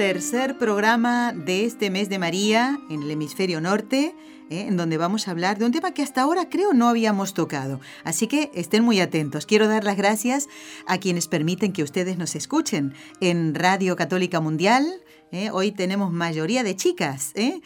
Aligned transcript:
Tercer 0.00 0.56
programa 0.56 1.34
de 1.34 1.66
este 1.66 1.90
mes 1.90 2.08
de 2.08 2.18
María 2.18 2.80
en 2.88 3.02
el 3.02 3.10
hemisferio 3.10 3.60
norte, 3.60 4.14
¿eh? 4.48 4.64
en 4.66 4.78
donde 4.78 4.96
vamos 4.96 5.28
a 5.28 5.30
hablar 5.30 5.58
de 5.58 5.66
un 5.66 5.72
tema 5.72 5.92
que 5.92 6.02
hasta 6.02 6.22
ahora 6.22 6.48
creo 6.48 6.72
no 6.72 6.88
habíamos 6.88 7.34
tocado. 7.34 7.80
Así 8.02 8.26
que 8.26 8.50
estén 8.54 8.82
muy 8.82 8.98
atentos. 8.98 9.44
Quiero 9.44 9.68
dar 9.68 9.84
las 9.84 9.98
gracias 9.98 10.48
a 10.86 10.96
quienes 10.96 11.28
permiten 11.28 11.74
que 11.74 11.82
ustedes 11.82 12.16
nos 12.16 12.34
escuchen 12.34 12.94
en 13.20 13.54
Radio 13.54 13.94
Católica 13.94 14.40
Mundial. 14.40 14.86
¿eh? 15.32 15.50
Hoy 15.52 15.70
tenemos 15.70 16.10
mayoría 16.10 16.62
de 16.62 16.76
chicas, 16.76 17.32
¿eh? 17.34 17.60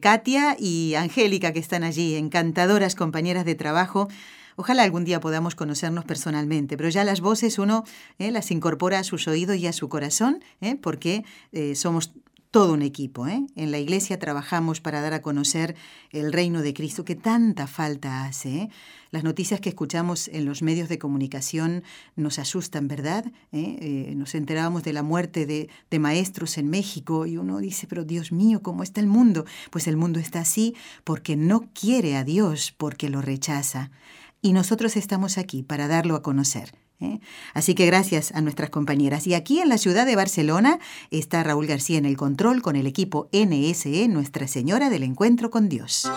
Katia 0.00 0.56
y 0.58 0.94
Angélica 0.94 1.52
que 1.52 1.60
están 1.60 1.84
allí, 1.84 2.16
encantadoras 2.16 2.94
compañeras 2.94 3.44
de 3.44 3.54
trabajo 3.54 4.08
Ojalá 4.56 4.84
algún 4.84 5.04
día 5.04 5.20
podamos 5.20 5.54
conocernos 5.54 6.06
personalmente, 6.06 6.78
pero 6.78 6.88
ya 6.88 7.04
las 7.04 7.20
voces 7.20 7.58
uno 7.58 7.84
eh, 8.18 8.30
las 8.30 8.50
incorpora 8.50 8.98
a 8.98 9.04
sus 9.04 9.28
oídos 9.28 9.56
y 9.56 9.66
a 9.66 9.72
su 9.74 9.90
corazón, 9.90 10.42
eh, 10.62 10.76
porque 10.76 11.24
eh, 11.52 11.74
somos 11.74 12.12
todo 12.50 12.72
un 12.72 12.80
equipo. 12.80 13.26
En 13.26 13.70
la 13.70 13.78
iglesia 13.78 14.18
trabajamos 14.18 14.80
para 14.80 15.02
dar 15.02 15.12
a 15.12 15.20
conocer 15.20 15.76
el 16.10 16.32
reino 16.32 16.62
de 16.62 16.72
Cristo 16.72 17.04
que 17.04 17.14
tanta 17.14 17.66
falta 17.66 18.24
hace. 18.24 18.70
Las 19.10 19.24
noticias 19.24 19.60
que 19.60 19.68
escuchamos 19.68 20.28
en 20.28 20.46
los 20.46 20.62
medios 20.62 20.88
de 20.88 20.98
comunicación 20.98 21.84
nos 22.14 22.38
asustan, 22.38 22.88
¿verdad? 22.88 23.26
nos 23.52 24.34
enterábamos 24.34 24.84
de 24.84 24.94
la 24.94 25.02
muerte 25.02 25.44
de, 25.44 25.68
de, 25.90 25.98
maestros 25.98 26.56
en 26.56 26.70
México 26.70 27.26
y 27.26 27.36
uno 27.36 27.58
dice, 27.58 27.86
pero 27.86 28.04
Dios 28.04 28.32
mío, 28.32 28.62
¿cómo 28.62 28.82
está 28.82 29.02
el 29.02 29.06
mundo? 29.06 29.44
Pues 29.70 29.86
el 29.86 29.98
mundo 29.98 30.18
está 30.18 30.40
así 30.40 30.74
porque 31.04 31.36
no 31.36 31.68
quiere 31.74 32.16
a 32.16 32.24
Dios, 32.24 32.72
porque 32.78 33.10
lo 33.10 33.20
rechaza 33.20 33.90
y 34.46 34.52
nosotros 34.52 34.96
estamos 34.96 35.38
aquí 35.38 35.64
para 35.64 35.88
darlo 35.88 36.14
a 36.14 36.22
conocer. 36.22 36.72
¿eh? 37.00 37.18
Así 37.52 37.74
que 37.74 37.84
gracias 37.84 38.30
a 38.30 38.40
nuestras 38.40 38.70
compañeras. 38.70 39.26
Y 39.26 39.34
aquí 39.34 39.58
en 39.58 39.68
la 39.68 39.76
ciudad 39.76 40.06
de 40.06 40.14
Barcelona 40.14 40.78
está 41.10 41.42
Raúl 41.42 41.66
García 41.66 41.98
en 41.98 42.04
el 42.04 42.16
control 42.16 42.62
con 42.62 42.76
el 42.76 42.86
equipo 42.86 43.28
NSE, 43.32 44.06
Nuestra 44.06 44.46
Señora 44.46 44.88
del 44.88 45.02
Encuentro 45.02 45.50
con 45.50 45.68
Dios. 45.68 46.08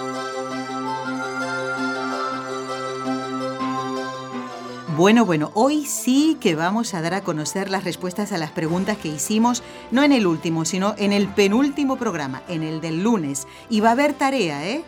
Bueno, 4.96 5.26
bueno, 5.26 5.50
hoy 5.56 5.88
sí 5.88 6.38
que 6.40 6.54
vamos 6.54 6.94
a 6.94 7.02
dar 7.02 7.16
a 7.16 7.22
conocer 7.22 7.72
las 7.72 7.84
respuestas 7.84 8.32
a 8.32 8.38
las 8.38 8.52
preguntas 8.52 9.00
que 9.00 9.08
hicimos, 9.08 9.64
no 9.90 10.04
en 10.04 10.12
el 10.12 10.28
último, 10.28 10.66
sino 10.66 10.94
en 11.00 11.14
el 11.14 11.30
penúltimo 11.30 11.98
programa, 11.98 12.44
en 12.48 12.62
el 12.62 12.80
del 12.80 13.02
lunes. 13.02 13.48
Y 13.72 13.80
va 13.80 13.90
a 13.90 13.94
haber 13.94 14.14
tarea, 14.14 14.68
¿eh? 14.68 14.84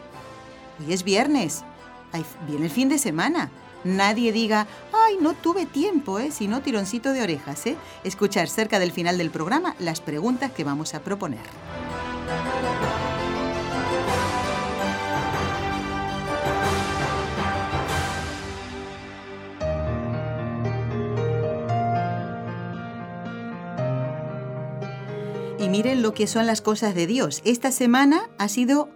Hoy 0.80 0.94
es 0.94 1.04
viernes 1.04 1.64
viene 2.48 2.66
el 2.66 2.72
fin 2.72 2.90
de 2.90 2.98
semana. 2.98 3.50
Nadie 3.84 4.32
diga, 4.32 4.68
ay, 4.94 5.18
no 5.20 5.34
tuve 5.34 5.66
tiempo, 5.66 6.20
¿eh? 6.20 6.32
sino 6.32 6.62
tironcito 6.62 7.14
de 7.14 7.24
orejas. 7.24 7.66
¿eh? 7.66 7.78
Escuchar 8.04 8.48
cerca 8.48 8.80
del 8.80 8.92
final 8.92 9.18
del 9.18 9.32
programa 9.32 9.76
las 9.80 10.02
preguntas 10.02 10.52
que 10.52 10.64
vamos 10.64 10.94
a 10.94 11.02
proponer. 11.02 11.40
Y 25.60 25.70
miren 25.70 26.02
lo 26.02 26.14
que 26.14 26.28
son 26.28 26.46
las 26.48 26.62
cosas 26.62 26.94
de 26.94 27.08
Dios. 27.08 27.42
Esta 27.46 27.72
semana 27.72 28.30
ha 28.38 28.48
sido 28.48 28.90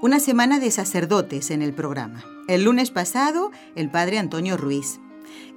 una 0.00 0.20
semana 0.20 0.60
de 0.60 0.70
sacerdotes 0.70 1.50
en 1.50 1.62
el 1.62 1.72
programa. 1.72 2.37
El 2.48 2.64
lunes 2.64 2.90
pasado, 2.90 3.52
el 3.76 3.90
padre 3.90 4.18
Antonio 4.18 4.56
Ruiz. 4.56 5.00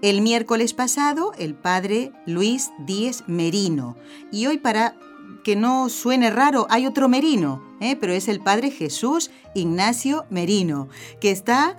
El 0.02 0.20
miércoles 0.20 0.74
pasado, 0.74 1.32
el 1.38 1.56
padre 1.56 2.12
Luis 2.26 2.70
Díez 2.80 3.24
Merino. 3.28 3.96
Y 4.30 4.48
hoy, 4.48 4.58
para 4.58 4.98
que 5.46 5.56
no 5.56 5.88
suene 5.88 6.30
raro, 6.32 6.68
hay 6.70 6.86
otro 6.86 7.08
Merino, 7.08 7.64
¿eh? 7.80 7.96
pero 7.96 8.12
es 8.12 8.28
el 8.28 8.42
padre 8.42 8.72
Jesús 8.72 9.32
Ignacio 9.56 10.26
Merino, 10.30 10.90
que 11.22 11.32
está 11.32 11.78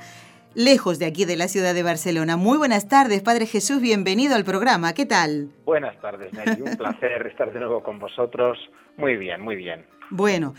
lejos 0.55 0.99
de 0.99 1.07
aquí 1.07 1.25
de 1.25 1.37
la 1.37 1.49
ciudad 1.49 1.75
de 1.75 1.83
Barcelona. 1.83 2.37
Muy 2.37 2.59
buenas 2.59 2.89
tardes, 2.89 3.23
Padre 3.23 3.47
Jesús, 3.47 3.81
bienvenido 3.81 4.35
al 4.35 4.45
programa. 4.45 4.93
¿Qué 4.93 5.07
tal? 5.07 5.51
Buenas 5.65 6.01
tardes, 6.01 6.33
Nelly. 6.33 6.63
Un 6.63 6.77
placer 6.77 7.27
estar 7.31 7.53
de 7.53 7.61
nuevo 7.61 7.83
con 7.83 7.99
vosotros. 7.99 8.59
Muy 8.97 9.17
bien, 9.17 9.41
muy 9.41 9.57
bien. 9.57 9.87
Bueno, 10.11 10.53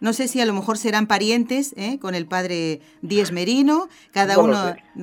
no 0.00 0.12
sé 0.12 0.28
si 0.28 0.40
a 0.40 0.46
lo 0.46 0.52
mejor 0.52 0.78
serán 0.78 1.08
parientes 1.08 1.74
¿eh? 1.76 1.98
con 1.98 2.14
el 2.14 2.26
padre 2.28 2.80
Díez 3.02 3.32
Merino, 3.32 3.88
cada 4.12 4.38
uno, 4.38 4.56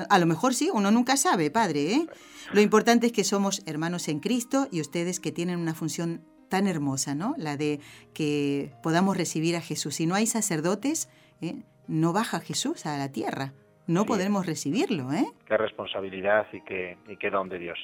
a 0.09 0.19
lo 0.19 0.25
mejor 0.25 0.53
sí, 0.53 0.69
uno 0.73 0.91
nunca 0.91 1.17
sabe, 1.17 1.51
padre. 1.51 1.91
¿eh? 1.91 2.07
Lo 2.53 2.61
importante 2.61 3.07
es 3.07 3.11
que 3.11 3.25
somos 3.25 3.63
hermanos 3.65 4.07
en 4.07 4.21
Cristo 4.21 4.69
y 4.71 4.79
ustedes 4.79 5.19
que 5.19 5.33
tienen 5.33 5.59
una 5.59 5.75
función 5.75 6.23
tan 6.47 6.67
hermosa, 6.67 7.15
¿no? 7.15 7.35
La 7.37 7.57
de 7.57 7.81
que 8.13 8.71
podamos 8.81 9.17
recibir 9.17 9.57
a 9.57 9.61
Jesús. 9.61 9.95
Si 9.95 10.05
no 10.05 10.15
hay 10.15 10.25
sacerdotes, 10.25 11.09
¿eh? 11.41 11.63
no 11.87 12.13
baja 12.13 12.39
Jesús 12.39 12.85
a 12.85 12.97
la 12.97 13.11
tierra. 13.11 13.53
No 13.87 14.05
podemos 14.05 14.45
recibirlo, 14.45 15.11
¿eh? 15.13 15.25
Qué 15.47 15.57
responsabilidad 15.57 16.45
y 16.51 16.61
qué, 16.61 16.97
y 17.07 17.17
qué 17.17 17.29
don 17.29 17.49
de 17.49 17.57
Dios. 17.57 17.77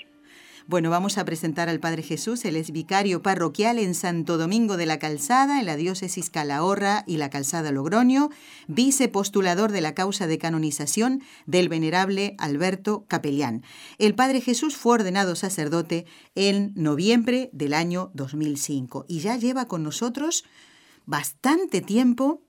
Bueno, 0.65 0.89
vamos 0.89 1.17
a 1.17 1.25
presentar 1.25 1.67
al 1.67 1.81
Padre 1.81 2.03
Jesús, 2.03 2.45
él 2.45 2.55
es 2.55 2.71
vicario 2.71 3.21
parroquial 3.21 3.79
en 3.79 3.93
Santo 3.93 4.37
Domingo 4.37 4.77
de 4.77 4.85
la 4.85 4.97
Calzada, 4.97 5.59
en 5.59 5.65
la 5.65 5.75
diócesis 5.75 6.29
Calahorra 6.29 7.03
y 7.05 7.17
la 7.17 7.29
Calzada 7.29 7.73
Logroño, 7.73 8.29
vicepostulador 8.67 9.73
de 9.73 9.81
la 9.81 9.93
causa 9.93 10.25
de 10.25 10.37
canonización 10.37 11.21
del 11.47 11.67
venerable 11.67 12.35
Alberto 12.39 13.03
Capellán. 13.09 13.61
El 13.97 14.15
Padre 14.15 14.39
Jesús 14.39 14.77
fue 14.77 14.93
ordenado 14.93 15.35
sacerdote 15.35 16.05
en 16.33 16.71
noviembre 16.75 17.49
del 17.51 17.73
año 17.73 18.11
2005 18.13 19.05
y 19.09 19.19
ya 19.19 19.35
lleva 19.35 19.67
con 19.67 19.83
nosotros 19.83 20.45
bastante 21.05 21.81
tiempo, 21.81 22.41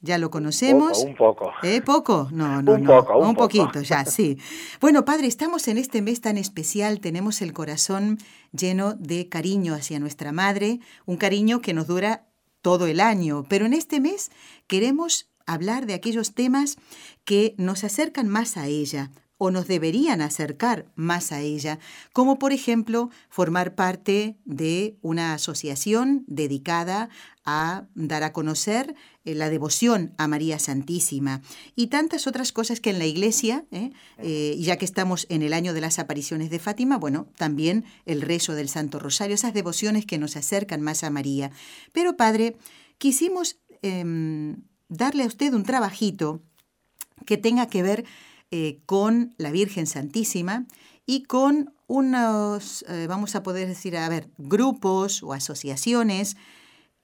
ya 0.00 0.18
lo 0.18 0.30
conocemos. 0.30 1.04
un 1.04 1.16
poco. 1.16 1.52
¿Eh? 1.62 1.80
¿Poco? 1.80 2.28
No, 2.32 2.62
no, 2.62 2.74
un 2.74 2.82
no. 2.82 3.04
Poco, 3.04 3.18
un, 3.18 3.34
poquito, 3.34 3.80
ya, 3.82 4.04
sí. 4.04 4.38
Bueno, 4.80 5.04
padre, 5.04 5.26
estamos 5.26 5.68
en 5.68 5.78
este 5.78 6.02
mes 6.02 6.20
tan 6.20 6.38
especial, 6.38 7.00
tenemos 7.00 7.42
el 7.42 7.52
corazón 7.52 8.18
lleno 8.52 8.94
de 8.94 9.28
cariño 9.28 9.74
hacia 9.74 9.98
nuestra 9.98 10.32
madre, 10.32 10.80
un 11.04 11.16
cariño 11.16 11.60
que 11.60 11.74
nos 11.74 11.86
dura 11.86 12.26
todo 12.62 12.86
el 12.86 13.00
año, 13.00 13.44
pero 13.48 13.66
en 13.66 13.72
este 13.72 14.00
mes 14.00 14.30
queremos 14.66 15.30
hablar 15.46 15.86
de 15.86 15.94
aquellos 15.94 16.34
temas 16.34 16.76
que 17.24 17.54
nos 17.58 17.84
acercan 17.84 18.28
más 18.28 18.56
a 18.56 18.66
ella, 18.66 19.10
o 19.38 19.50
nos 19.50 19.66
deberían 19.66 20.22
acercar 20.22 20.86
más 20.94 21.32
a 21.32 21.40
ella, 21.40 21.78
como 22.12 22.38
por 22.38 22.52
ejemplo 22.52 23.10
formar 23.28 23.74
parte 23.74 24.36
de 24.44 24.96
una 25.02 25.34
asociación 25.34 26.24
dedicada 26.26 27.10
a 27.46 27.86
dar 27.94 28.24
a 28.24 28.32
conocer 28.32 28.94
eh, 29.24 29.34
la 29.34 29.48
devoción 29.48 30.12
a 30.18 30.26
María 30.26 30.58
Santísima. 30.58 31.40
Y 31.76 31.86
tantas 31.86 32.26
otras 32.26 32.52
cosas 32.52 32.80
que 32.80 32.90
en 32.90 32.98
la 32.98 33.06
iglesia, 33.06 33.64
eh, 33.70 33.92
eh, 34.18 34.56
ya 34.58 34.76
que 34.76 34.84
estamos 34.84 35.26
en 35.30 35.42
el 35.42 35.52
año 35.52 35.72
de 35.72 35.80
las 35.80 35.98
apariciones 36.00 36.50
de 36.50 36.58
Fátima, 36.58 36.98
bueno, 36.98 37.28
también 37.36 37.84
el 38.04 38.20
rezo 38.20 38.54
del 38.54 38.68
Santo 38.68 38.98
Rosario, 38.98 39.36
esas 39.36 39.54
devociones 39.54 40.04
que 40.04 40.18
nos 40.18 40.36
acercan 40.36 40.82
más 40.82 41.04
a 41.04 41.10
María. 41.10 41.52
Pero 41.92 42.16
Padre, 42.16 42.56
quisimos 42.98 43.58
em, 43.80 44.56
darle 44.88 45.22
a 45.22 45.28
usted 45.28 45.54
un 45.54 45.62
trabajito 45.62 46.42
que 47.24 47.38
tenga 47.38 47.68
que 47.68 47.82
ver 47.82 48.04
con 48.86 49.34
la 49.38 49.50
Virgen 49.50 49.86
Santísima 49.86 50.66
y 51.04 51.24
con 51.24 51.74
unos, 51.88 52.84
vamos 53.08 53.34
a 53.34 53.42
poder 53.42 53.66
decir, 53.66 53.96
a 53.96 54.08
ver, 54.08 54.30
grupos 54.38 55.22
o 55.24 55.32
asociaciones 55.32 56.36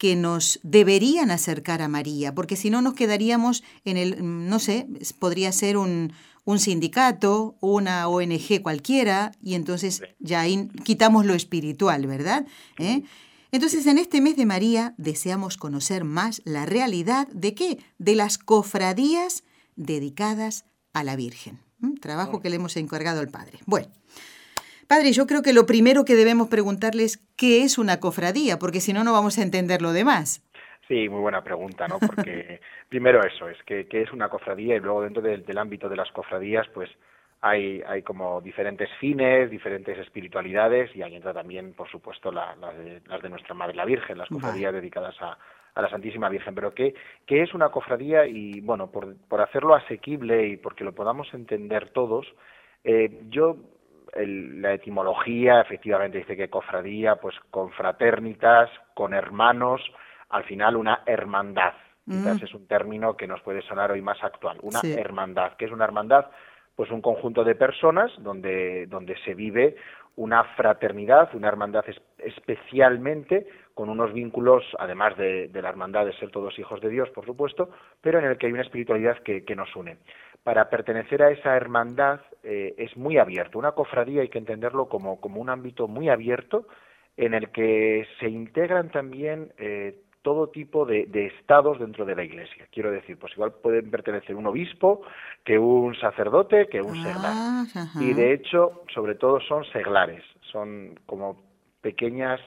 que 0.02 0.16
nos 0.16 0.58
deberían 0.64 1.30
acercar 1.30 1.80
a 1.80 1.86
María, 1.86 2.34
porque 2.34 2.56
si 2.56 2.70
no 2.70 2.82
nos 2.82 2.94
quedaríamos 2.94 3.62
en 3.84 3.96
el, 3.96 4.16
no 4.48 4.58
sé, 4.58 4.88
podría 5.20 5.52
ser 5.52 5.76
un, 5.76 6.12
un 6.44 6.58
sindicato, 6.58 7.54
una 7.60 8.08
ONG 8.08 8.62
cualquiera, 8.62 9.30
y 9.40 9.54
entonces 9.54 10.02
ya 10.18 10.40
ahí 10.40 10.68
quitamos 10.82 11.24
lo 11.24 11.34
espiritual, 11.34 12.08
¿verdad? 12.08 12.44
¿Eh? 12.80 13.04
Entonces, 13.52 13.86
en 13.86 13.96
este 13.96 14.20
mes 14.20 14.36
de 14.36 14.44
María 14.44 14.96
deseamos 14.98 15.56
conocer 15.56 16.02
más 16.02 16.42
la 16.44 16.66
realidad 16.66 17.28
de 17.28 17.54
qué? 17.54 17.78
De 17.98 18.16
las 18.16 18.38
cofradías 18.38 19.44
dedicadas 19.76 20.64
a 20.92 21.04
la 21.04 21.14
Virgen. 21.14 21.60
Trabajo 22.00 22.40
que 22.40 22.50
le 22.50 22.56
hemos 22.56 22.76
encargado 22.76 23.20
al 23.20 23.28
Padre. 23.28 23.60
Bueno, 23.66 23.86
Padre, 24.92 25.12
yo 25.12 25.26
creo 25.26 25.40
que 25.40 25.54
lo 25.54 25.64
primero 25.64 26.04
que 26.04 26.14
debemos 26.14 26.48
preguntarle 26.48 27.04
es 27.04 27.16
qué 27.34 27.62
es 27.62 27.78
una 27.78 27.98
cofradía, 27.98 28.58
porque 28.58 28.82
si 28.82 28.92
no, 28.92 29.04
no 29.04 29.14
vamos 29.14 29.38
a 29.38 29.42
entender 29.42 29.80
lo 29.80 29.94
demás. 29.94 30.46
Sí, 30.86 31.08
muy 31.08 31.20
buena 31.20 31.42
pregunta, 31.42 31.88
¿no? 31.88 31.98
Porque 31.98 32.60
primero 32.90 33.24
eso, 33.24 33.48
es 33.48 33.56
que, 33.62 33.86
es 33.90 34.12
una 34.12 34.28
cofradía 34.28 34.76
y 34.76 34.80
luego 34.80 35.00
dentro 35.00 35.22
del, 35.22 35.56
ámbito 35.56 35.88
de 35.88 35.96
las 35.96 36.12
cofradías, 36.12 36.68
pues 36.74 36.90
hay, 37.40 37.82
hay 37.88 38.02
como 38.02 38.42
diferentes 38.42 38.90
fines, 39.00 39.50
diferentes 39.50 39.96
espiritualidades 39.96 40.94
y 40.94 41.00
ahí 41.00 41.16
entra 41.16 41.32
también, 41.32 41.72
por 41.72 41.90
supuesto, 41.90 42.30
las 42.30 42.76
de 43.22 43.28
nuestra 43.30 43.54
Madre 43.54 43.74
la 43.74 43.86
Virgen, 43.86 44.18
las 44.18 44.28
cofradías 44.28 44.74
dedicadas 44.74 45.14
a, 45.22 45.38
a 45.74 45.80
la 45.80 45.88
Santísima 45.88 46.28
Virgen. 46.28 46.54
Pero 46.54 46.74
¿qué, 46.74 46.94
qué 47.24 47.42
es 47.42 47.54
una 47.54 47.70
cofradía? 47.70 48.26
Y 48.26 48.60
bueno, 48.60 48.90
por, 48.90 49.16
por, 49.26 49.40
hacerlo 49.40 49.74
asequible 49.74 50.48
y 50.48 50.58
porque 50.58 50.84
lo 50.84 50.92
podamos 50.92 51.32
entender 51.32 51.88
todos, 51.94 52.26
eh, 52.84 53.22
yo 53.30 53.56
la 54.14 54.74
etimología 54.74 55.60
efectivamente 55.60 56.18
dice 56.18 56.36
que 56.36 56.50
cofradía, 56.50 57.16
pues 57.16 57.34
con 57.50 57.70
fraternitas, 57.72 58.70
con 58.94 59.14
hermanos, 59.14 59.80
al 60.28 60.44
final 60.44 60.76
una 60.76 61.02
hermandad. 61.06 61.74
Quizás 62.04 62.40
mm. 62.40 62.44
es 62.44 62.54
un 62.54 62.66
término 62.66 63.16
que 63.16 63.26
nos 63.26 63.40
puede 63.42 63.62
sonar 63.62 63.92
hoy 63.92 64.02
más 64.02 64.22
actual. 64.22 64.58
Una 64.62 64.80
hermandad. 64.82 65.52
¿Qué 65.56 65.66
es 65.66 65.72
una 65.72 65.84
hermandad? 65.84 66.26
Pues 66.74 66.90
un 66.90 67.00
conjunto 67.00 67.44
de 67.44 67.54
personas 67.54 68.10
donde, 68.18 68.86
donde 68.86 69.16
se 69.24 69.34
vive 69.34 69.76
una 70.16 70.44
fraternidad, 70.56 71.34
una 71.34 71.48
hermandad 71.48 71.84
especialmente 72.18 73.46
con 73.74 73.88
unos 73.88 74.12
vínculos, 74.12 74.64
además 74.78 75.16
de, 75.16 75.50
la 75.54 75.68
hermandad 75.68 76.04
de 76.04 76.12
ser 76.14 76.30
todos 76.30 76.58
hijos 76.58 76.80
de 76.80 76.90
Dios, 76.90 77.08
por 77.10 77.24
supuesto, 77.24 77.70
pero 78.00 78.18
en 78.18 78.26
el 78.26 78.36
que 78.36 78.46
hay 78.46 78.52
una 78.52 78.62
espiritualidad 78.62 79.18
que, 79.22 79.42
nos 79.56 79.74
une. 79.74 79.96
Para 80.44 80.68
pertenecer 80.68 81.22
a 81.22 81.30
esa 81.30 81.56
hermandad 81.56 82.20
eh, 82.42 82.74
es 82.78 82.96
muy 82.96 83.18
abierto. 83.18 83.58
Una 83.58 83.72
cofradía 83.72 84.22
hay 84.22 84.28
que 84.28 84.38
entenderlo 84.38 84.88
como, 84.88 85.20
como 85.20 85.40
un 85.40 85.50
ámbito 85.50 85.86
muy 85.86 86.08
abierto 86.08 86.66
en 87.16 87.34
el 87.34 87.50
que 87.50 88.06
se 88.18 88.28
integran 88.28 88.90
también 88.90 89.52
eh, 89.58 89.96
todo 90.22 90.48
tipo 90.48 90.86
de, 90.86 91.06
estados 91.38 91.78
dentro 91.78 92.04
de 92.04 92.14
la 92.14 92.24
Iglesia. 92.24 92.66
Quiero 92.70 92.90
decir, 92.90 93.18
pues 93.18 93.32
igual 93.34 93.52
pueden 93.62 93.90
pertenecer 93.90 94.36
un 94.36 94.46
obispo, 94.46 95.02
que 95.44 95.58
un 95.58 95.94
sacerdote, 95.96 96.68
que 96.68 96.80
un 96.80 96.94
seglar. 97.02 97.32
Ah, 97.34 97.64
y 98.00 98.14
de 98.14 98.32
hecho, 98.32 98.82
sobre 98.94 99.16
todo 99.16 99.40
son 99.40 99.64
seglares, 99.66 100.22
son 100.52 100.98
como 101.06 101.42
pequeñas 101.80 102.40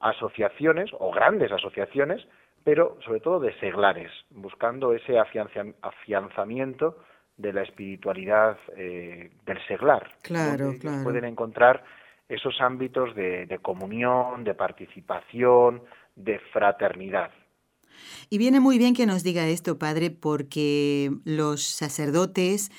asociaciones 0.00 0.90
o 0.98 1.12
grandes 1.12 1.52
asociaciones, 1.52 2.26
pero 2.64 2.98
sobre 3.04 3.20
todo 3.20 3.38
de 3.38 3.54
seglares, 3.60 4.10
buscando 4.30 4.92
ese 4.92 5.18
afianzamiento 5.18 6.96
de 7.40 7.52
la 7.52 7.62
espiritualidad 7.62 8.58
eh, 8.76 9.30
del 9.46 9.58
seglar. 9.66 10.10
Claro, 10.22 10.74
claro. 10.80 11.04
Pueden 11.04 11.24
encontrar 11.24 11.84
esos 12.28 12.60
ámbitos 12.60 13.14
de 13.16 13.58
comunión, 13.60 14.44
de 14.44 14.54
participación, 14.54 15.82
de 16.14 16.38
fraternidad. 16.52 17.30
Y 18.28 18.38
viene 18.38 18.60
muy 18.60 18.78
bien 18.78 18.94
que 18.94 19.06
nos 19.06 19.22
diga 19.22 19.46
esto, 19.48 19.78
Padre, 19.78 20.10
porque 20.10 21.10
los 21.24 21.62
sacerdotes 21.62 22.70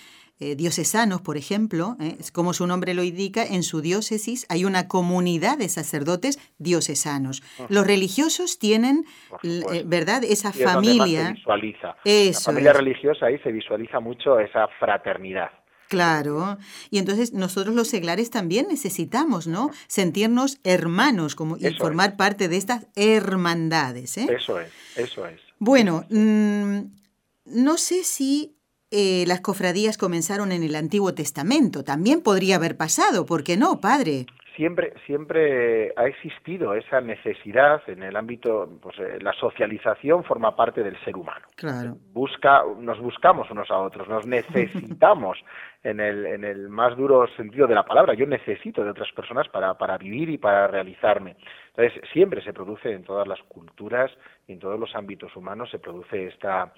eh, 0.42 0.56
diocesanos, 0.56 1.22
por 1.22 1.38
ejemplo, 1.38 1.98
eh, 2.02 2.18
como 2.34 2.54
su 2.54 2.66
nombre 2.66 2.96
lo 2.96 3.04
indica, 3.04 3.46
en 3.46 3.62
su 3.62 3.80
diócesis 3.80 4.48
hay 4.50 4.66
una 4.66 4.88
comunidad 4.88 5.60
de 5.60 5.70
sacerdotes 5.70 6.40
diocesanos. 6.58 7.44
Los 7.70 7.86
religiosos 7.86 8.58
tienen, 8.58 9.06
eh, 9.44 9.84
¿verdad?, 9.86 10.24
esa 10.24 10.52
familia. 10.52 11.28
Se 11.28 11.34
visualiza. 11.34 11.96
la 12.04 12.40
familia 12.44 12.74
religiosa 12.74 13.28
ahí 13.28 13.38
se 13.38 13.52
visualiza 13.52 14.00
mucho 14.00 14.40
esa 14.40 14.68
fraternidad. 14.80 15.52
Claro, 15.90 16.58
y 16.90 16.98
entonces 16.98 17.34
nosotros 17.34 17.76
los 17.76 17.90
seglares 17.90 18.32
también 18.32 18.68
necesitamos, 18.68 19.46
¿no? 19.46 19.70
Sentirnos 19.88 20.60
hermanos 20.64 21.36
como, 21.36 21.58
y 21.58 21.72
formar 21.76 22.18
parte 22.18 22.48
de 22.48 22.58
estas 22.58 22.88
hermandades. 22.96 24.18
Eso 24.18 24.60
es, 24.60 24.74
eso 24.96 25.28
es. 25.28 25.40
Bueno, 25.60 26.06
mm, 26.10 26.80
no 27.46 27.78
sé 27.78 28.04
si 28.04 28.56
eh, 28.92 29.24
las 29.26 29.42
cofradías 29.42 29.98
comenzaron 29.98 30.52
en 30.52 30.64
el 30.64 30.76
Antiguo 30.76 31.14
Testamento. 31.14 31.84
También 31.84 32.22
podría 32.22 32.58
haber 32.58 32.78
pasado, 32.78 33.26
¿por 33.26 33.44
qué 33.44 33.58
no, 33.58 33.80
padre? 33.80 34.26
siempre 34.56 34.94
siempre 35.06 35.94
ha 35.96 36.08
existido 36.08 36.74
esa 36.74 37.02
necesidad 37.02 37.82
en 37.88 38.04
el 38.04 38.16
ámbito 38.16 38.70
pues 38.82 39.00
eh, 39.00 39.18
la 39.22 39.34
socialización 39.34 40.24
forma 40.24 40.56
parte 40.56 40.84
del 40.84 41.00
ser 41.04 41.16
humano 41.16 41.46
claro 41.56 41.98
busca 42.14 42.64
nos 42.80 43.00
buscamos 43.00 43.50
unos 43.50 43.72
a 43.72 43.80
otros 43.80 44.08
nos 44.08 44.26
necesitamos 44.26 45.38
en 45.84 46.00
el 46.00 46.26
en 46.26 46.44
el 46.44 46.70
más 46.70 46.96
duro 46.98 47.28
sentido 47.36 47.68
de 47.68 47.76
la 47.76 47.86
palabra 47.86 48.14
yo 48.14 48.26
necesito 48.26 48.84
de 48.84 48.92
otras 48.92 49.12
personas 49.14 49.48
para 49.50 49.74
para 49.76 49.98
vivir 49.98 50.30
y 50.30 50.38
para 50.38 50.68
realizarme 50.68 51.38
entonces 51.76 52.02
siempre 52.12 52.44
se 52.44 52.54
produce 52.54 52.92
en 52.92 53.04
todas 53.04 53.28
las 53.28 53.42
culturas 53.44 54.12
y 54.48 54.54
en 54.54 54.60
todos 54.60 54.80
los 54.80 54.94
ámbitos 54.96 55.36
humanos 55.36 55.70
se 55.72 55.80
produce 55.80 56.28
esta 56.28 56.74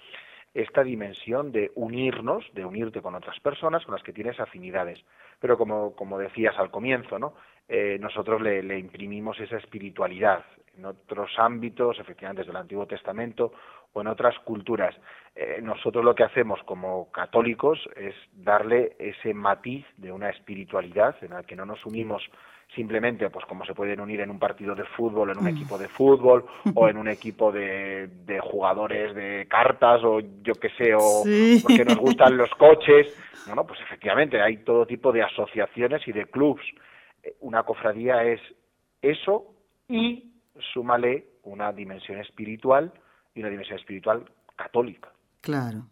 esta 0.53 0.83
dimensión 0.83 1.51
de 1.51 1.71
unirnos, 1.75 2.45
de 2.53 2.65
unirte 2.65 3.01
con 3.01 3.15
otras 3.15 3.39
personas 3.39 3.83
con 3.85 3.95
las 3.95 4.03
que 4.03 4.13
tienes 4.13 4.39
afinidades. 4.39 5.03
Pero 5.39 5.57
como, 5.57 5.95
como 5.95 6.19
decías 6.19 6.57
al 6.57 6.71
comienzo, 6.71 7.17
¿no? 7.17 7.33
Eh, 7.67 7.97
nosotros 7.99 8.41
le, 8.41 8.77
imprimimos 8.77 9.39
esa 9.39 9.57
espiritualidad 9.57 10.43
en 10.77 10.85
otros 10.85 11.31
ámbitos, 11.37 11.97
efectivamente 11.99 12.41
desde 12.41 12.51
el 12.51 12.57
Antiguo 12.57 12.85
Testamento 12.85 13.53
o 13.93 14.01
en 14.01 14.07
otras 14.07 14.37
culturas. 14.39 14.95
Eh, 15.35 15.59
nosotros 15.61 16.03
lo 16.03 16.13
que 16.13 16.23
hacemos 16.23 16.61
como 16.63 17.11
católicos 17.11 17.79
es 17.95 18.15
darle 18.33 18.95
ese 18.99 19.33
matiz 19.33 19.85
de 19.97 20.11
una 20.11 20.29
espiritualidad 20.29 21.15
en 21.23 21.31
la 21.31 21.43
que 21.43 21.55
no 21.55 21.65
nos 21.65 21.85
unimos 21.85 22.23
simplemente 22.75 23.29
pues 23.29 23.45
como 23.45 23.65
se 23.65 23.73
pueden 23.73 23.99
unir 23.99 24.21
en 24.21 24.29
un 24.29 24.39
partido 24.39 24.73
de 24.75 24.83
fútbol, 24.83 25.29
en 25.29 25.37
un 25.37 25.45
mm. 25.45 25.55
equipo 25.55 25.77
de 25.77 25.87
fútbol 25.87 26.45
o 26.73 26.87
en 26.87 26.97
un 26.97 27.07
equipo 27.07 27.51
de, 27.51 28.07
de 28.25 28.39
jugadores 28.39 29.13
de 29.15 29.47
cartas 29.49 30.01
o 30.03 30.19
yo 30.19 30.53
qué 30.55 30.69
sé, 30.77 30.93
o 30.95 31.23
porque 31.61 31.85
nos 31.85 31.97
gustan 31.97 32.37
los 32.37 32.49
coches. 32.51 33.07
Bueno, 33.45 33.65
pues 33.67 33.79
efectivamente 33.81 34.41
hay 34.41 34.57
todo 34.57 34.85
tipo 34.85 35.11
de 35.11 35.21
asociaciones 35.23 36.07
y 36.07 36.11
de 36.11 36.25
clubs 36.25 36.63
una 37.39 37.63
cofradía 37.63 38.23
es 38.23 38.41
eso 39.01 39.53
y 39.87 40.31
súmale 40.73 41.25
una 41.43 41.71
dimensión 41.71 42.19
espiritual 42.19 42.91
y 43.35 43.39
una 43.39 43.49
dimensión 43.49 43.79
espiritual 43.79 44.25
católica. 44.55 45.12
Claro. 45.43 45.89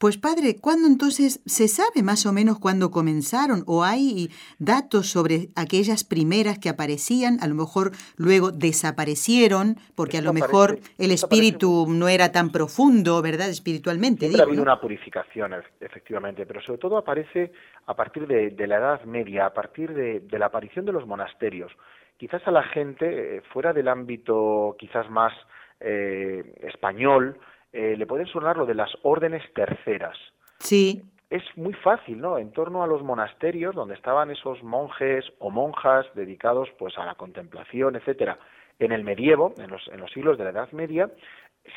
Pues 0.00 0.18
padre, 0.18 0.56
¿cuándo 0.60 0.88
entonces 0.88 1.40
se 1.46 1.68
sabe 1.68 2.02
más 2.02 2.26
o 2.26 2.32
menos 2.32 2.58
cuándo 2.58 2.90
comenzaron 2.90 3.62
o 3.68 3.84
hay 3.84 4.30
datos 4.58 5.06
sobre 5.06 5.50
aquellas 5.54 6.02
primeras 6.02 6.58
que 6.58 6.68
aparecían, 6.68 7.38
a 7.40 7.46
lo 7.46 7.54
mejor 7.54 7.92
luego 8.16 8.50
desaparecieron 8.50 9.76
porque 9.94 10.18
a 10.18 10.22
lo 10.22 10.32
mejor 10.32 10.80
el 10.98 11.12
espíritu 11.12 11.86
no 11.88 12.08
era 12.08 12.32
tan 12.32 12.50
profundo, 12.50 13.22
¿verdad? 13.22 13.48
Espiritualmente. 13.48 14.26
ha 14.26 14.42
habido 14.42 14.62
una 14.62 14.80
purificación, 14.80 15.54
efectivamente, 15.78 16.44
pero 16.44 16.60
sobre 16.62 16.78
todo 16.78 16.98
aparece 16.98 17.52
a 17.86 17.94
partir 17.94 18.26
de, 18.26 18.66
la 18.66 18.78
Edad 18.78 19.04
Media, 19.04 19.46
a 19.46 19.54
partir 19.54 19.94
de, 19.94 20.20
la 20.36 20.46
aparición 20.46 20.84
de 20.84 20.90
los 20.90 21.06
monasterios. 21.06 21.70
Quizás 22.16 22.42
a 22.48 22.50
la 22.50 22.64
gente, 22.64 23.36
eh, 23.36 23.42
fuera 23.52 23.72
del 23.72 23.86
ámbito 23.86 24.74
quizás 24.80 25.08
más 25.10 25.32
eh, 25.78 26.42
español, 26.62 27.38
eh, 27.72 27.96
le 27.96 28.06
pueden 28.06 28.26
sonar 28.26 28.56
lo 28.56 28.66
de 28.66 28.74
las 28.74 28.90
órdenes 29.02 29.42
terceras. 29.54 30.16
Sí. 30.58 31.02
Es 31.30 31.42
muy 31.56 31.72
fácil, 31.72 32.20
¿no? 32.20 32.36
En 32.36 32.52
torno 32.52 32.82
a 32.82 32.86
los 32.86 33.02
monasterios, 33.02 33.74
donde 33.74 33.94
estaban 33.94 34.30
esos 34.30 34.62
monjes 34.62 35.24
o 35.38 35.50
monjas 35.50 36.06
dedicados 36.14 36.68
pues 36.78 36.98
a 36.98 37.06
la 37.06 37.14
contemplación, 37.14 37.96
etcétera. 37.96 38.38
En 38.78 38.92
el 38.92 39.02
medievo, 39.02 39.54
en 39.56 39.70
los, 39.70 39.88
en 39.88 40.00
los 40.00 40.10
siglos 40.12 40.36
de 40.36 40.44
la 40.44 40.50
Edad 40.50 40.72
Media, 40.72 41.10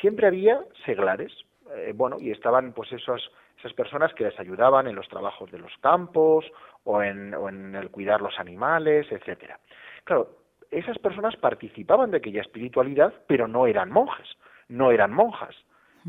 siempre 0.02 0.28
había 0.28 0.60
seglares, 0.86 1.32
eh, 1.76 1.94
bueno, 1.96 2.18
y 2.20 2.32
estaban 2.32 2.74
pues 2.74 2.92
esos, 2.92 3.32
esas 3.60 3.74
personas 3.74 4.14
que 4.14 4.26
les 4.26 4.40
ayudaban 4.40 4.88
en 4.88 4.96
los 4.96 5.08
trabajos 5.08 5.50
de 5.52 5.60
los 5.60 5.72
campos 5.82 6.46
o 6.84 7.02
en, 7.02 7.34
o 7.34 7.48
en 7.48 7.76
el 7.76 7.90
cuidar 7.92 8.22
los 8.22 8.38
animales, 8.40 9.08
etcétera. 9.10 9.60
Claro, 10.04 10.30
esas 10.72 10.98
personas 11.00 11.36
participaban 11.38 12.12
de 12.12 12.18
aquella 12.18 12.42
espiritualidad, 12.42 13.14
pero 13.28 13.48
no 13.48 13.68
eran 13.68 13.90
monjes, 13.92 14.28
no 14.68 14.92
eran 14.92 15.14
monjas. 15.14 15.56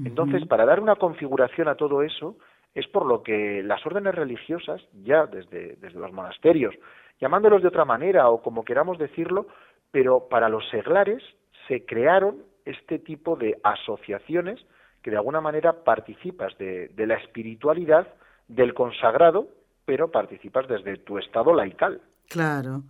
Entonces, 0.04 0.46
para 0.46 0.66
dar 0.66 0.80
una 0.80 0.96
configuración 0.96 1.68
a 1.68 1.74
todo 1.74 2.02
eso, 2.02 2.36
es 2.74 2.86
por 2.88 3.06
lo 3.06 3.22
que 3.22 3.62
las 3.62 3.84
órdenes 3.86 4.14
religiosas, 4.14 4.82
ya 5.02 5.26
desde, 5.26 5.76
desde 5.76 5.98
los 5.98 6.12
monasterios, 6.12 6.74
llamándolos 7.20 7.62
de 7.62 7.68
otra 7.68 7.84
manera 7.86 8.28
o 8.28 8.42
como 8.42 8.64
queramos 8.64 8.98
decirlo, 8.98 9.46
pero 9.90 10.28
para 10.28 10.48
los 10.48 10.68
seglares 10.68 11.22
se 11.68 11.86
crearon 11.86 12.42
este 12.66 12.98
tipo 12.98 13.36
de 13.36 13.58
asociaciones 13.62 14.60
que 15.02 15.10
de 15.10 15.16
alguna 15.16 15.40
manera 15.40 15.84
participas 15.84 16.58
de, 16.58 16.90
la 16.96 17.14
espiritualidad 17.14 18.08
del 18.48 18.74
consagrado, 18.74 19.48
pero 19.84 20.10
participas 20.10 20.66
desde 20.66 20.98
tu 20.98 21.16
estado 21.18 21.54
laical. 21.54 22.00
Claro. 22.28 22.82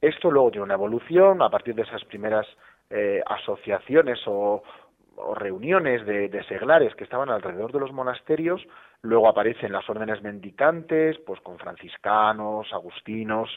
Esto 0.00 0.30
luego 0.30 0.50
tiene 0.50 0.64
una 0.64 0.74
evolución 0.74 1.42
a 1.42 1.48
partir 1.48 1.74
de 1.76 1.82
esas 1.82 2.04
primeras 2.04 2.46
eh, 2.90 3.22
asociaciones 3.24 4.18
o, 4.26 4.62
o 5.22 5.34
reuniones 5.34 6.04
de, 6.06 6.44
seglares 6.48 6.94
que 6.94 7.04
estaban 7.04 7.30
alrededor 7.30 7.72
de 7.72 7.80
los 7.80 7.92
monasterios, 7.92 8.60
Luego 9.02 9.28
aparecen 9.28 9.72
las 9.72 9.88
órdenes 9.88 10.22
mendicantes, 10.22 11.16
pues 11.24 11.40
con 11.40 11.58
franciscanos, 11.58 12.70
agustinos, 12.72 13.48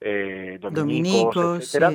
eh, 0.00 0.58
dominicos, 0.60 1.76
etcétera, 1.76 1.92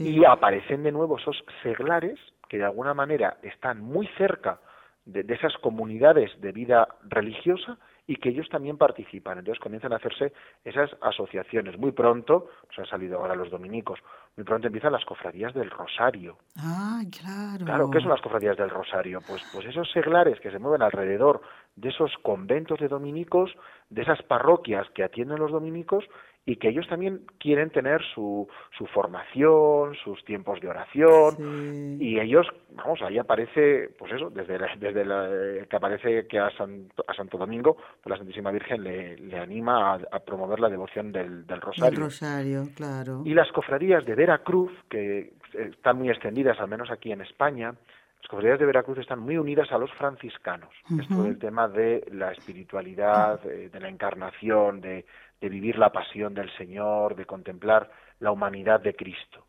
y 0.00 0.24
aparecen 0.24 0.82
de 0.82 0.92
nuevo 0.92 1.18
esos 1.18 1.42
seglares 1.62 2.18
que 2.48 2.58
de 2.58 2.64
alguna 2.64 2.92
manera 2.92 3.38
están 3.42 3.80
muy 3.80 4.06
cerca 4.18 4.60
de, 5.06 5.24
esas 5.34 5.56
comunidades 5.58 6.30
de 6.40 6.52
vida 6.52 6.88
religiosa 7.08 7.78
y 8.12 8.16
que 8.16 8.28
ellos 8.28 8.46
también 8.50 8.76
participan. 8.76 9.38
Entonces 9.38 9.58
comienzan 9.58 9.94
a 9.94 9.96
hacerse 9.96 10.34
esas 10.64 10.90
asociaciones. 11.00 11.78
Muy 11.78 11.92
pronto, 11.92 12.50
nos 12.68 12.78
han 12.78 12.84
salido 12.84 13.18
ahora 13.18 13.34
los 13.34 13.50
dominicos, 13.50 14.00
muy 14.36 14.44
pronto 14.44 14.66
empiezan 14.66 14.92
las 14.92 15.04
cofradías 15.06 15.54
del 15.54 15.70
Rosario. 15.70 16.36
Ah, 16.58 17.00
claro. 17.10 17.64
Claro, 17.64 17.90
¿qué 17.90 18.00
son 18.00 18.10
las 18.10 18.20
cofradías 18.20 18.58
del 18.58 18.68
Rosario? 18.68 19.20
Pues, 19.26 19.42
pues 19.50 19.66
esos 19.66 19.90
seglares 19.92 20.38
que 20.40 20.50
se 20.50 20.58
mueven 20.58 20.82
alrededor 20.82 21.40
de 21.74 21.88
esos 21.88 22.12
conventos 22.22 22.78
de 22.80 22.88
dominicos, 22.88 23.50
de 23.88 24.02
esas 24.02 24.20
parroquias 24.22 24.86
que 24.90 25.04
atienden 25.04 25.38
los 25.38 25.50
dominicos 25.50 26.04
y 26.44 26.56
que 26.56 26.68
ellos 26.68 26.88
también 26.88 27.22
quieren 27.38 27.70
tener 27.70 28.02
su, 28.14 28.48
su 28.76 28.86
formación, 28.86 29.94
sus 30.02 30.24
tiempos 30.24 30.60
de 30.60 30.68
oración 30.68 31.98
y 32.00 32.18
ellos, 32.18 32.46
vamos, 32.70 33.00
ahí 33.02 33.18
aparece, 33.18 33.90
pues 33.96 34.12
eso, 34.12 34.28
desde 34.30 34.58
desde 34.78 35.04
la, 35.04 35.28
que 35.68 35.76
aparece 35.76 36.26
que 36.26 36.38
a, 36.40 36.46
a 36.48 37.14
Santo 37.14 37.38
Domingo, 37.38 37.76
pues 38.02 38.10
la 38.10 38.16
Santísima 38.16 38.50
Virgen 38.50 38.82
le, 38.82 39.16
le 39.18 39.38
anima 39.38 39.94
a, 39.94 40.18
promover 40.20 40.58
la 40.58 40.68
devoción 40.68 41.12
del, 41.12 41.46
del 41.46 41.60
Rosario. 41.60 41.96
El 41.96 42.04
Rosario, 42.04 42.68
claro. 42.74 43.22
Y 43.24 43.34
las 43.34 43.50
cofradías 43.52 44.04
de 44.04 44.14
Veracruz, 44.14 44.72
que 44.88 45.34
están 45.54 45.98
muy 45.98 46.10
extendidas, 46.10 46.58
al 46.60 46.68
menos 46.68 46.90
aquí 46.90 47.12
en 47.12 47.20
España, 47.20 47.74
las 48.22 48.30
cofradías 48.30 48.60
de 48.60 48.66
Veracruz 48.66 48.98
están 48.98 49.18
muy 49.18 49.36
unidas 49.36 49.70
a 49.72 49.78
los 49.78 49.92
franciscanos. 49.94 50.70
Esto 50.98 51.24
del 51.24 51.38
tema 51.38 51.68
de 51.68 52.06
la 52.12 52.30
espiritualidad, 52.30 53.40
de 53.42 53.80
la 53.80 53.88
encarnación, 53.88 54.80
de, 54.80 55.04
de 55.40 55.48
vivir 55.48 55.76
la 55.76 55.90
pasión 55.90 56.32
del 56.32 56.48
Señor, 56.56 57.16
de 57.16 57.26
contemplar 57.26 57.90
la 58.20 58.30
humanidad 58.30 58.80
de 58.80 58.94
Cristo. 58.94 59.46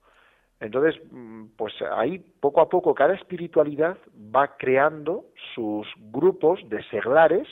Entonces, 0.60 1.00
mm, 1.12 1.50
pues 1.56 1.74
ahí 1.96 2.20
poco 2.40 2.62
a 2.62 2.70
poco 2.70 2.96
cada 2.96 3.14
espiritualidad 3.14 3.98
va 4.36 4.58
creando 4.58 5.26
sus 5.54 5.88
grupos 5.98 6.60
de 6.68 6.84
seglares 6.90 7.48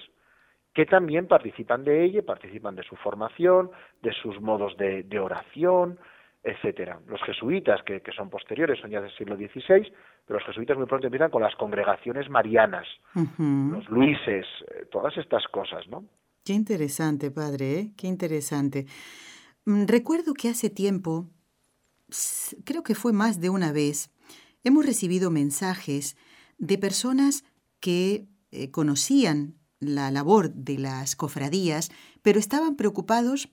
que 0.74 0.86
también 0.86 1.28
participan 1.28 1.84
de 1.84 2.04
ella, 2.04 2.22
participan 2.24 2.76
de 2.76 2.84
su 2.84 2.96
formación, 2.96 3.70
de 4.02 4.14
sus 4.14 4.40
modos 4.40 4.78
de, 4.78 5.20
oración, 5.20 6.00
etcétera. 6.44 7.00
Los 7.08 7.22
jesuitas, 7.24 7.82
que, 7.84 8.02
son 8.16 8.30
posteriores, 8.30 8.80
son 8.80 8.90
ya 8.90 9.02
del 9.02 9.16
siglo 9.16 9.36
XVI, 9.36 9.92
pero 10.26 10.40
los 10.40 10.46
jesuitas 10.46 10.78
muy 10.78 10.88
pronto 10.88 11.08
empiezan 11.08 11.30
con 11.30 11.42
las 11.42 11.56
congregaciones 11.56 12.30
marianas, 12.30 12.88
los 13.16 13.88
luises, 13.90 14.46
eh, 14.68 14.86
todas 14.92 15.16
estas 15.18 15.46
cosas, 15.48 15.88
¿no? 15.88 16.06
Qué 16.44 16.54
interesante, 16.54 17.30
padre, 17.30 17.80
¿eh? 17.80 17.92
qué 17.96 18.08
interesante. 18.08 18.86
Mm, 19.66 19.86
recuerdo 19.86 20.34
que 20.34 20.50
hace 20.50 20.70
tiempo, 20.70 21.30
creo 22.66 22.82
que 22.82 22.96
fue 22.96 23.14
más 23.14 23.40
de 23.40 23.52
una 23.52 23.72
vez, 23.72 24.10
hemos 24.64 24.86
recibido 24.86 25.30
mensajes 25.30 26.18
de 26.58 26.78
personas 26.80 27.44
que 27.80 28.26
eh, 28.52 28.72
conocían 28.72 29.56
la 29.80 30.12
labor 30.12 30.52
de 30.52 30.78
las 30.78 31.16
cofradías, 31.16 31.92
pero 32.22 32.40
estaban 32.40 32.76
preocupados 32.76 33.50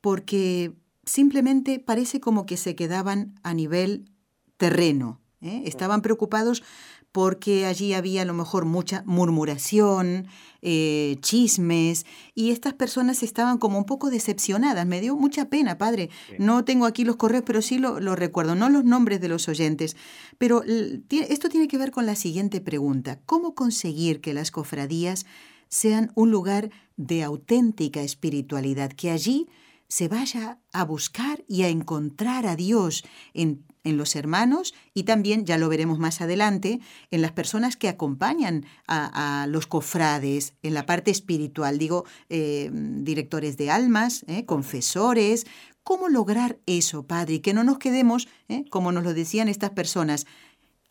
porque 0.00 0.72
simplemente 1.08 1.78
parece 1.78 2.20
como 2.20 2.46
que 2.46 2.56
se 2.56 2.76
quedaban 2.76 3.34
a 3.42 3.54
nivel 3.54 4.10
terreno. 4.56 5.20
¿eh? 5.40 5.62
Estaban 5.64 6.02
preocupados 6.02 6.62
porque 7.10 7.64
allí 7.64 7.94
había 7.94 8.22
a 8.22 8.24
lo 8.26 8.34
mejor 8.34 8.66
mucha 8.66 9.02
murmuración, 9.06 10.26
eh, 10.60 11.16
chismes, 11.20 12.04
y 12.34 12.50
estas 12.50 12.74
personas 12.74 13.22
estaban 13.22 13.56
como 13.56 13.78
un 13.78 13.86
poco 13.86 14.10
decepcionadas. 14.10 14.86
Me 14.86 15.00
dio 15.00 15.16
mucha 15.16 15.48
pena, 15.48 15.78
padre. 15.78 16.10
No 16.38 16.64
tengo 16.64 16.84
aquí 16.84 17.04
los 17.04 17.16
correos, 17.16 17.44
pero 17.46 17.62
sí 17.62 17.78
lo, 17.78 17.98
lo, 17.98 18.14
recuerdo, 18.14 18.54
no 18.54 18.68
los 18.68 18.84
nombres 18.84 19.22
de 19.22 19.28
los 19.28 19.48
oyentes. 19.48 19.96
Pero 20.36 20.62
esto 21.10 21.48
tiene 21.48 21.66
que 21.66 21.78
ver 21.78 21.90
con 21.90 22.04
la 22.04 22.14
siguiente 22.14 22.60
pregunta. 22.60 23.18
¿Cómo 23.24 23.54
conseguir 23.54 24.20
que 24.20 24.34
las 24.34 24.50
cofradías 24.50 25.24
sean 25.68 26.12
un 26.14 26.30
lugar 26.30 26.70
de 26.96 27.22
auténtica 27.22 28.02
espiritualidad, 28.02 28.92
que 28.92 29.10
allí 29.10 29.48
se 29.88 30.08
vaya 30.08 30.60
a 30.72 30.84
buscar 30.84 31.44
y 31.48 31.62
a 31.62 31.68
encontrar 31.68 32.46
a 32.46 32.56
Dios 32.56 33.04
en 33.34 33.64
en 33.88 33.96
los 33.96 34.16
hermanos 34.16 34.74
y 34.94 35.04
también, 35.04 35.44
ya 35.44 35.58
lo 35.58 35.68
veremos 35.68 35.98
más 35.98 36.20
adelante, 36.20 36.80
en 37.10 37.22
las 37.22 37.32
personas 37.32 37.76
que 37.76 37.88
acompañan 37.88 38.66
a, 38.86 39.46
los 39.48 39.66
cofrades 39.66 40.54
en 40.62 40.74
la 40.74 40.86
parte 40.86 41.10
espiritual, 41.10 41.78
digo, 41.78 42.04
eh, 42.28 42.70
directores 42.72 43.56
de 43.56 43.70
almas, 43.70 44.24
eh, 44.28 44.44
confesores. 44.44 45.46
¿Cómo 45.82 46.08
lograr 46.08 46.58
eso, 46.66 47.06
Padre? 47.06 47.40
Que 47.40 47.54
no 47.54 47.64
nos 47.64 47.78
quedemos, 47.78 48.28
eh, 48.48 48.64
como 48.70 48.92
nos 48.92 49.04
lo 49.04 49.14
decían 49.14 49.48
estas 49.48 49.70
personas, 49.70 50.26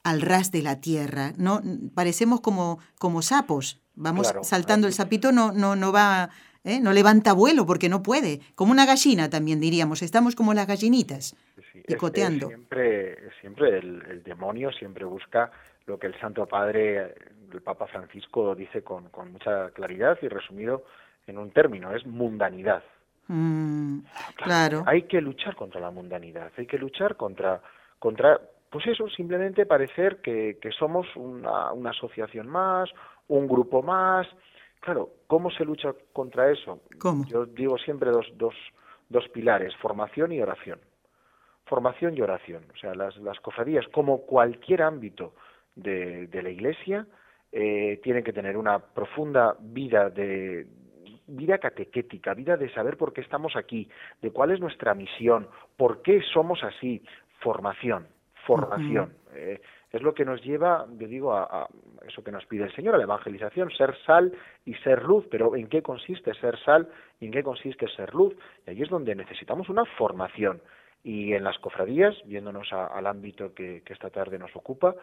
al 0.03 0.21
ras 0.21 0.51
de 0.51 0.61
la 0.61 0.79
tierra. 0.79 1.33
No 1.37 1.61
parecemos 1.93 2.41
como, 2.41 2.79
como 2.97 3.21
sapos. 3.21 3.81
Vamos 3.93 4.31
saltando 4.43 4.87
el 4.87 4.93
sapito, 4.93 5.31
no, 5.31 5.51
no, 5.51 5.75
no 5.75 5.91
va, 5.91 6.29
no 6.63 6.93
levanta 6.93 7.33
vuelo 7.33 7.65
porque 7.65 7.89
no 7.89 8.03
puede. 8.03 8.41
Como 8.55 8.71
una 8.71 8.85
gallina 8.85 9.29
también 9.29 9.59
diríamos. 9.59 10.01
Estamos 10.01 10.35
como 10.35 10.53
las 10.53 10.67
gallinitas 10.67 11.35
picoteando. 11.87 12.47
siempre 12.47 13.17
siempre 13.41 13.77
el, 13.77 14.23
demonio 14.23 14.71
siempre 14.71 15.05
busca 15.05 15.51
lo 15.85 15.97
que 15.97 16.07
el 16.07 16.19
Santo 16.19 16.45
Padre, 16.45 17.15
el 17.53 17.61
Papa 17.61 17.87
Francisco, 17.87 18.55
dice 18.55 18.83
con, 18.83 19.09
con 19.09 19.31
mucha 19.31 19.69
claridad 19.71 20.17
y 20.21 20.27
resumido 20.27 20.83
en 21.27 21.37
un 21.37 21.51
término, 21.51 21.95
es 21.95 22.05
mundanidad. 22.05 22.83
Mm, 23.27 23.99
claro. 24.35 24.83
Hay 24.85 25.03
que 25.03 25.21
luchar 25.21 25.55
contra 25.55 25.79
la 25.79 25.91
mundanidad, 25.91 26.51
hay 26.57 26.65
que 26.65 26.77
luchar 26.77 27.15
contra, 27.15 27.61
contra 27.99 28.39
pues 28.69 28.85
eso, 28.87 29.07
simplemente 29.09 29.65
parecer 29.65 30.17
que, 30.21 30.57
que 30.61 30.71
somos 30.71 31.07
una, 31.15 31.71
una 31.71 31.91
asociación 31.91 32.47
más, 32.47 32.89
un 33.27 33.47
grupo 33.47 33.81
más. 33.81 34.27
Claro, 34.79 35.09
¿cómo 35.27 35.49
se 35.51 35.65
lucha 35.65 35.93
contra 36.13 36.51
eso? 36.51 36.81
¿Cómo? 36.99 37.25
Yo 37.25 37.45
digo 37.45 37.77
siempre 37.77 38.11
dos, 38.11 38.27
dos, 38.35 38.55
dos 39.09 39.27
pilares, 39.29 39.75
formación 39.77 40.31
y 40.31 40.41
oración 40.41 40.79
formación 41.67 42.17
y 42.17 42.21
oración. 42.21 42.63
O 42.73 42.77
sea, 42.77 42.95
las, 42.95 43.15
las 43.17 43.39
cofradías, 43.39 43.85
como 43.89 44.21
cualquier 44.21 44.81
ámbito 44.81 45.33
de, 45.75 46.27
de 46.27 46.41
la 46.41 46.49
Iglesia, 46.49 47.05
eh, 47.51 47.99
tienen 48.03 48.23
que 48.23 48.33
tener 48.33 48.57
una 48.57 48.79
profunda 48.79 49.55
vida 49.59 50.09
de 50.09 50.67
vida 51.27 51.57
catequética, 51.57 52.33
vida 52.33 52.55
de 52.55 52.71
saber 52.73 52.95
por 52.95 53.11
qué 53.11 53.21
estamos 53.21 53.55
aquí, 53.55 53.89
de 54.21 54.31
cuál 54.31 54.51
es 54.51 54.61
nuestra 54.61 54.93
misión, 54.93 55.47
por 55.75 56.01
qué 56.01 56.21
somos 56.33 56.63
así, 56.63 57.03
formación, 57.41 58.07
formación. 58.45 59.13
Eh, 59.33 59.59
es 59.97 60.03
lo 60.03 60.13
que 60.13 60.25
nos 60.25 60.41
lleva, 60.43 60.85
yo 60.97 61.07
digo, 61.07 61.33
a, 61.33 61.43
a, 61.43 61.67
eso 62.07 62.23
que 62.23 62.31
nos 62.31 62.45
pide 62.45 62.63
el 62.63 62.73
Señor, 62.73 62.95
a 62.95 62.97
la 62.97 63.03
evangelización, 63.03 63.69
ser 63.71 63.95
sal 64.05 64.31
y 64.65 64.73
ser 64.75 65.03
luz, 65.03 65.25
pero 65.29 65.55
¿en 65.55 65.67
qué 65.67 65.81
consiste 65.81 66.33
ser 66.35 66.57
sal 66.63 66.87
y 67.19 67.25
en 67.25 67.31
qué 67.31 67.43
consiste 67.43 67.87
ser 67.89 68.13
luz? 68.13 68.35
Y 68.65 68.71
ahí 68.71 68.81
es 68.81 68.89
donde 68.89 69.15
necesitamos 69.15 69.69
una 69.69 69.85
formación. 69.85 70.61
Y 71.03 71.33
en 71.33 71.43
las 71.43 71.57
cofradías, 71.59 72.15
viéndonos 72.25 72.71
al 72.73 73.05
ámbito 73.07 73.53
que, 73.53 73.83
esta 73.85 74.09
tarde 74.09 74.39
nos 74.39 74.55
ocupa, 74.55 74.95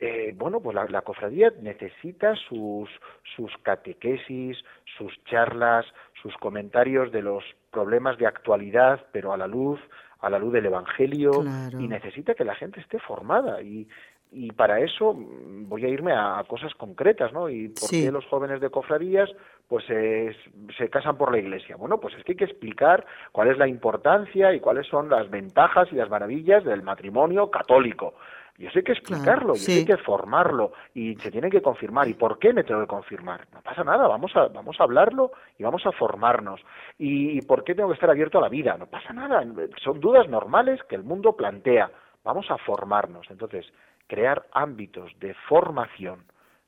eh, 0.00 0.34
bueno, 0.36 0.60
pues 0.60 0.74
la, 0.74 1.02
cofradía 1.02 1.52
necesita 1.60 2.34
sus, 2.48 2.90
sus 3.36 3.52
catequesis, 3.62 4.58
sus 4.98 5.12
charlas, 5.24 5.86
sus 6.20 6.36
comentarios 6.38 7.12
de 7.12 7.22
los 7.22 7.44
problemas 7.70 8.18
de 8.18 8.26
actualidad, 8.26 9.06
pero 9.12 9.32
a 9.32 9.36
la 9.36 9.46
luz, 9.46 9.80
a 10.20 10.30
la 10.30 10.38
luz 10.38 10.52
del 10.52 10.66
Evangelio, 10.66 11.44
y 11.78 11.86
necesita 11.86 12.34
que 12.34 12.44
la 12.44 12.54
gente 12.56 12.80
esté 12.80 12.98
formada. 12.98 13.62
Y, 13.62 13.86
y 14.34 14.50
para 14.52 14.80
eso 14.80 15.14
voy 15.16 15.84
a 15.84 15.88
irme 15.88 16.12
a, 16.12 16.42
cosas 16.46 16.74
concretas, 16.74 17.32
¿no? 17.32 17.48
Y 17.48 17.68
por 17.68 17.88
qué 17.88 18.10
los 18.10 18.26
jóvenes 18.26 18.60
de 18.60 18.68
cofradías 18.68 19.30
pues 19.68 19.84
se 19.86 20.90
casan 20.90 21.16
por 21.16 21.32
la 21.32 21.38
iglesia. 21.38 21.76
Bueno, 21.76 21.98
pues 21.98 22.14
es 22.14 22.24
que 22.24 22.32
hay 22.32 22.36
que 22.36 22.44
explicar 22.44 23.06
cuál 23.32 23.48
es 23.48 23.58
la 23.58 23.66
importancia 23.66 24.52
y 24.52 24.60
cuáles 24.60 24.86
son 24.86 25.08
las 25.08 25.30
ventajas 25.30 25.88
y 25.90 25.94
las 25.94 26.10
maravillas 26.10 26.64
del 26.64 26.82
matrimonio 26.82 27.50
católico. 27.50 28.14
Y 28.56 28.66
eso 28.66 28.78
hay 28.78 28.84
que 28.84 28.92
explicarlo, 28.92 29.54
y 29.56 29.72
hay 29.72 29.84
que 29.84 29.96
formarlo, 29.96 30.72
y 30.94 31.16
se 31.16 31.32
tiene 31.32 31.50
que 31.50 31.60
confirmar. 31.60 32.06
¿Y 32.06 32.14
por 32.14 32.38
qué 32.38 32.52
me 32.52 32.62
tengo 32.62 32.80
que 32.82 32.86
confirmar? 32.86 33.48
No 33.52 33.60
pasa 33.62 33.82
nada, 33.82 34.06
vamos 34.06 34.30
a, 34.36 34.46
vamos 34.46 34.76
a 34.78 34.84
hablarlo 34.84 35.32
y 35.58 35.64
vamos 35.64 35.84
a 35.86 35.92
formarnos. 35.92 36.60
¿Y 36.96 37.40
por 37.42 37.64
qué 37.64 37.74
tengo 37.74 37.88
que 37.88 37.94
estar 37.94 38.10
abierto 38.10 38.38
a 38.38 38.42
la 38.42 38.48
vida? 38.48 38.76
No 38.78 38.86
pasa 38.86 39.12
nada, 39.12 39.44
son 39.82 39.98
dudas 39.98 40.28
normales 40.28 40.80
que 40.88 40.94
el 40.94 41.02
mundo 41.02 41.34
plantea. 41.34 41.90
Vamos 42.22 42.48
a 42.48 42.56
formarnos. 42.58 43.28
Entonces, 43.28 43.66
crear 44.06 44.46
ámbitos 44.52 45.12
de 45.20 45.34
formación 45.48 46.24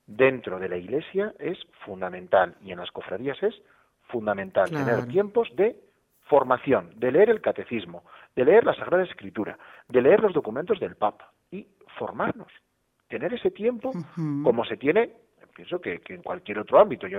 dentro 0.07 0.59
de 0.59 0.69
la 0.69 0.77
Iglesia 0.77 1.35
es 1.39 1.59
fundamental 1.85 2.57
y 2.63 2.73
en 2.73 2.79
las 2.79 2.91
cofradías 2.91 3.43
es 3.43 3.55
fundamental 4.09 4.71
tener 4.71 5.07
tiempos 5.07 5.49
de 5.57 5.77
formación, 6.23 6.91
de 6.97 7.13
leer 7.13 7.31
el 7.31 7.41
catecismo, 7.41 8.05
de 8.35 8.45
leer 8.45 8.65
la 8.65 8.75
Sagrada 8.75 9.05
Escritura, 9.05 9.59
de 9.89 10.03
leer 10.03 10.21
los 10.21 10.33
documentos 10.33 10.79
del 10.81 10.97
Papa 10.97 11.33
y 11.51 11.67
formarnos. 11.99 12.53
Tener 13.09 13.33
ese 13.35 13.51
tiempo 13.51 13.93
como 14.43 14.65
se 14.65 14.77
tiene 14.77 15.13
pienso 15.57 15.81
que, 15.81 16.01
en 16.09 16.23
cualquier 16.23 16.59
otro 16.59 16.79
ámbito. 16.79 17.07
Yo 17.07 17.19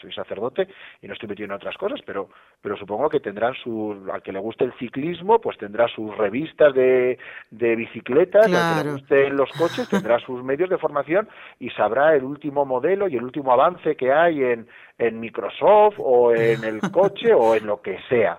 soy 0.00 0.12
sacerdote 0.12 0.68
y 1.00 1.06
no 1.06 1.14
estoy 1.14 1.28
metido 1.28 1.46
en 1.46 1.52
otras 1.52 1.76
cosas, 1.78 2.00
pero, 2.04 2.28
pero 2.60 2.76
supongo 2.76 3.08
que 3.08 3.20
tendrán 3.20 3.54
su, 3.54 4.06
al 4.12 4.22
que 4.22 4.32
le 4.32 4.38
guste 4.38 4.64
el 4.64 4.74
ciclismo, 4.74 5.40
pues 5.40 5.56
tendrá 5.56 5.88
sus 5.88 6.14
revistas 6.16 6.74
de, 6.74 7.18
de 7.50 7.76
bicicletas, 7.76 8.46
al 8.52 8.82
que 8.82 8.84
le 8.84 8.92
guste 8.92 9.30
los 9.30 9.50
coches, 9.52 9.88
tendrá 9.88 10.18
sus 10.20 10.44
medios 10.44 10.68
de 10.68 10.76
formación 10.76 11.28
y 11.58 11.70
sabrá 11.70 12.14
el 12.14 12.24
último 12.24 12.66
modelo 12.66 13.08
y 13.08 13.16
el 13.16 13.24
último 13.24 13.52
avance 13.52 13.96
que 13.96 14.12
hay 14.12 14.44
en, 14.44 14.68
en 14.98 15.20
Microsoft 15.20 15.94
o 15.98 16.34
en 16.34 16.64
el 16.64 16.80
coche 16.92 17.32
o 17.32 17.54
en 17.54 17.66
lo 17.66 17.80
que 17.80 17.98
sea. 18.08 18.38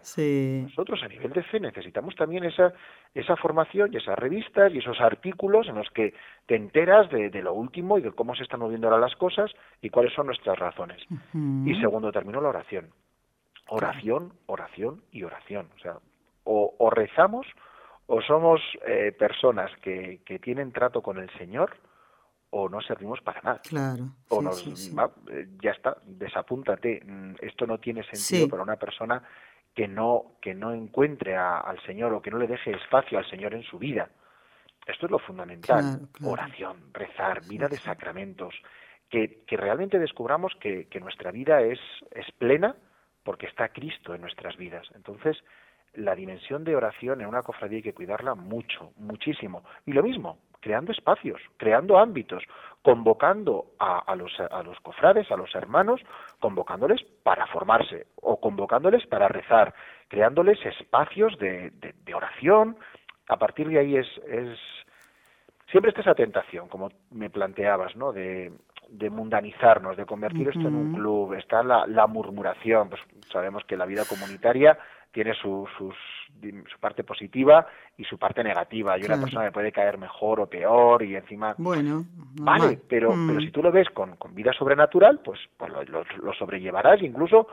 Nosotros 0.64 1.02
a 1.04 1.08
nivel 1.08 1.32
de 1.32 1.44
fe 1.44 1.60
necesitamos 1.60 2.16
también 2.16 2.44
esa, 2.44 2.74
esa 3.14 3.38
formación 3.38 3.94
y 3.94 3.98
esas 3.98 4.20
revistas 4.20 4.74
y 4.74 4.80
esos 4.80 5.00
artículos 5.00 5.68
en 5.70 5.76
los 5.76 5.90
que 5.90 6.14
te 6.46 6.56
enteras 6.56 7.10
de, 7.10 7.30
lo 7.42 7.54
último 7.54 7.98
y 7.98 8.02
de 8.02 8.12
cómo 8.12 8.36
se 8.36 8.44
están 8.44 8.60
moviendo 8.60 8.88
ahora 8.88 9.00
las 9.00 9.16
cosas 9.16 9.52
y 9.82 9.90
cuáles 9.90 10.14
son 10.14 10.28
nuestras 10.28 10.60
razones. 10.60 11.02
Y 11.34 11.76
segundo 11.80 12.12
término, 12.12 12.42
la 12.42 12.50
oración. 12.50 12.90
Oración, 13.70 14.34
oración 14.48 15.02
y 15.12 15.24
oración. 15.24 15.70
O 15.78 15.80
sea, 15.80 15.94
o, 16.44 16.90
rezamos 16.90 17.48
o 18.08 18.22
somos 18.22 18.60
eh, 18.88 19.14
personas 19.18 19.72
que, 19.82 20.20
que 20.26 20.40
tienen 20.40 20.72
trato 20.72 21.02
con 21.02 21.20
el 21.20 21.30
Señor 21.38 21.78
o 22.52 22.70
no 22.70 22.82
servimos 22.82 23.22
para 23.22 23.42
nada. 23.42 23.62
Claro. 23.62 24.10
O 24.30 24.42
nos, 24.42 24.66
eh, 24.66 25.48
ya 25.62 25.72
está, 25.72 25.98
desapúntate. 26.06 27.02
Mm, 27.06 27.36
esto 27.42 27.68
no 27.68 27.78
tiene 27.78 28.04
sentido 28.04 28.50
para 28.50 28.64
una 28.64 28.76
persona 28.76 29.22
que 29.74 29.88
no 29.88 30.38
que 30.42 30.54
no 30.54 30.74
encuentre 30.74 31.38
al 31.38 31.80
Señor 31.86 32.14
o 32.14 32.22
que 32.22 32.32
no 32.32 32.38
le 32.38 32.48
deje 32.48 32.72
espacio 32.72 33.18
al 33.18 33.30
Señor 33.30 33.54
en 33.54 33.64
su 33.64 33.78
vida. 33.78 34.10
Esto 34.86 35.06
es 35.06 35.12
lo 35.12 35.20
fundamental. 35.20 36.10
Oración, 36.24 36.92
rezar, 36.94 37.46
vida 37.48 37.68
de 37.68 37.78
sacramentos, 37.78 38.56
que, 39.08 39.44
que 39.46 39.56
realmente 39.56 40.00
descubramos 40.00 40.54
que, 40.60 40.88
que 40.88 41.00
nuestra 41.00 41.32
vida 41.32 41.62
es, 41.62 41.80
es 42.12 42.26
plena 42.32 42.76
porque 43.24 43.46
está 43.46 43.70
Cristo 43.70 44.16
en 44.16 44.22
nuestras 44.22 44.58
vidas. 44.58 44.88
Entonces, 44.96 45.38
la 45.94 46.16
dimensión 46.16 46.64
de 46.64 46.76
oración 46.76 47.22
en 47.22 47.28
una 47.28 47.44
cofradía 47.44 47.78
hay 47.78 47.84
que 47.84 47.94
cuidarla 47.94 48.34
mucho, 48.34 48.94
muchísimo. 48.98 49.64
Y 49.86 49.94
lo 49.94 50.02
mismo, 50.02 50.40
creando 50.60 50.92
espacios, 50.92 51.42
creando 51.58 51.98
ámbitos, 51.98 52.44
convocando 52.82 53.66
a, 53.78 54.16
los, 54.16 54.32
a 54.40 54.64
los 54.64 54.80
cofrades, 54.80 55.30
a 55.32 55.36
los 55.36 55.54
hermanos, 55.54 56.02
convocándoles 56.40 57.02
para 57.24 57.46
formarse 57.48 58.08
o 58.22 58.40
convocándoles 58.40 59.06
para 59.08 59.28
rezar, 59.28 59.74
creándoles 60.08 60.64
espacios 60.66 61.38
de, 61.40 61.72
de, 61.72 62.14
oración. 62.14 62.78
A 63.28 63.38
partir 63.38 63.68
de 63.68 63.80
ahí 63.80 63.98
es, 63.98 64.08
es 64.28 64.58
siempre 65.70 65.90
está 65.90 66.02
esa 66.02 66.16
tentación, 66.16 66.70
como 66.70 66.90
me 67.12 67.30
planteabas, 67.30 67.96
¿no? 67.96 68.14
De, 68.14 68.52
de 68.88 69.10
mundanizarnos, 69.10 69.98
de 69.98 70.06
convertir 70.06 70.48
esto 70.48 70.68
en 70.68 70.76
un 70.76 70.94
club, 70.96 71.34
está 71.34 71.62
la, 71.62 71.86
la 71.86 72.08
murmuración, 72.08 72.90
pues 72.90 73.02
sabemos 73.32 73.64
que 73.66 73.78
la 73.78 73.86
vida 73.86 74.04
comunitaria 74.06 74.78
tiene 75.12 75.34
su, 75.34 75.68
sus, 75.78 75.96
su 76.72 76.80
parte 76.80 77.04
positiva 77.04 77.66
y 77.98 78.04
su 78.04 78.18
parte 78.18 78.44
negativa. 78.44 78.98
Y 78.98 79.04
una 79.04 79.20
persona 79.20 79.46
me 79.46 79.52
puede 79.52 79.72
caer 79.72 79.98
mejor 79.98 80.40
o 80.40 80.48
peor 80.48 81.04
y 81.04 81.16
encima... 81.16 81.56
Bueno, 81.58 82.06
vale, 82.42 82.80
pero, 82.88 83.14
mm. 83.14 83.28
pero 83.28 83.40
si 83.42 83.52
tú 83.52 83.64
lo 83.64 83.72
ves 83.72 83.90
con, 83.90 84.16
con 84.18 84.36
vida 84.36 84.54
sobrenatural, 84.54 85.20
pues, 85.24 85.40
pues 85.58 85.72
lo, 85.72 86.04
lo, 86.22 86.34
sobrellevarás, 86.34 87.02
incluso 87.02 87.48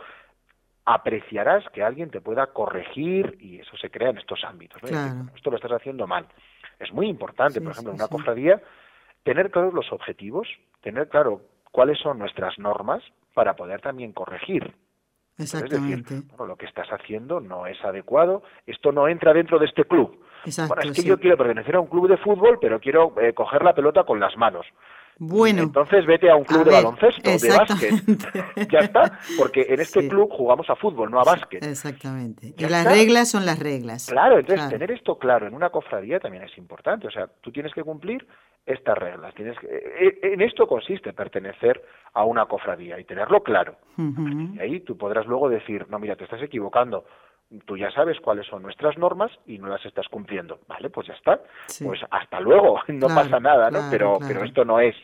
apreciarás 0.85 1.65
que 1.71 1.83
alguien 1.83 2.11
te 2.11 2.21
pueda 2.21 2.47
corregir 2.49 3.37
y 3.41 3.59
eso 3.59 3.77
se 3.77 3.91
crea 3.91 4.11
en 4.11 4.19
estos 4.19 4.45
ámbitos. 4.45 4.81
esto 4.83 5.51
lo 5.51 5.57
estás 5.57 5.73
haciendo 5.73 6.07
mal. 6.07 6.27
Es 6.79 6.93
muy 6.93 7.09
importante, 7.09 7.61
por 7.61 7.73
ejemplo, 7.73 7.93
en 7.93 8.01
una 8.01 8.09
cofradía, 8.09 8.63
tener 9.25 9.51
claros 9.51 9.73
los 9.73 9.91
objetivos, 9.93 10.47
tener 10.83 11.09
claro 11.09 11.41
cuáles 11.73 11.99
son 11.99 12.19
nuestras 12.19 12.59
normas 12.59 13.03
para 13.35 13.57
poder 13.57 13.81
también 13.81 14.13
corregir. 14.13 14.75
Exactamente. 15.39 16.15
Es 16.15 16.21
decir, 16.21 16.37
bueno, 16.37 16.47
lo 16.47 16.57
que 16.57 16.67
estás 16.67 16.89
haciendo 16.89 17.41
no 17.41 17.67
es 17.67 17.83
adecuado, 17.85 18.43
esto 18.67 18.93
no 18.93 19.09
entra 19.09 19.33
dentro 19.33 19.59
de 19.59 19.67
este 19.67 19.85
club. 19.85 20.19
Exacto, 20.45 20.75
bueno, 20.75 20.91
es 20.91 20.97
que 20.97 21.07
yo 21.07 21.19
quiero 21.19 21.37
pertenecer 21.37 21.77
a 21.77 21.81
un 21.81 21.89
club 21.89 22.09
de 22.09 22.17
fútbol, 22.19 22.59
pero 22.61 22.81
quiero 22.81 23.13
eh, 23.21 23.33
coger 23.35 23.63
la 23.63 23.75
pelota 23.75 24.05
con 24.05 24.21
las 24.21 24.37
manos. 24.37 24.67
Bueno. 25.19 25.63
Entonces 25.63 26.05
vete 26.05 26.31
a 26.31 26.37
un 26.37 26.45
club 26.45 26.65
de 26.65 26.73
baloncesto, 26.73 27.31
de 27.31 27.57
básquet. 27.57 28.69
ya 28.71 28.81
está, 28.81 29.19
porque 29.39 29.67
en 29.69 29.81
este 29.81 30.07
club 30.09 30.31
jugamos 30.31 30.69
a 30.69 30.77
fútbol, 30.77 31.11
no 31.11 31.21
a 31.21 31.25
básquet. 31.25 31.65
Exactamente. 31.65 32.55
y 32.57 32.69
las 32.69 32.85
reglas 32.85 33.31
son 33.31 33.47
las 33.47 33.59
reglas. 33.59 34.09
Claro, 34.11 34.39
entonces 34.39 34.69
tener 34.69 34.91
esto 34.91 35.19
claro 35.19 35.47
en 35.47 35.55
una 35.55 35.71
cofradía 35.71 36.21
también 36.21 36.45
es 36.45 36.57
importante. 36.59 37.07
O 37.07 37.11
sea, 37.11 37.29
tú 37.41 37.51
tienes 37.51 37.73
que 37.73 37.83
cumplir 37.83 38.27
estas 38.67 38.99
reglas. 38.99 39.35
Tienes 39.35 39.59
que, 39.59 39.67
eh, 39.67 39.83
eh, 40.01 40.19
en 40.23 40.43
esto 40.43 40.67
consiste 40.67 41.13
pertenecer 41.13 41.83
a 42.13 42.25
una 42.25 42.47
cofradía 42.47 42.99
y 42.99 43.05
tenerlo 43.05 43.43
claro. 43.43 43.77
Y 43.97 44.59
ahí 44.61 44.81
tú 44.81 44.99
podrás 44.99 45.27
luego 45.27 45.49
decir, 45.49 45.87
no, 45.89 45.99
mira, 45.99 46.17
te 46.17 46.25
estás 46.25 46.43
equivocando 46.43 47.05
tú 47.65 47.77
ya 47.77 47.91
sabes 47.91 48.19
cuáles 48.21 48.47
son 48.47 48.63
nuestras 48.63 48.99
normas 48.99 49.31
y 49.47 49.59
no 49.59 49.69
las 49.69 49.85
estás 49.85 50.09
cumpliendo. 50.09 50.61
Vale, 50.67 50.91
pues 50.91 51.07
ya 51.07 51.15
está. 51.15 51.41
Pues 51.83 52.01
hasta 52.11 52.41
luego, 52.41 52.81
no 52.89 53.07
pasa 53.09 53.41
nada, 53.41 53.71
¿no? 53.71 53.89
pero, 53.91 54.19
pero 54.27 54.45
esto 54.45 54.65
no 54.65 54.81
es. 54.81 54.97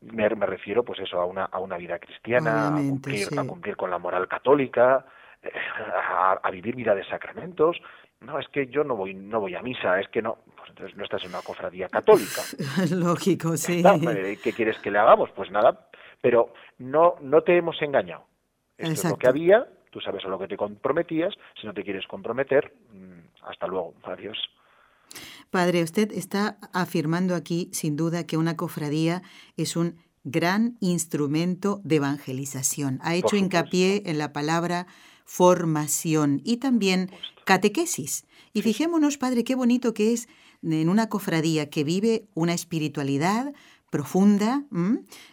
Me, 0.00 0.28
refiero, 0.28 0.84
pues 0.84 1.00
eso, 1.00 1.20
a 1.20 1.24
una, 1.24 1.46
a 1.46 1.58
una 1.58 1.76
vida 1.76 1.98
cristiana, 1.98 2.68
a 2.68 2.72
cumplir, 2.76 3.26
a 3.36 3.44
cumplir 3.44 3.76
con 3.76 3.90
la 3.90 3.98
moral 3.98 4.28
católica, 4.28 5.04
eh, 5.42 5.50
a, 6.40 6.50
vivir 6.52 6.76
vida 6.76 6.94
de 6.94 7.04
sacramentos. 7.04 7.76
No, 8.20 8.38
es 8.38 8.46
que 8.48 8.68
yo 8.68 8.84
no 8.84 8.94
voy, 8.94 9.14
no 9.14 9.40
voy 9.40 9.56
a 9.56 9.62
misa, 9.62 9.98
es 9.98 10.08
que 10.08 10.22
no, 10.22 10.38
pues 10.56 10.70
entonces 10.70 10.96
no 10.96 11.02
estás 11.02 11.24
en 11.24 11.30
una 11.30 11.42
cofradía 11.42 11.88
católica. 11.88 12.42
Lógico, 12.94 13.56
sí. 13.56 13.82
¿Qué 14.42 14.52
quieres 14.52 14.78
que 14.78 14.92
le 14.92 14.98
hagamos? 14.98 15.30
Pues 15.30 15.50
nada, 15.50 15.88
pero 16.20 16.52
no, 16.78 17.16
no 17.20 17.42
te 17.42 17.56
hemos 17.56 17.80
engañado. 17.82 18.24
Esto 18.76 18.92
es 18.92 19.10
lo 19.10 19.16
que 19.16 19.28
había 19.28 19.66
Tú 19.98 20.04
sabes 20.04 20.24
a 20.24 20.28
lo 20.28 20.38
que 20.38 20.46
te 20.46 20.56
comprometías. 20.56 21.34
Si 21.60 21.66
no 21.66 21.74
te 21.74 21.82
quieres 21.82 22.06
comprometer, 22.06 22.72
mm, 22.92 23.48
hasta 23.50 23.66
luego. 23.66 23.94
Adiós. 24.04 24.38
Padre, 25.50 25.82
usted 25.82 26.12
está 26.12 26.56
afirmando 26.72 27.34
aquí, 27.34 27.68
sin 27.72 27.96
duda, 27.96 28.24
que 28.24 28.36
una 28.36 28.56
cofradía 28.56 29.22
es 29.56 29.74
un 29.74 29.96
gran 30.22 30.76
instrumento 30.78 31.80
de 31.82 31.96
evangelización. 31.96 33.00
Ha 33.02 33.16
hecho 33.16 33.34
hincapié 33.34 34.04
en 34.06 34.18
la 34.18 34.32
palabra 34.32 34.86
formación 35.24 36.42
y 36.44 36.58
también 36.58 37.10
catequesis. 37.44 38.24
Y 38.52 38.62
fijémonos, 38.62 39.18
Padre, 39.18 39.42
qué 39.42 39.56
bonito 39.56 39.94
que 39.94 40.12
es 40.12 40.28
en 40.62 40.88
una 40.88 41.08
cofradía 41.08 41.70
que 41.70 41.82
vive 41.82 42.28
una 42.34 42.54
espiritualidad 42.54 43.52
profunda, 43.90 44.64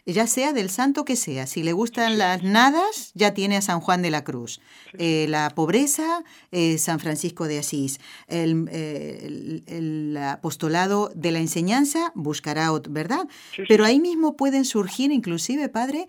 ya 0.06 0.28
sea 0.28 0.54
del 0.54 0.70
santo 0.70 1.04
que 1.04 1.16
sea. 1.16 1.46
Si 1.46 1.64
le 1.64 1.74
gustan 1.74 2.18
las 2.18 2.44
nadas, 2.44 3.12
ya 3.14 3.34
tiene 3.34 3.58
a 3.58 3.62
San 3.62 3.82
Juan 3.82 4.02
de 4.02 4.12
la 4.12 4.24
Cruz. 4.24 4.62
Eh, 4.98 5.26
la 5.30 5.50
pobreza, 5.50 6.24
eh, 6.52 6.78
San 6.78 7.00
Francisco 7.00 7.48
de 7.48 7.60
Asís. 7.60 8.00
Eh, 8.28 9.62
el, 9.68 10.18
apostolado 10.18 11.12
de 11.14 11.32
la 11.32 11.40
enseñanza 11.40 12.12
buscará, 12.16 12.72
¿verdad? 12.90 13.28
Pero 13.68 13.86
ahí 13.86 14.00
mismo 14.00 14.38
pueden 14.38 14.64
surgir, 14.64 15.12
inclusive, 15.12 15.70
padre, 15.70 16.08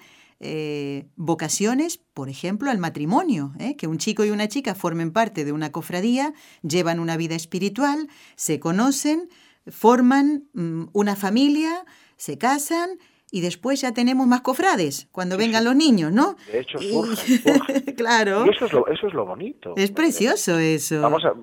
vocaciones, 1.16 1.98
por 2.14 2.28
ejemplo, 2.28 2.70
al 2.70 2.78
matrimonio, 2.78 3.52
que 3.78 3.86
un 3.86 3.98
chico 3.98 4.24
y 4.24 4.30
una 4.30 4.48
chica 4.48 4.74
formen 4.74 5.10
parte 5.10 5.44
de 5.44 5.52
una 5.52 5.72
cofradía, 5.72 6.34
llevan 6.62 7.00
una 7.00 7.16
vida 7.16 7.34
espiritual, 7.34 8.08
se 8.36 8.60
conocen, 8.60 9.28
forman 9.66 10.44
mm, 10.52 10.84
una 10.92 11.16
familia, 11.16 11.84
se 12.16 12.38
casan 12.38 12.98
y 13.30 13.40
después 13.40 13.80
ya 13.80 13.92
tenemos 13.92 14.26
más 14.26 14.40
cofrades 14.40 15.08
cuando 15.12 15.36
vengan 15.36 15.64
los 15.64 15.74
niños, 15.74 16.12
¿no? 16.12 16.36
De 16.50 16.60
hecho, 16.60 16.78
claro. 17.96 18.46
Y 18.46 18.50
eso 18.50 18.66
es, 18.66 18.72
lo, 18.72 18.86
eso 18.88 19.06
es 19.08 19.14
lo 19.14 19.26
bonito. 19.26 19.74
Es 19.76 19.90
precioso 19.90 20.58
eso. 20.58 21.02
Vamos 21.02 21.24
a, 21.24 21.34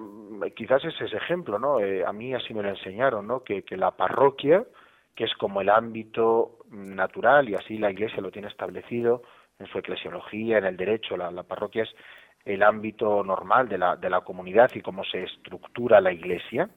quizás 0.55 0.83
ese 0.85 1.05
es 1.05 1.13
ejemplo, 1.13 1.59
¿no? 1.59 1.79
Eh, 1.79 2.05
a 2.05 2.13
mí 2.13 2.33
así 2.33 2.53
me 2.53 2.63
lo 2.63 2.69
enseñaron, 2.69 3.27
¿no? 3.27 3.43
Que, 3.43 3.63
que 3.63 3.77
la 3.77 3.91
parroquia, 3.91 4.63
que 5.15 5.25
es 5.25 5.33
como 5.35 5.61
el 5.61 5.69
ámbito 5.69 6.59
natural 6.71 7.49
y 7.49 7.55
así 7.55 7.77
la 7.77 7.91
Iglesia 7.91 8.21
lo 8.21 8.31
tiene 8.31 8.47
establecido 8.47 9.23
en 9.59 9.67
su 9.67 9.77
eclesiología, 9.77 10.57
en 10.57 10.65
el 10.65 10.77
derecho, 10.77 11.15
la, 11.15 11.31
la 11.31 11.43
parroquia 11.43 11.83
es 11.83 11.89
el 12.45 12.63
ámbito 12.63 13.23
normal 13.23 13.69
de 13.69 13.77
la, 13.77 13.95
de 13.95 14.09
la 14.09 14.21
comunidad 14.21 14.71
y 14.73 14.81
cómo 14.81 15.03
se 15.05 15.23
estructura 15.23 16.01
la 16.01 16.11
Iglesia 16.11 16.69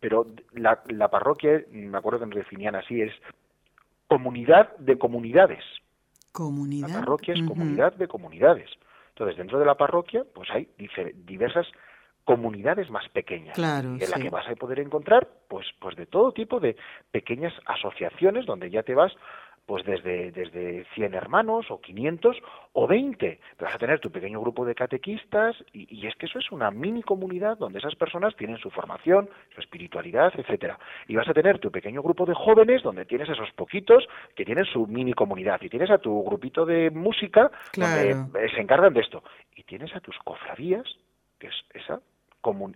pero 0.00 0.26
la, 0.52 0.82
la 0.88 1.08
parroquia, 1.08 1.62
me 1.70 1.96
acuerdo 1.96 2.20
que 2.20 2.26
nos 2.26 2.34
definían 2.36 2.74
así, 2.74 3.00
es 3.00 3.12
comunidad 4.08 4.76
de 4.78 4.98
comunidades. 4.98 5.62
Comunidad. 6.32 6.88
La 6.88 7.00
parroquia 7.00 7.34
es 7.34 7.42
comunidad 7.46 7.92
de 7.94 8.08
comunidades. 8.08 8.70
Entonces, 9.10 9.36
dentro 9.36 9.58
de 9.58 9.66
la 9.66 9.74
parroquia, 9.76 10.24
pues 10.34 10.48
hay 10.50 10.68
diversas 11.26 11.66
comunidades 12.24 12.90
más 12.90 13.08
pequeñas 13.08 13.54
claro, 13.54 13.96
en 13.98 14.10
la 14.10 14.18
que 14.18 14.30
vas 14.30 14.46
a 14.48 14.54
poder 14.54 14.78
encontrar 14.78 15.26
pues 15.48 15.66
pues 15.80 15.96
de 15.96 16.06
todo 16.06 16.32
tipo 16.32 16.60
de 16.60 16.76
pequeñas 17.10 17.52
asociaciones 17.66 18.46
donde 18.46 18.70
ya 18.70 18.82
te 18.82 18.94
vas 18.94 19.12
pues 19.70 19.86
desde, 19.86 20.32
desde 20.32 20.84
100 20.96 21.14
hermanos 21.14 21.70
o 21.70 21.80
500 21.80 22.36
o 22.72 22.88
20. 22.88 23.38
vas 23.60 23.72
a 23.72 23.78
tener 23.78 24.00
tu 24.00 24.10
pequeño 24.10 24.40
grupo 24.40 24.64
de 24.64 24.74
catequistas 24.74 25.54
y, 25.72 26.08
es 26.08 26.16
que 26.16 26.26
eso 26.26 26.40
es 26.40 26.50
una 26.50 26.72
mini 26.72 27.04
comunidad 27.04 27.56
donde 27.56 27.78
esas 27.78 27.94
personas 27.94 28.34
tienen 28.34 28.58
su 28.58 28.68
formación, 28.70 29.30
su 29.54 29.60
espiritualidad, 29.60 30.32
etcétera. 30.36 30.76
Y 31.06 31.14
vas 31.14 31.28
a 31.28 31.34
tener 31.34 31.60
tu 31.60 31.70
pequeño 31.70 32.02
grupo 32.02 32.26
de 32.26 32.34
jóvenes 32.34 32.82
donde 32.82 33.04
tienes 33.04 33.28
esos 33.28 33.48
poquitos 33.52 34.08
que 34.34 34.44
tienen 34.44 34.64
su 34.64 34.88
mini 34.88 35.12
comunidad 35.12 35.62
y 35.62 35.68
tienes 35.68 35.92
a 35.92 35.98
tu 35.98 36.20
grupito 36.24 36.66
de 36.66 36.90
música 36.90 37.52
donde 37.72 38.50
se 38.52 38.60
encargan 38.60 38.92
de 38.92 39.02
esto 39.02 39.22
y 39.54 39.62
tienes 39.62 39.94
a 39.94 40.00
tus 40.00 40.18
cofradías, 40.24 40.82
que 41.38 41.46
es 41.46 41.54
esa 41.74 42.00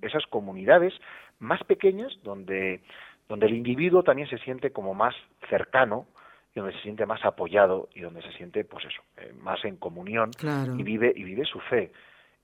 esas 0.03 0.27
comunidades 0.27 0.95
más 1.41 1.61
pequeñas 1.65 2.13
donde 2.23 2.83
donde 3.29 3.47
el 3.47 3.55
individuo 3.55 4.03
también 4.05 4.29
se 4.29 4.39
siente 4.39 4.71
como 4.71 4.95
más 4.95 5.15
cercano 5.49 6.07
y 6.55 6.61
donde 6.61 6.75
se 6.77 6.83
siente 6.83 7.05
más 7.05 7.25
apoyado 7.25 7.89
y 7.95 8.01
donde 8.01 8.23
se 8.23 8.33
siente, 8.33 8.65
pues 8.65 8.85
eso, 8.85 9.03
eh, 9.17 9.33
más 9.41 9.65
en 9.65 9.77
comunión 9.77 10.31
y 10.79 10.83
vive 10.83 11.13
y 11.15 11.25
vive 11.25 11.45
su 11.45 11.59
fe. 11.61 11.91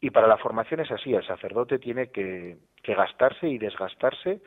Y 0.01 0.11
para 0.11 0.27
la 0.27 0.39
formación 0.39 0.81
es 0.81 0.91
así, 0.91 1.15
el 1.15 1.27
sacerdote 1.27 1.79
tiene 1.79 2.09
que, 2.09 2.57
que 2.83 2.95
gastarse 2.95 3.49
y 3.49 3.59
desgastarse 3.59 4.41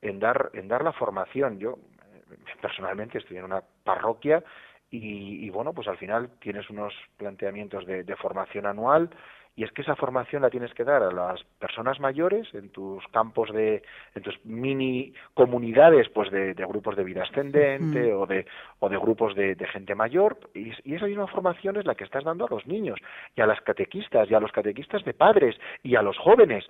en 0.00 0.18
dar 0.18 0.50
en 0.54 0.68
dar 0.68 0.82
la 0.82 0.92
formación. 0.92 1.58
Yo 1.58 1.72
eh, 1.72 2.36
personalmente 2.60 3.18
estoy 3.18 3.36
en 3.36 3.44
una 3.44 3.62
parroquia 3.84 4.42
y, 4.90 5.44
y, 5.46 5.50
bueno, 5.50 5.72
pues 5.72 5.88
al 5.88 5.96
final 5.96 6.30
tienes 6.38 6.68
unos 6.68 6.92
planteamientos 7.16 7.86
de, 7.86 8.04
de 8.04 8.16
formación 8.16 8.66
anual 8.66 9.10
y 9.54 9.64
es 9.64 9.72
que 9.72 9.82
esa 9.82 9.96
formación 9.96 10.42
la 10.42 10.50
tienes 10.50 10.72
que 10.72 10.82
dar 10.82 11.02
a 11.02 11.12
las 11.12 11.44
personas 11.58 12.00
mayores 12.00 12.48
en 12.54 12.70
tus 12.70 13.06
campos 13.08 13.52
de 13.52 13.82
en 14.14 14.22
tus 14.22 14.34
mini 14.44 15.12
comunidades 15.34 16.08
pues 16.08 16.30
de, 16.30 16.54
grupos 16.54 16.96
de 16.96 17.04
vida 17.04 17.22
ascendente 17.22 18.14
o 18.14 18.26
de 18.26 18.46
o 18.78 18.88
de 18.88 18.96
grupos 18.96 19.34
de, 19.34 19.54
gente 19.70 19.94
mayor. 19.94 20.38
Y, 20.54 20.70
esa 20.94 21.06
misma 21.06 21.26
formación 21.26 21.76
es 21.76 21.84
la 21.84 21.94
que 21.94 22.04
estás 22.04 22.24
dando 22.24 22.46
a 22.46 22.50
los 22.50 22.66
niños 22.66 22.98
y 23.36 23.42
a 23.42 23.46
las 23.46 23.60
catequistas 23.60 24.30
y 24.30 24.34
a 24.34 24.40
los 24.40 24.52
catequistas 24.52 25.04
de 25.04 25.12
padres 25.12 25.56
y 25.82 25.96
a 25.96 26.02
los 26.02 26.16
jóvenes. 26.16 26.64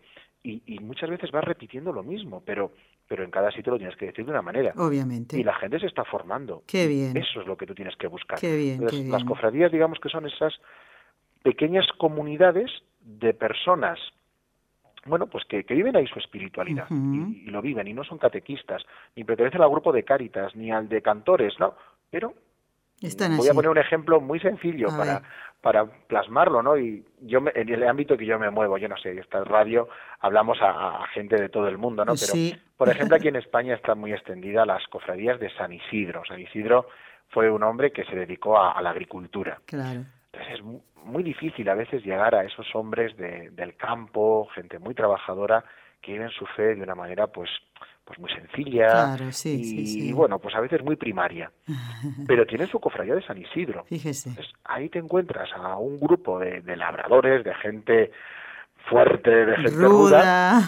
Y, 0.44 0.80
muchas 0.80 1.08
veces 1.08 1.30
vas 1.30 1.44
repitiendo 1.44 1.92
lo 1.92 2.02
mismo 2.02 2.42
pero 2.44 2.72
pero 3.06 3.22
en 3.22 3.30
cada 3.30 3.52
sitio 3.52 3.72
lo 3.72 3.78
tienes 3.78 3.96
que 3.96 4.06
decir 4.06 4.24
de 4.24 4.30
una 4.32 4.42
manera. 4.42 4.72
Obviamente. 4.76 5.38
Y 5.38 5.44
la 5.44 5.54
gente 5.54 5.78
se 5.78 5.86
está 5.86 6.04
formando. 6.04 6.64
Qué 6.66 6.88
bien. 6.88 7.16
eso 7.16 7.42
es 7.42 7.46
lo 7.46 7.56
que 7.56 7.66
tú 7.66 7.74
tienes 7.74 7.94
que 7.96 8.08
buscar. 8.08 8.40
Qué 8.40 8.56
bien, 8.56 8.80
las 9.10 9.22
cofradías 9.22 9.70
digamos 9.70 10.00
que 10.00 10.08
son 10.08 10.26
esas 10.26 10.58
pequeñas 11.42 11.86
comunidades 11.98 12.70
de 13.00 13.34
personas 13.34 13.98
bueno, 15.04 15.26
pues 15.26 15.44
que, 15.46 15.62
viven 15.62 15.96
ahí 15.96 16.06
su 16.06 16.18
espiritualidad 16.18 16.86
y, 16.90 17.50
lo 17.50 17.60
viven 17.60 17.88
y 17.88 17.92
no 17.92 18.04
son 18.04 18.18
catequistas, 18.18 18.82
ni 19.16 19.24
pertenecen 19.24 19.60
al 19.60 19.70
grupo 19.70 19.92
de 19.92 20.04
Cáritas, 20.04 20.54
ni 20.54 20.70
al 20.70 20.88
de 20.88 21.02
cantores, 21.02 21.58
¿no? 21.58 21.74
Pero 22.10 22.34
voy 23.00 23.48
a 23.48 23.54
poner 23.54 23.70
un 23.70 23.78
ejemplo 23.78 24.20
muy 24.20 24.38
sencillo 24.38 24.88
para, 24.96 25.22
para 25.60 25.86
plasmarlo, 25.86 26.62
¿no? 26.62 26.78
Y 26.78 27.04
yo 27.20 27.40
en 27.52 27.68
el 27.68 27.82
ámbito 27.88 28.16
que 28.16 28.26
yo 28.26 28.38
me 28.38 28.50
muevo, 28.50 28.78
yo 28.78 28.88
no 28.88 28.96
sé, 28.96 29.18
esta 29.18 29.42
radio 29.42 29.88
hablamos 30.20 30.58
a, 30.60 31.04
gente 31.12 31.34
de 31.36 31.48
todo 31.48 31.66
el 31.66 31.78
mundo, 31.78 32.04
¿no? 32.04 32.14
Pero, 32.14 32.56
por 32.76 32.88
ejemplo, 32.88 33.16
aquí 33.16 33.26
en 33.28 33.36
España 33.36 33.74
está 33.74 33.96
muy 33.96 34.12
extendida 34.12 34.64
las 34.64 34.86
cofradías 34.86 35.40
de 35.40 35.50
San 35.56 35.72
Isidro. 35.72 36.22
San 36.24 36.38
Isidro 36.38 36.86
fue 37.28 37.50
un 37.50 37.64
hombre 37.64 37.90
que 37.90 38.04
se 38.04 38.14
dedicó 38.14 38.56
a, 38.56 38.70
a 38.70 38.82
la 38.82 38.90
agricultura. 38.90 39.58
Claro. 39.66 40.04
Entonces 40.32 40.60
es 40.60 41.04
muy 41.04 41.22
difícil 41.22 41.68
a 41.68 41.74
veces 41.74 42.02
llegar 42.04 42.34
a 42.34 42.44
esos 42.44 42.66
hombres 42.74 43.16
de, 43.16 43.50
del 43.50 43.76
campo, 43.76 44.48
gente 44.54 44.78
muy 44.78 44.94
trabajadora, 44.94 45.64
que 46.00 46.12
viven 46.12 46.30
su 46.30 46.46
fe 46.46 46.74
de 46.74 46.82
una 46.82 46.94
manera 46.94 47.26
pues 47.26 47.50
pues 48.04 48.18
muy 48.18 48.32
sencilla 48.32 49.16
y, 49.44 50.12
bueno 50.12 50.40
pues 50.40 50.54
a 50.54 50.60
veces 50.60 50.82
muy 50.82 50.96
primaria. 50.96 51.52
Pero 52.26 52.46
tienen 52.46 52.66
su 52.68 52.80
cofradía 52.80 53.14
de 53.14 53.22
San 53.22 53.38
Isidro. 53.38 53.84
Fíjese. 53.84 54.30
ahí 54.64 54.88
te 54.88 54.98
encuentras 54.98 55.50
a 55.54 55.76
un 55.76 56.00
grupo 56.00 56.38
de, 56.38 56.62
labradores 56.76 57.44
de 57.44 57.54
gente 57.54 58.10
fuerte 58.88 59.30
de 59.30 59.56
gente 59.56 59.70
ruda, 59.70 60.60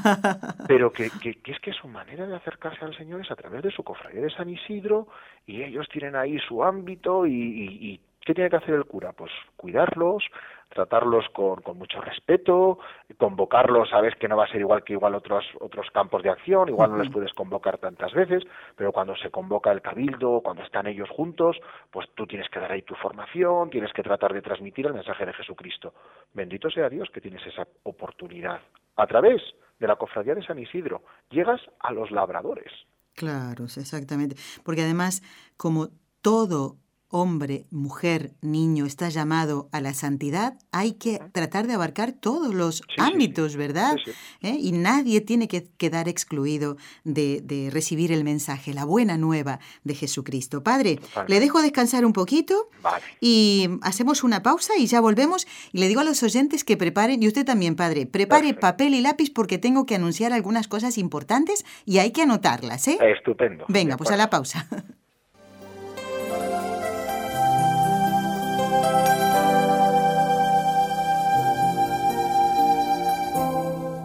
pero 0.69 0.93
que, 0.93 1.11
que, 1.21 1.37
es 1.51 1.59
que 1.59 1.73
su 1.73 1.89
manera 1.89 2.25
de 2.29 2.37
acercarse 2.37 2.85
al 2.85 2.97
Señor 2.97 3.23
es 3.23 3.31
a 3.33 3.35
través 3.35 3.61
de 3.65 3.73
su 3.73 3.83
cofradía 3.83 4.21
de 4.21 4.31
San 4.31 4.49
Isidro 4.49 5.09
y 5.47 5.65
ellos 5.65 5.89
tienen 5.91 6.15
ahí 6.15 6.39
su 6.39 6.63
ámbito 6.63 7.27
y 7.27 8.01
¿Qué 8.25 8.33
tiene 8.33 8.49
que 8.49 8.57
hacer 8.57 8.75
el 8.75 8.87
cura? 8.87 9.13
Pues 9.13 9.31
cuidarlos, 9.57 10.25
tratarlos 10.71 11.27
con, 11.35 11.61
con, 11.61 11.77
mucho 11.77 12.01
respeto, 12.01 12.79
convocarlos, 13.19 13.91
sabes 13.91 14.15
que 14.17 14.29
no 14.29 14.37
va 14.37 14.45
a 14.45 14.49
ser 14.49 14.61
igual 14.61 14.83
que 14.83 14.95
igual 14.95 15.15
otros, 15.15 15.45
otros 15.61 15.91
campos 15.93 16.23
de 16.23 16.31
acción, 16.31 16.69
igual 16.69 16.91
no 16.91 16.99
les 16.99 17.13
puedes 17.13 17.33
convocar 17.35 17.79
tantas 17.79 18.13
veces, 18.15 18.43
pero 18.77 18.93
cuando 18.93 19.15
se 19.17 19.31
convoca 19.31 19.71
el 19.73 19.83
cabildo, 19.83 20.41
cuando 20.43 20.63
están 20.63 20.87
ellos 20.87 21.11
juntos, 21.11 21.57
pues 21.91 22.09
tú 22.15 22.27
tienes 22.27 22.49
que 22.49 22.61
dar 22.61 22.73
ahí 22.73 22.83
tu 22.83 22.95
formación, 22.95 23.69
tienes 23.69 23.93
que 23.93 24.03
tratar 24.03 24.33
de 24.33 24.43
transmitir 24.43 24.87
el 24.87 24.95
mensaje 24.95 25.27
de 25.27 25.33
Jesucristo. 25.35 25.93
Bendito 26.33 26.71
sea 26.71 26.89
Dios 26.89 27.11
que 27.13 27.21
tienes 27.21 27.47
esa 27.47 27.67
oportunidad. 27.83 28.61
A 28.97 29.07
través 29.07 29.43
de 29.79 29.87
la 29.87 29.97
cofradía 29.97 30.35
de 30.35 30.45
San 30.45 30.59
Isidro, 30.59 31.03
llegas 31.31 31.61
a 31.81 31.93
los 31.93 32.11
labradores. 32.11 32.73
Claro, 33.15 33.65
exactamente. 33.65 34.37
Porque 34.65 34.83
además, 34.83 35.23
como 35.57 35.89
todo 36.23 36.77
hombre, 37.17 37.67
mujer, 37.71 38.33
niño 38.43 38.87
está 38.87 39.09
llamado 39.09 39.69
a 39.71 39.81
la 39.81 39.95
santidad, 39.95 40.59
hay 40.73 40.95
que 40.95 41.21
tratar 41.31 41.69
de 41.69 41.75
abarcar 41.75 42.11
todos 42.11 42.53
los 42.53 42.83
ámbitos, 42.99 43.55
¿verdad? 43.55 43.95
¿Eh? 44.43 44.57
Y 44.59 44.73
nadie 44.73 45.21
tiene 45.21 45.47
que 45.47 45.63
quedar 45.79 46.09
excluido 46.09 46.77
de, 47.05 47.71
recibir 47.73 48.11
el 48.11 48.25
mensaje, 48.25 48.75
la 48.75 48.85
buena 48.85 49.17
nueva 49.17 49.61
de 49.85 49.95
Jesucristo. 49.95 50.65
Padre, 50.65 50.99
le 51.29 51.39
dejo 51.39 51.63
descansar 51.63 52.05
un 52.05 52.13
poquito 52.13 52.69
y 53.21 53.69
hacemos 53.83 54.25
una 54.25 54.43
pausa 54.43 54.73
y 54.77 54.87
ya 54.87 55.01
volvemos. 55.01 55.47
Y 55.71 55.79
le 55.79 55.87
digo 55.87 56.01
a 56.01 56.05
los 56.05 56.21
oyentes 56.25 56.65
que 56.65 56.77
preparen, 56.77 57.23
y 57.23 57.29
usted 57.29 57.47
también, 57.47 57.77
Padre, 57.77 58.07
prepare 58.07 58.55
papel 58.55 58.93
y 58.93 59.01
lápiz 59.01 59.31
porque 59.33 59.59
tengo 59.59 59.87
que 59.87 59.95
anunciar 59.95 60.33
algunas 60.33 60.67
cosas 60.67 60.99
importantes 60.99 61.65
y 61.85 61.99
hay 61.99 62.11
que 62.11 62.23
anotarlas, 62.23 62.89
¿eh? 62.89 62.99
Estupendo. 63.01 63.67
Venga, 63.69 63.97
pues 63.97 64.11
a 64.11 64.17
la 64.17 64.31
pausa. 64.31 64.67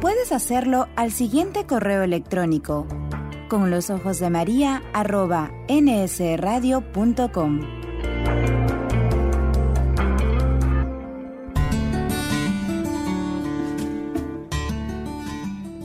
Puedes 0.00 0.32
hacerlo 0.32 0.88
al 0.94 1.10
siguiente 1.10 1.64
correo 1.66 2.02
electrónico 2.02 2.86
con 3.48 3.70
los 3.70 3.90
ojos 3.90 4.18
de 4.18 4.28
María 4.30 4.82
arroba 4.92 5.52
nsradio.com. 5.68 7.60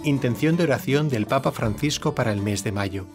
Intención 0.04 0.58
de 0.58 0.64
oración 0.64 1.10
del 1.10 1.28
Papa 1.28 1.52
Francisco 1.52 2.16
para 2.16 2.34
el 2.34 2.42
mes 2.42 2.64
de 2.64 2.72
mayo. 2.72 3.06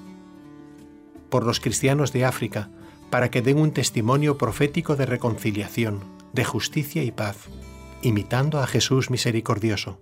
Por 1.28 1.44
los 1.44 1.58
cristianos 1.58 2.12
de 2.12 2.24
África, 2.24 2.70
para 3.10 3.30
que 3.30 3.42
den 3.42 3.58
un 3.58 3.72
testimonio 3.72 4.38
profético 4.38 4.94
de 4.94 5.06
reconciliación, 5.06 5.98
de 6.32 6.44
justicia 6.44 7.02
y 7.02 7.10
paz, 7.10 7.48
imitando 8.02 8.60
a 8.60 8.68
Jesús 8.68 9.10
misericordioso. 9.10 9.98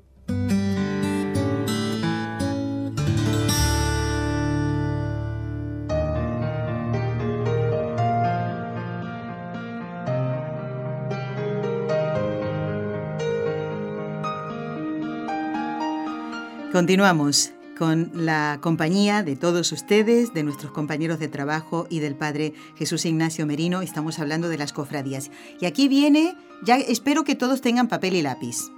Continuamos 16.74 17.52
con 17.78 18.10
la 18.14 18.58
compañía 18.60 19.22
de 19.22 19.37
todos 19.37 19.70
ustedes, 19.70 20.34
de 20.34 20.42
nuestros 20.42 20.72
compañeros 20.72 21.20
de 21.20 21.28
trabajo 21.28 21.87
y 21.88 22.00
del 22.00 22.16
Padre 22.16 22.52
Jesús 22.76 23.04
Ignacio 23.04 23.46
Merino. 23.46 23.80
Estamos 23.80 24.18
hablando 24.18 24.48
de 24.48 24.58
las 24.58 24.72
cofradías. 24.72 25.30
Y 25.60 25.66
aquí 25.66 25.87
viene, 25.87 26.37
ya 26.64 26.74
espero 26.78 27.22
que 27.22 27.37
todos 27.37 27.60
tengan 27.60 27.87
papel 27.87 28.16
y 28.16 28.22
lápiz, 28.22 28.72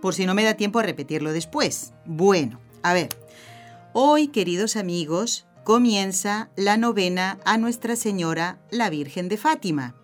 por 0.00 0.14
si 0.14 0.24
no 0.24 0.32
me 0.32 0.44
da 0.44 0.54
tiempo 0.54 0.78
a 0.78 0.82
repetirlo 0.82 1.34
después. 1.34 1.92
Bueno, 2.06 2.58
a 2.82 2.94
ver, 2.94 3.10
hoy, 3.92 4.28
queridos 4.28 4.76
amigos, 4.76 5.46
comienza 5.62 6.48
la 6.56 6.78
novena 6.78 7.38
a 7.44 7.58
Nuestra 7.58 7.96
Señora 7.96 8.62
la 8.70 8.88
Virgen 8.88 9.28
de 9.28 9.36
Fátima. 9.36 9.94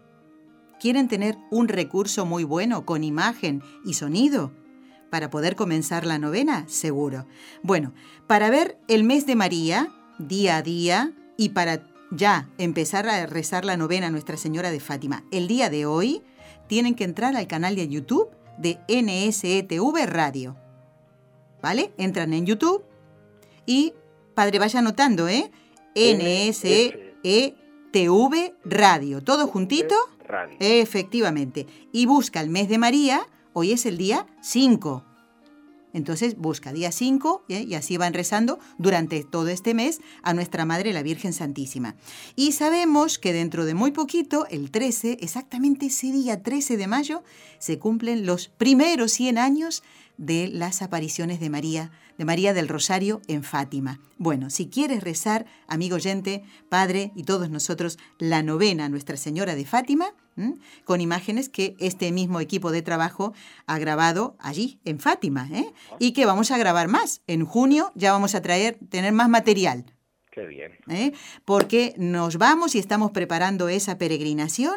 ¿Quieren 0.78 1.08
tener 1.08 1.38
un 1.50 1.68
recurso 1.68 2.26
muy 2.26 2.44
bueno 2.44 2.84
con 2.84 3.04
imagen 3.04 3.62
y 3.86 3.94
sonido? 3.94 4.52
Para 5.10 5.30
poder 5.30 5.56
comenzar 5.56 6.04
la 6.04 6.18
novena, 6.18 6.64
seguro. 6.68 7.26
Bueno, 7.62 7.92
para 8.26 8.50
ver 8.50 8.78
el 8.88 9.04
mes 9.04 9.26
de 9.26 9.36
María, 9.36 9.92
día 10.18 10.56
a 10.56 10.62
día, 10.62 11.12
y 11.36 11.50
para 11.50 11.86
ya 12.10 12.48
empezar 12.58 13.08
a 13.08 13.26
rezar 13.26 13.64
la 13.64 13.76
novena 13.76 14.08
a 14.08 14.10
Nuestra 14.10 14.36
Señora 14.36 14.70
de 14.70 14.80
Fátima, 14.80 15.24
el 15.30 15.48
día 15.48 15.70
de 15.70 15.86
hoy, 15.86 16.22
tienen 16.66 16.94
que 16.94 17.04
entrar 17.04 17.36
al 17.36 17.46
canal 17.46 17.76
de 17.76 17.88
YouTube 17.88 18.30
de 18.58 18.78
NSETV 18.88 20.06
Radio. 20.06 20.56
¿Vale? 21.62 21.92
Entran 21.98 22.32
en 22.32 22.46
YouTube 22.46 22.84
y, 23.64 23.94
padre, 24.34 24.58
vaya 24.58 24.78
anotando, 24.78 25.28
¿eh? 25.28 25.50
NSETV 25.94 27.54
Radio. 28.64 29.22
¿Todo 29.22 29.46
juntito? 29.46 29.94
Radio. 30.24 30.56
Efectivamente. 30.60 31.66
Y 31.92 32.06
busca 32.06 32.40
el 32.40 32.50
mes 32.50 32.68
de 32.68 32.78
María, 32.78 33.26
hoy 33.58 33.72
es 33.72 33.86
el 33.86 33.96
día 33.96 34.26
5. 34.42 35.02
Entonces 35.94 36.36
busca 36.36 36.74
día 36.74 36.92
5 36.92 37.46
¿eh? 37.48 37.64
y 37.66 37.72
así 37.72 37.96
van 37.96 38.12
rezando 38.12 38.58
durante 38.76 39.24
todo 39.24 39.48
este 39.48 39.72
mes 39.72 40.02
a 40.22 40.34
nuestra 40.34 40.66
Madre 40.66 40.92
la 40.92 41.02
Virgen 41.02 41.32
Santísima. 41.32 41.96
Y 42.34 42.52
sabemos 42.52 43.18
que 43.18 43.32
dentro 43.32 43.64
de 43.64 43.72
muy 43.72 43.92
poquito, 43.92 44.46
el 44.50 44.70
13, 44.70 45.20
exactamente 45.22 45.86
ese 45.86 46.12
día 46.12 46.42
13 46.42 46.76
de 46.76 46.86
mayo, 46.86 47.24
se 47.58 47.78
cumplen 47.78 48.26
los 48.26 48.48
primeros 48.48 49.12
100 49.12 49.38
años 49.38 49.82
de 50.18 50.48
las 50.48 50.82
apariciones 50.82 51.40
de 51.40 51.48
María, 51.48 51.92
de 52.18 52.26
María 52.26 52.52
del 52.52 52.68
Rosario 52.68 53.22
en 53.26 53.42
Fátima. 53.42 54.00
Bueno, 54.18 54.50
si 54.50 54.68
quieres 54.68 55.02
rezar, 55.02 55.46
amigo 55.66 55.96
oyente, 55.96 56.44
padre 56.68 57.10
y 57.16 57.22
todos 57.22 57.48
nosotros, 57.48 57.98
la 58.18 58.42
novena 58.42 58.90
Nuestra 58.90 59.16
Señora 59.16 59.54
de 59.54 59.64
Fátima, 59.64 60.12
con 60.84 61.00
imágenes 61.00 61.48
que 61.48 61.76
este 61.78 62.12
mismo 62.12 62.40
equipo 62.40 62.70
de 62.70 62.82
trabajo 62.82 63.32
ha 63.66 63.78
grabado 63.78 64.36
allí, 64.38 64.80
en 64.84 64.98
Fátima, 64.98 65.48
¿eh? 65.52 65.72
y 65.98 66.12
que 66.12 66.26
vamos 66.26 66.50
a 66.50 66.58
grabar 66.58 66.88
más. 66.88 67.22
En 67.26 67.44
junio 67.44 67.92
ya 67.94 68.12
vamos 68.12 68.34
a 68.34 68.42
traer, 68.42 68.78
tener 68.90 69.12
más 69.12 69.28
material. 69.28 69.84
Qué 70.30 70.46
bien. 70.46 70.72
¿eh? 70.88 71.12
Porque 71.44 71.94
nos 71.96 72.36
vamos 72.36 72.74
y 72.74 72.78
estamos 72.78 73.10
preparando 73.12 73.68
esa 73.68 73.96
peregrinación 73.96 74.74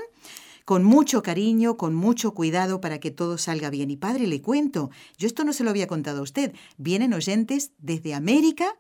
con 0.64 0.84
mucho 0.84 1.24
cariño, 1.24 1.78
con 1.78 1.96
mucho 1.96 2.36
cuidado 2.36 2.80
para 2.80 3.00
que 3.00 3.12
todo 3.12 3.38
salga 3.38 3.70
bien. 3.70 3.90
Y 3.90 3.98
padre, 3.98 4.28
le 4.28 4.42
cuento, 4.42 4.92
yo 5.18 5.28
esto 5.28 5.44
no 5.44 5.52
se 5.52 5.64
lo 5.64 5.72
había 5.72 5.88
contado 5.88 6.20
a 6.20 6.22
usted, 6.22 6.54
vienen 6.78 7.14
oyentes 7.14 7.72
desde 7.80 8.14
América 8.14 8.78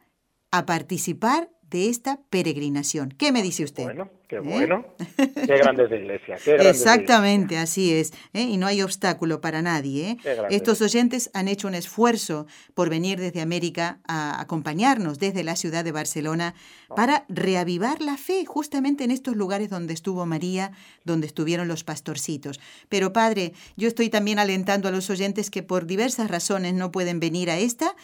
a 0.51 0.65
participar 0.65 1.49
de 1.63 1.89
esta 1.89 2.21
peregrinación. 2.29 3.09
¿Qué 3.17 3.31
me 3.31 3.41
dice 3.41 3.63
usted? 3.63 3.83
Bueno, 3.83 4.11
qué 4.29 4.37
¿Eh? 4.37 4.41
bueno. 4.41 4.85
Qué 5.17 5.57
grande 5.57 5.85
es 5.85 5.89
la 5.89 5.97
iglesia. 5.97 6.37
Qué 6.41 6.55
Exactamente, 6.55 7.57
así 7.57 7.93
es. 7.93 8.13
¿eh? 8.33 8.43
Y 8.43 8.57
no 8.57 8.67
hay 8.67 8.81
obstáculo 8.81 9.41
para 9.41 9.61
nadie. 9.61 10.11
¿eh? 10.11 10.17
Estos 10.51 10.81
oyentes 10.81 11.31
han 11.33 11.47
hecho 11.47 11.67
un 11.67 11.73
esfuerzo 11.73 12.45
por 12.75 12.89
venir 12.89 13.19
desde 13.19 13.41
América 13.41 13.99
a 14.07 14.39
acompañarnos 14.39 15.17
desde 15.17 15.43
la 15.43 15.55
ciudad 15.55 15.83
de 15.83 15.91
Barcelona 15.91 16.53
ah. 16.89 16.95
para 16.95 17.25
reavivar 17.27 18.01
la 18.01 18.17
fe 18.17 18.45
justamente 18.45 19.03
en 19.03 19.11
estos 19.11 19.35
lugares 19.35 19.69
donde 19.69 19.95
estuvo 19.95 20.25
María, 20.27 20.71
donde 21.03 21.25
estuvieron 21.25 21.67
los 21.67 21.83
pastorcitos. 21.83 22.59
Pero 22.87 23.11
padre, 23.11 23.53
yo 23.77 23.87
estoy 23.87 24.09
también 24.09 24.37
alentando 24.37 24.87
a 24.87 24.91
los 24.91 25.09
oyentes 25.09 25.49
que 25.49 25.63
por 25.63 25.87
diversas 25.87 26.29
razones 26.29 26.75
no 26.75 26.91
pueden 26.91 27.19
venir 27.19 27.49
a 27.49 27.57
esta, 27.57 27.95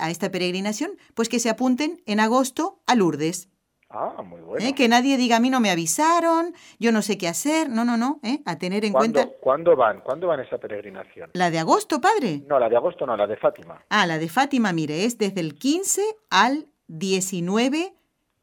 a 0.00 0.10
esta 0.10 0.30
peregrinación, 0.32 0.90
pues 1.14 1.28
que 1.28 1.38
se 1.38 1.50
apunten 1.50 2.02
en 2.06 2.18
agosto 2.18 2.80
a 2.86 2.96
Lourdes. 2.96 3.48
Ah, 3.90 4.22
muy 4.22 4.40
bueno. 4.40 4.66
¿Eh? 4.66 4.74
Que 4.74 4.86
nadie 4.86 5.16
diga, 5.16 5.36
a 5.36 5.40
mí 5.40 5.48
no 5.48 5.60
me 5.60 5.70
avisaron, 5.70 6.54
yo 6.78 6.92
no 6.92 7.00
sé 7.00 7.16
qué 7.16 7.26
hacer. 7.26 7.70
No, 7.70 7.84
no, 7.84 7.96
no, 7.96 8.20
¿eh? 8.22 8.40
a 8.44 8.58
tener 8.58 8.84
en 8.84 8.92
cuenta... 8.92 9.28
¿Cuándo 9.40 9.74
van? 9.76 10.00
¿Cuándo 10.00 10.26
van 10.26 10.40
esa 10.40 10.58
peregrinación? 10.58 11.30
¿La 11.32 11.50
de 11.50 11.58
agosto, 11.58 12.00
padre? 12.00 12.42
No, 12.46 12.58
la 12.58 12.68
de 12.68 12.76
agosto 12.76 13.06
no, 13.06 13.16
la 13.16 13.26
de 13.26 13.36
Fátima. 13.36 13.82
Ah, 13.88 14.06
la 14.06 14.18
de 14.18 14.28
Fátima, 14.28 14.72
mire, 14.72 15.04
es 15.04 15.16
desde 15.16 15.40
el 15.40 15.54
15 15.54 16.02
al 16.28 16.66
19 16.88 17.94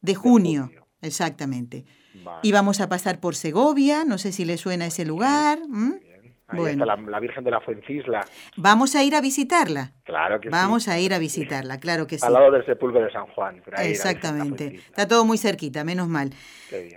de 0.01 0.15
junio. 0.15 0.71
Exactamente. 1.01 1.85
Y 2.41 2.51
vamos 2.51 2.81
a 2.81 2.89
pasar 2.89 3.19
por 3.19 3.35
Segovia, 3.35 4.03
no 4.05 4.17
sé 4.17 4.31
si 4.31 4.45
le 4.45 4.57
suena 4.57 4.87
ese 4.87 5.05
lugar. 5.05 5.59
Ahí 6.55 6.75
bueno. 6.75 6.83
está 6.85 7.11
la, 7.11 7.19
Virgen 7.19 7.43
de 7.43 7.51
la 7.51 7.61
Fuencisla. 7.61 8.21
Vamos 8.57 8.95
a 8.95 9.03
ir 9.03 9.15
a 9.15 9.21
visitarla. 9.21 9.91
Claro 10.03 10.39
que 10.39 10.49
Vamos 10.49 10.83
sí. 10.83 10.91
a 10.91 10.99
ir 10.99 11.13
a 11.13 11.19
visitarla, 11.19 11.79
claro 11.79 12.05
que 12.07 12.17
sí. 12.19 12.25
Al 12.25 12.33
lado 12.33 12.51
del 12.51 12.65
sepulcro 12.65 13.01
de 13.01 13.11
San 13.11 13.25
Juan. 13.27 13.61
Exactamente. 13.79 14.75
Está 14.75 15.07
todo 15.07 15.25
muy 15.25 15.37
cerquita, 15.37 15.83
menos 15.83 16.07
mal. 16.07 16.31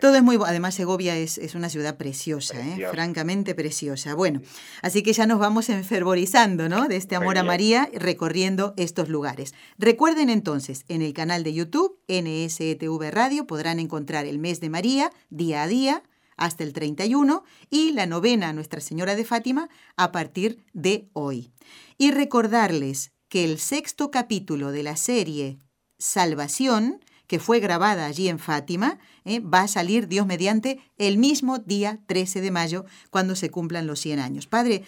Todo 0.01 0.16
es 0.16 0.23
muy... 0.23 0.38
Además, 0.44 0.75
Segovia 0.75 1.16
es, 1.16 1.38
es 1.38 1.55
una 1.55 1.68
ciudad 1.68 1.97
preciosa, 1.97 2.59
¿eh? 2.61 2.87
francamente 2.90 3.55
preciosa. 3.55 4.14
Bueno, 4.14 4.40
así 4.83 5.03
que 5.03 5.12
ya 5.12 5.27
nos 5.27 5.38
vamos 5.38 5.68
enfervorizando, 5.68 6.68
¿no? 6.68 6.88
De 6.88 6.97
este 6.97 7.16
amor 7.16 7.38
a 7.38 7.42
María 7.42 7.88
recorriendo 7.94 8.75
estos 8.77 9.09
lugares. 9.09 9.55
Recuerden 9.79 10.31
entonces, 10.31 10.85
en 10.88 11.03
el 11.03 11.12
canal 11.12 11.44
de 11.44 11.55
YouTube, 11.55 11.99
NSETV 12.09 13.11
Radio, 13.11 13.47
podrán 13.47 13.79
encontrar 13.79 14.27
el 14.27 14.38
mes 14.38 14.61
de 14.61 14.71
María, 14.71 15.11
día 15.31 15.62
a 15.62 15.66
día, 15.66 16.03
hasta 16.38 16.64
el 16.64 16.72
31 16.72 17.44
y 17.68 17.92
la 17.92 18.07
novena 18.07 18.53
Nuestra 18.53 18.81
Señora 18.81 19.14
de 19.14 19.24
Fátima 19.24 19.68
a 19.96 20.12
partir 20.12 20.64
de 20.72 21.09
hoy. 21.12 21.53
Y 21.98 22.12
recordarles 22.12 23.12
que 23.29 23.44
el 23.44 23.59
sexto 23.59 24.11
capítulo 24.11 24.72
de 24.72 24.83
la 24.83 24.96
serie 24.96 25.59
Salvación, 25.98 27.05
que 27.27 27.38
fue 27.40 27.61
grabada 27.61 28.07
allí 28.07 28.29
en 28.29 28.38
Fátima, 28.38 28.98
eh, 29.24 29.40
va 29.40 29.62
a 29.62 29.68
salir 29.68 30.09
Dios 30.09 30.27
mediante 30.27 30.81
el 30.96 31.18
mismo 31.18 31.59
día 31.59 32.01
13 32.07 32.40
de 32.40 32.51
mayo, 32.51 32.85
cuando 33.11 33.37
se 33.37 33.51
cumplan 33.51 33.87
los 33.87 34.01
100 34.01 34.20
años. 34.20 34.46
Padre, 34.46 34.85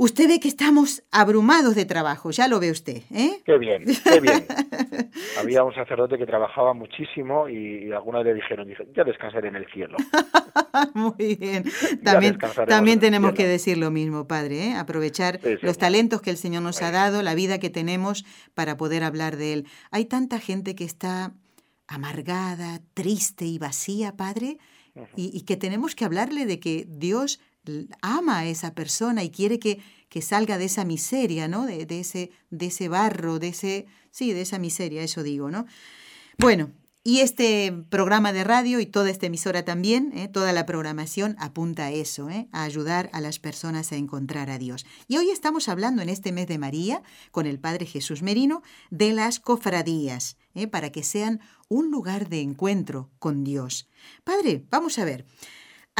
Usted 0.00 0.28
ve 0.28 0.40
que 0.40 0.48
estamos 0.48 1.02
abrumados 1.12 1.74
de 1.74 1.84
trabajo, 1.84 2.30
ya 2.30 2.48
lo 2.48 2.58
ve 2.58 2.70
usted, 2.70 3.02
¿eh? 3.12 3.42
Qué 3.44 3.58
bien, 3.58 3.84
qué 3.84 4.18
bien. 4.18 4.46
Había 5.38 5.62
un 5.62 5.74
sacerdote 5.74 6.16
que 6.16 6.24
trabajaba 6.24 6.72
muchísimo 6.72 7.50
y, 7.50 7.92
algunos 7.92 8.24
le 8.24 8.32
dijeron, 8.32 8.66
ya 8.96 9.04
descansaré 9.04 9.48
en 9.48 9.56
el 9.56 9.66
cielo. 9.70 9.98
Muy 10.94 11.36
bien. 11.36 11.64
También, 12.02 12.38
también 12.66 12.98
tenemos 12.98 13.34
que 13.34 13.46
decir 13.46 13.76
lo 13.76 13.90
mismo, 13.90 14.26
Padre, 14.26 14.68
¿eh? 14.68 14.74
aprovechar 14.74 15.38
los 15.60 15.76
talentos 15.76 16.22
que 16.22 16.30
el 16.30 16.38
Señor 16.38 16.62
nos 16.62 16.80
ha 16.80 16.90
dado, 16.90 17.22
la 17.22 17.34
vida 17.34 17.58
que 17.58 17.68
tenemos 17.68 18.24
para 18.54 18.78
poder 18.78 19.04
hablar 19.04 19.36
de 19.36 19.52
Él. 19.52 19.66
Hay 19.90 20.06
tanta 20.06 20.38
gente 20.38 20.74
que 20.74 20.84
está 20.84 21.34
amargada, 21.86 22.80
triste 22.94 23.44
y 23.44 23.58
vacía, 23.58 24.16
Padre, 24.16 24.56
y, 25.14 25.30
y 25.36 25.42
que 25.42 25.58
tenemos 25.58 25.94
que 25.94 26.06
hablarle 26.06 26.46
de 26.46 26.58
que 26.58 26.86
Dios 26.88 27.38
ama 28.02 28.38
a 28.38 28.46
esa 28.46 28.74
persona 28.74 29.22
y 29.24 29.30
quiere 29.30 29.58
que, 29.58 29.80
que 30.08 30.22
salga 30.22 30.58
de 30.58 30.66
esa 30.66 30.84
miseria, 30.84 31.48
¿no? 31.48 31.66
De, 31.66 31.86
ese, 31.88 32.30
de 32.50 32.66
ese 32.66 32.88
barro, 32.88 33.38
de 33.38 33.48
ese, 33.48 33.86
sí, 34.10 34.32
de 34.32 34.42
esa 34.42 34.58
miseria, 34.58 35.02
eso 35.02 35.22
digo, 35.22 35.50
¿no? 35.50 35.66
Bueno, 36.38 36.72
y 37.02 37.20
este 37.20 37.72
programa 37.88 38.30
de 38.34 38.44
radio 38.44 38.78
y 38.78 38.84
toda 38.84 39.08
esta 39.08 39.24
emisora 39.24 39.64
también, 39.64 40.12
¿eh? 40.14 40.28
toda 40.28 40.52
la 40.52 40.66
programación 40.66 41.34
apunta 41.38 41.86
a 41.86 41.90
eso, 41.90 42.28
¿eh? 42.28 42.46
a 42.52 42.64
ayudar 42.64 43.08
a 43.14 43.22
las 43.22 43.38
personas 43.38 43.90
a 43.92 43.96
encontrar 43.96 44.50
a 44.50 44.58
Dios. 44.58 44.84
Y 45.08 45.16
hoy 45.16 45.30
estamos 45.30 45.70
hablando 45.70 46.02
en 46.02 46.10
este 46.10 46.30
mes 46.30 46.46
de 46.46 46.58
María, 46.58 47.02
con 47.30 47.46
el 47.46 47.58
Padre 47.58 47.86
Jesús 47.86 48.20
Merino, 48.20 48.62
de 48.90 49.14
las 49.14 49.40
cofradías, 49.40 50.36
¿eh? 50.54 50.66
para 50.66 50.92
que 50.92 51.02
sean 51.02 51.40
un 51.68 51.90
lugar 51.90 52.28
de 52.28 52.42
encuentro 52.42 53.08
con 53.18 53.44
Dios. 53.44 53.88
Padre, 54.22 54.66
vamos 54.70 54.98
a 54.98 55.06
ver. 55.06 55.24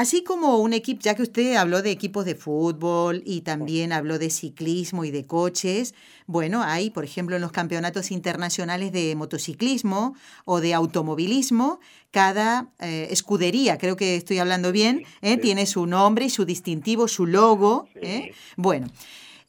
Así 0.01 0.25
como 0.25 0.57
un 0.57 0.73
equipo, 0.73 1.03
ya 1.03 1.15
que 1.15 1.21
usted 1.21 1.57
habló 1.57 1.83
de 1.83 1.91
equipos 1.91 2.25
de 2.25 2.35
fútbol 2.35 3.23
y 3.27 3.43
también 3.43 3.93
habló 3.93 4.19
de 4.19 4.31
ciclismo 4.31 5.05
y 5.05 5.11
de 5.11 5.27
coches, 5.27 5.95
bueno, 6.27 6.63
hay, 6.63 6.89
por 6.89 7.05
ejemplo, 7.05 7.37
en 7.37 7.43
los 7.43 7.53
campeonatos 7.53 8.11
internacionales 8.11 8.93
de 8.93 9.15
motociclismo 9.15 10.15
o 10.47 10.63
de 10.63 10.73
automovilismo, 10.73 11.81
cada 12.13 12.71
eh, 12.79 13.09
escudería, 13.11 13.77
creo 13.77 13.97
que 13.97 14.17
estoy 14.17 14.39
hablando 14.39 14.73
bien, 14.73 15.03
¿eh? 15.21 15.37
tiene 15.37 15.67
su 15.67 15.85
nombre 15.85 16.25
y 16.25 16.31
su 16.31 16.47
distintivo, 16.47 17.07
su 17.07 17.27
logo. 17.27 17.87
¿eh? 17.97 18.33
Bueno. 18.57 18.87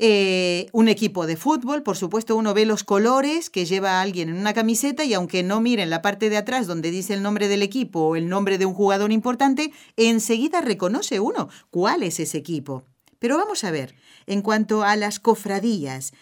Eh, 0.04 0.66
un 0.72 0.88
equipo 0.88 1.28
de 1.28 1.38
fútbol, 1.38 1.84
por 1.84 1.96
supuesto 1.96 2.36
uno 2.36 2.56
ve 2.56 2.66
los 2.66 2.84
colores 2.84 3.52
que 3.52 3.66
lleva 3.66 4.02
alguien 4.02 4.30
en 4.30 4.40
una 4.40 4.56
camiseta 4.56 5.04
y 5.04 5.14
aunque 5.14 5.44
no 5.44 5.62
miren 5.62 5.92
la 5.92 6.02
parte 6.02 6.32
de 6.32 6.38
atrás 6.38 6.66
donde 6.66 6.90
dice 6.90 7.14
el 7.14 7.22
nombre 7.22 7.48
del 7.48 7.62
equipo 7.62 8.00
o 8.00 8.16
el 8.16 8.28
nombre 8.28 8.58
de 8.58 8.66
un 8.66 8.74
jugador 8.74 9.12
importante, 9.12 9.70
enseguida 9.98 10.60
reconoce 10.60 11.20
uno 11.20 11.50
cuál 11.70 12.02
es 12.02 12.20
ese 12.20 12.40
equipo. 12.40 12.84
Pero 13.20 13.38
vamos 13.38 13.64
a 13.64 13.70
ver, 13.70 13.94
en 14.26 14.42
cuanto 14.42 14.82
a 14.82 14.96
las 14.96 15.20
cofradías, 15.20 16.14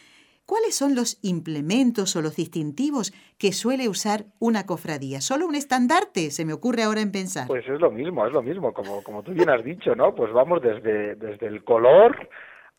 ¿Cuáles 0.45 0.75
son 0.75 0.95
los 0.95 1.19
implementos 1.21 2.15
o 2.15 2.23
los 2.23 2.35
distintivos 2.35 3.13
que 3.37 3.51
suele 3.51 3.87
usar 3.87 4.25
una 4.39 4.65
cofradía? 4.65 5.21
¿Solo 5.21 5.45
un 5.45 5.53
estandarte? 5.53 6.31
Se 6.31 6.43
me 6.43 6.53
ocurre 6.53 6.81
ahora 6.81 7.01
en 7.01 7.11
pensar. 7.11 7.45
Pues 7.45 7.69
es 7.69 7.79
lo 7.79 7.91
mismo, 7.91 8.25
es 8.25 8.33
lo 8.33 8.41
mismo, 8.41 8.73
como, 8.73 9.03
como 9.03 9.21
tú 9.21 9.31
bien 9.31 9.47
has 9.47 9.63
dicho, 9.63 9.93
¿no? 9.93 10.15
Pues 10.15 10.33
vamos 10.33 10.59
desde, 10.63 11.13
desde 11.13 11.45
el 11.45 11.63
color 11.63 12.27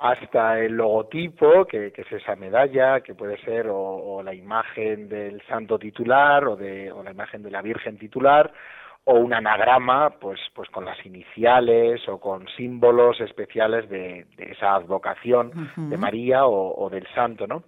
hasta 0.01 0.59
el 0.59 0.73
logotipo, 0.73 1.67
que, 1.67 1.93
es 1.95 2.13
esa 2.13 2.35
medalla, 2.35 3.03
que 3.03 3.15
puede 3.15 3.37
ser 3.45 3.67
o, 3.69 4.23
la 4.23 4.35
imagen 4.35 5.11
del 5.11 5.43
santo 5.47 5.79
titular 5.79 6.47
o, 6.47 6.57
de, 6.57 6.91
o 6.91 7.03
la 7.03 7.11
imagen 7.11 7.43
de 7.43 7.51
la 7.51 7.61
Virgen 7.61 7.99
titular, 7.99 8.51
o 9.05 9.15
un 9.15 9.35
anagrama, 9.35 10.11
pues, 10.19 10.41
pues 10.55 10.71
con 10.71 10.87
las 10.87 11.05
iniciales 11.05 12.09
o 12.09 12.19
con 12.19 12.49
símbolos 12.57 13.21
especiales 13.21 13.91
de, 13.91 14.27
esa 14.39 14.75
advocación 14.75 15.71
de 15.77 15.97
María 15.99 16.47
o, 16.47 16.89
del 16.89 17.07
santo, 17.15 17.47
¿no? 17.47 17.65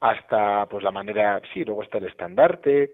Hasta, 0.00 0.66
pues 0.66 0.84
la 0.84 0.92
manera, 0.92 1.40
sí, 1.52 1.64
luego 1.64 1.82
está 1.82 1.98
el 1.98 2.06
estandarte, 2.06 2.92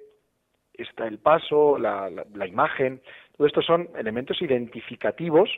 está 0.72 1.06
el 1.06 1.18
paso, 1.18 1.76
la, 1.76 2.08
la, 2.10 2.46
imagen, 2.46 3.02
todo 3.36 3.46
esto 3.46 3.60
son 3.60 3.88
elementos 3.98 4.40
identificativos 4.40 5.50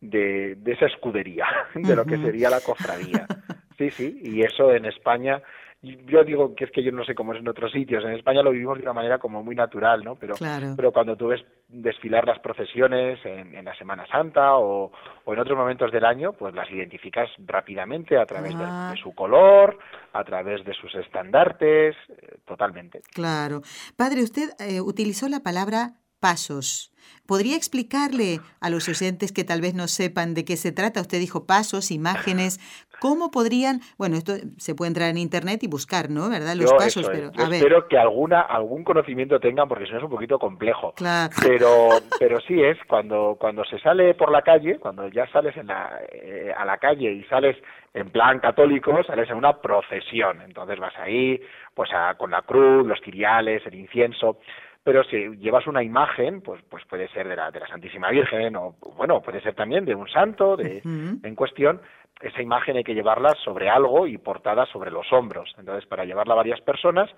de, 0.00 0.56
de 0.56 0.72
esa 0.72 0.86
escudería, 0.86 1.46
de 1.74 1.96
lo 1.96 2.04
que 2.04 2.16
sería 2.18 2.50
la 2.50 2.60
cofradía. 2.60 3.26
Sí, 3.78 3.92
sí, 3.92 4.20
y 4.24 4.42
eso 4.42 4.72
en 4.72 4.86
España 4.86 5.40
yo 5.80 6.24
digo 6.24 6.56
que 6.56 6.64
es 6.64 6.72
que 6.72 6.82
yo 6.82 6.90
no 6.90 7.04
sé 7.04 7.14
cómo 7.14 7.32
es 7.32 7.38
en 7.38 7.48
otros 7.48 7.70
sitios. 7.70 8.02
En 8.02 8.10
España 8.10 8.42
lo 8.42 8.50
vivimos 8.50 8.78
de 8.78 8.82
una 8.82 8.92
manera 8.92 9.18
como 9.18 9.44
muy 9.44 9.54
natural, 9.54 10.02
¿no? 10.02 10.16
Pero, 10.16 10.34
pero 10.76 10.90
cuando 10.90 11.16
tú 11.16 11.28
ves 11.28 11.40
desfilar 11.68 12.26
las 12.26 12.40
procesiones 12.40 13.20
en, 13.24 13.64
la 13.64 13.76
Semana 13.76 14.04
Santa 14.08 14.56
o, 14.56 14.90
en 15.26 15.38
otros 15.38 15.56
momentos 15.56 15.92
del 15.92 16.04
año, 16.04 16.32
pues 16.32 16.52
las 16.52 16.68
identificas 16.70 17.28
rápidamente 17.38 18.18
a 18.18 18.26
través 18.26 18.58
de, 18.58 18.64
ah. 18.66 18.94
su 19.00 19.14
color, 19.14 19.78
a 20.12 20.24
través 20.24 20.64
de 20.64 20.74
sus 20.74 20.92
estandartes, 20.96 21.94
eh, 22.08 22.38
totalmente. 22.44 23.00
Claro. 23.14 23.60
Padre, 23.96 24.24
usted 24.24 24.50
eh, 24.58 24.80
utilizó 24.80 25.28
la 25.28 25.40
palabra 25.40 25.92
pasos. 26.20 26.92
¿Podría 27.26 27.56
explicarle 27.56 28.40
a 28.60 28.70
los 28.70 28.88
oyentes 28.88 29.32
que 29.32 29.44
tal 29.44 29.60
vez 29.60 29.74
no 29.74 29.86
sepan 29.86 30.32
de 30.32 30.46
qué 30.46 30.56
se 30.56 30.72
trata? 30.72 31.02
Usted 31.02 31.18
dijo 31.18 31.46
pasos, 31.46 31.90
imágenes. 31.90 32.58
¿Cómo 33.00 33.30
podrían, 33.30 33.80
bueno, 33.98 34.16
esto 34.16 34.32
se 34.56 34.74
puede 34.74 34.88
entrar 34.88 35.10
en 35.10 35.18
internet 35.18 35.62
y 35.62 35.68
buscar, 35.68 36.10
¿no? 36.10 36.30
¿Verdad? 36.30 36.54
Los 36.56 36.72
pasos, 36.72 37.08
pero 37.08 37.30
espero 37.30 37.86
que 37.86 37.98
alguna 37.98 38.40
algún 38.40 38.82
conocimiento 38.82 39.38
tengan 39.38 39.68
porque 39.68 39.84
si 39.84 39.92
no 39.92 39.98
es 39.98 40.04
un 40.04 40.10
poquito 40.10 40.38
complejo. 40.38 40.94
Claro. 40.96 41.30
Pero 41.40 41.88
pero 42.18 42.40
sí 42.40 42.60
es 42.62 42.78
cuando 42.88 43.36
cuando 43.38 43.62
se 43.66 43.78
sale 43.78 44.14
por 44.14 44.32
la 44.32 44.42
calle, 44.42 44.78
cuando 44.78 45.06
ya 45.08 45.30
sales 45.30 45.56
en 45.56 45.68
la, 45.68 46.00
eh, 46.10 46.52
a 46.56 46.64
la 46.64 46.78
calle 46.78 47.12
y 47.12 47.24
sales 47.24 47.56
en 47.94 48.10
plan 48.10 48.40
católico, 48.40 49.04
sales 49.04 49.28
en 49.30 49.36
una 49.36 49.60
procesión. 49.60 50.40
Entonces 50.42 50.78
vas 50.80 50.96
ahí, 50.98 51.40
pues 51.74 51.90
con 52.16 52.30
la 52.30 52.42
cruz, 52.42 52.86
los 52.86 53.00
ciriales, 53.00 53.64
el 53.66 53.74
incienso 53.74 54.38
pero 54.88 55.04
si 55.04 55.36
llevas 55.36 55.66
una 55.66 55.82
imagen, 55.82 56.40
pues, 56.40 56.62
pues 56.70 56.82
puede 56.86 57.08
ser 57.08 57.28
de 57.28 57.36
la, 57.36 57.50
de 57.50 57.60
la 57.60 57.68
Santísima 57.68 58.08
Virgen 58.08 58.56
o, 58.56 58.74
bueno, 58.96 59.20
puede 59.20 59.42
ser 59.42 59.54
también 59.54 59.84
de 59.84 59.94
un 59.94 60.08
santo 60.08 60.56
de, 60.56 60.80
en 60.82 61.34
cuestión, 61.34 61.82
esa 62.22 62.40
imagen 62.40 62.78
hay 62.78 62.84
que 62.84 62.94
llevarla 62.94 63.34
sobre 63.44 63.68
algo 63.68 64.06
y 64.06 64.16
portada 64.16 64.64
sobre 64.64 64.90
los 64.90 65.12
hombros. 65.12 65.54
Entonces, 65.58 65.84
para 65.84 66.06
llevarla 66.06 66.32
a 66.32 66.36
varias 66.38 66.62
personas, 66.62 67.10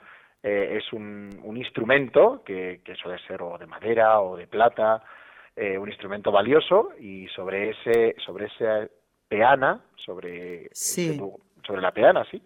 eh, 0.43 0.79
es 0.79 0.93
un, 0.93 1.31
un 1.45 1.57
instrumento 1.57 2.43
que, 2.45 2.81
que, 2.85 2.97
suele 2.97 3.21
ser 3.29 3.41
o 3.41 3.57
de 3.57 3.67
madera 3.67 4.21
o 4.21 4.37
de 4.37 4.49
plata, 4.49 5.05
eh, 5.55 5.79
un 5.79 5.89
instrumento 5.89 6.33
valioso 6.33 6.89
y 6.99 7.29
sobre 7.29 7.71
ese 7.71 8.17
sobre 8.27 8.47
esa 8.47 8.89
peana, 9.29 9.81
sobre 9.95 10.71
sobre 10.75 11.81
la 11.81 11.93
peana, 11.93 12.25
sí, 12.29 12.43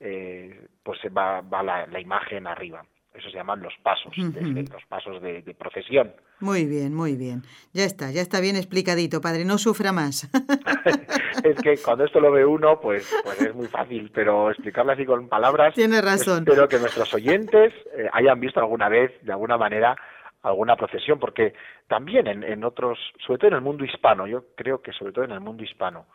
eh, 0.00 0.66
pues 0.82 0.98
va, 1.14 1.42
va 1.42 1.62
la, 1.62 1.86
la 1.88 2.00
imagen 2.00 2.46
arriba. 2.46 2.82
Eso 3.14 3.28
se 3.28 3.36
llaman 3.36 3.60
los 3.60 3.74
pasos, 3.82 4.16
los 4.16 4.84
pasos 4.88 5.20
de, 5.20 5.54
procesión. 5.58 6.14
Muy 6.40 6.64
bien, 6.64 6.94
muy 6.94 7.14
bien. 7.14 7.42
Ya 7.74 7.84
está, 7.84 8.10
ya 8.10 8.22
está 8.22 8.40
bien 8.40 8.56
explicadito, 8.56 9.20
padre, 9.20 9.44
no 9.44 9.58
sufra 9.58 9.92
más. 9.92 10.30
es 11.44 11.56
que 11.62 11.76
cuando 11.84 12.04
esto 12.04 12.20
lo 12.20 12.32
ve 12.32 12.46
uno, 12.46 12.80
pues, 12.80 13.14
pues 13.22 13.42
es 13.42 13.54
muy 13.54 13.66
fácil, 13.66 14.10
pero 14.14 14.50
explicarlo 14.50 14.92
así 14.92 15.04
con 15.04 15.28
palabras. 15.28 15.74
Tiene 15.74 16.00
razón. 16.00 16.38
Espero 16.38 16.66
que 16.68 16.78
nuestros 16.78 17.12
oyentes 17.12 17.74
eh, 17.94 18.08
hayan 18.14 18.40
visto 18.40 18.60
alguna 18.60 18.88
vez, 18.88 19.12
de 19.22 19.32
alguna 19.32 19.58
manera, 19.58 19.94
alguna 20.40 20.74
procesión, 20.76 21.18
porque 21.18 21.52
también 21.88 22.26
en, 22.26 22.42
en 22.42 22.64
otros, 22.64 22.98
sobre 23.26 23.38
todo 23.38 23.48
en 23.48 23.56
el 23.56 23.60
mundo 23.60 23.84
hispano, 23.84 24.26
yo 24.26 24.46
creo 24.56 24.80
que 24.80 24.92
sobre 24.92 25.12
todo 25.12 25.26
en 25.26 25.32
el 25.32 25.40
mundo 25.40 25.62
hispano, 25.62 26.06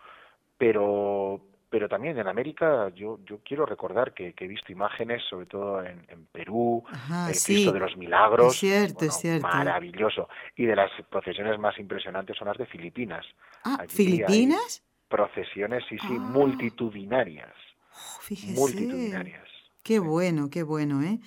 pero 0.58 1.42
pero 1.70 1.90
también 1.90 2.18
en 2.18 2.28
América 2.28 2.90
yo, 2.96 3.20
yo 3.26 3.40
quiero 3.44 3.66
recordar 3.66 4.14
que, 4.14 4.34
he 4.38 4.48
visto 4.48 4.72
imágenes, 4.72 5.24
sobre 5.30 5.46
todo 5.48 5.84
en, 5.84 6.28
Perú, 6.32 6.84
el 7.30 7.38
Cristo 7.38 7.72
de 7.72 7.80
los 7.80 7.98
Milagros, 7.98 8.58
cierto, 8.58 9.06
es 9.06 9.16
cierto. 9.16 9.48
maravilloso. 9.48 10.30
Y 10.56 10.66
de 10.66 10.76
las 10.76 10.92
procesiones 11.10 11.60
más 11.60 11.78
impresionantes 11.80 12.38
son 12.38 12.48
las 12.48 12.58
de 12.58 12.66
Filipinas. 12.66 13.26
Ah, 13.64 13.86
¿Filipinas? 13.88 14.84
Procesiones, 15.10 15.84
sí, 15.90 15.98
sí, 16.00 16.08
ah. 16.18 16.20
multitudinarias. 16.20 17.54
Oh. 17.94 18.36
Multitudinarias. 18.56 19.48
Qué 19.84 20.00
bueno, 20.00 20.50
qué 20.50 20.64
bueno, 20.64 21.02
¿eh? 21.02 21.20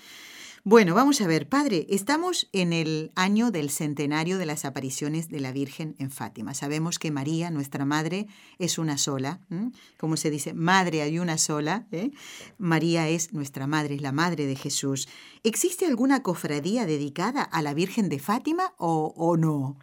Bueno, 0.63 0.95
vamos 0.95 1.23
a 1.23 1.27
ver, 1.27 1.49
padre, 1.49 1.87
estamos 1.89 2.51
en 2.53 2.75
el 2.75 3.13
año 3.17 3.51
del 3.51 3.71
centenario 3.71 4.37
de 4.37 4.45
las 4.45 4.67
apariciones 4.67 5.31
de 5.31 5.41
la 5.41 5.53
Virgen 5.53 5.95
en 5.99 6.11
Fátima. 6.11 6.53
Sabemos 6.53 6.99
que 6.99 7.11
María, 7.11 7.51
nuestra 7.51 7.87
madre, 7.87 8.27
es 8.59 8.79
una 8.79 8.99
sola, 8.99 9.41
como 9.99 10.19
se 10.19 10.29
dice, 10.29 10.53
madre 10.53 11.01
hay 11.01 11.19
una 11.19 11.39
sola. 11.39 11.87
¿eh? 11.93 12.11
María 12.59 13.09
es 13.09 13.33
nuestra 13.33 13.67
madre, 13.67 13.95
es 13.95 14.03
la 14.03 14.13
madre 14.13 14.45
de 14.45 14.55
Jesús. 14.55 15.09
¿Existe 15.45 15.87
alguna 15.87 16.23
cofradía 16.23 16.85
dedicada 16.85 17.43
a 17.43 17.63
la 17.63 17.73
Virgen 17.73 18.11
de 18.11 18.19
Fátima 18.19 18.75
o, 18.77 19.15
o 19.17 19.39
no? 19.39 19.79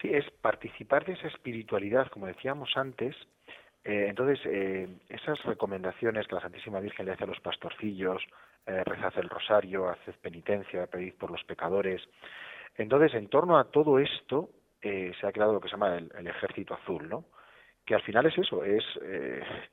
Sí, 0.00 0.08
es 0.08 0.24
participar 0.40 1.04
de 1.04 1.12
esa 1.12 1.28
espiritualidad, 1.28 2.08
como 2.10 2.26
decíamos 2.26 2.70
antes, 2.76 3.14
eh, 3.84 4.06
entonces, 4.08 4.40
eh, 4.46 4.88
esas 5.10 5.42
recomendaciones 5.44 6.26
que 6.26 6.34
la 6.34 6.40
Santísima 6.40 6.80
Virgen 6.80 7.04
le 7.04 7.12
hace 7.12 7.24
a 7.24 7.26
los 7.26 7.40
pastorcillos, 7.40 8.22
eh, 8.66 8.82
rezad 8.82 9.12
el 9.16 9.28
rosario, 9.28 9.90
haced 9.90 10.14
penitencia, 10.22 10.86
pedid 10.86 11.14
por 11.14 11.30
los 11.30 11.44
pecadores. 11.44 12.00
Entonces, 12.76 13.12
en 13.14 13.28
torno 13.28 13.58
a 13.58 13.64
todo 13.64 13.98
esto, 13.98 14.48
eh, 14.80 15.12
se 15.20 15.26
ha 15.26 15.32
creado 15.32 15.52
lo 15.52 15.60
que 15.60 15.68
se 15.68 15.72
llama 15.72 15.96
el, 15.96 16.26
ejército 16.26 16.72
azul, 16.72 17.08
¿no? 17.08 17.26
Que 17.84 17.94
al 17.94 18.02
final 18.02 18.24
es 18.24 18.38
eso, 18.38 18.64
es, 18.64 18.82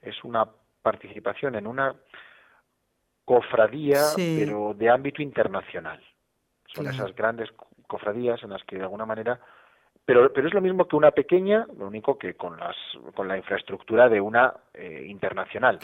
es 0.02 0.24
una 0.26 0.45
participación 0.82 1.56
en 1.56 1.65
una 1.65 1.95
cofradía, 3.24 4.02
pero 4.17 4.74
de 4.74 4.89
ámbito 4.89 5.21
internacional. 5.21 6.04
Son 6.65 6.88
esas 6.88 7.15
grandes 7.15 7.50
cofradías 7.88 8.43
en 8.43 8.50
las 8.50 8.63
que 8.65 8.76
de 8.76 8.84
alguna 8.84 9.06
manera 9.06 9.39
pero, 10.05 10.31
pero 10.33 10.47
es 10.47 10.53
lo 10.53 10.61
mismo 10.61 10.87
que 10.87 10.95
una 10.95 11.11
pequeña, 11.11 11.65
lo 11.77 11.87
único 11.87 12.17
que 12.17 12.33
con, 12.33 12.59
las, 12.59 12.75
con 13.15 13.27
la 13.27 13.37
infraestructura 13.37 14.09
de 14.09 14.19
una 14.19 14.53
eh, 14.73 15.05
internacional. 15.07 15.79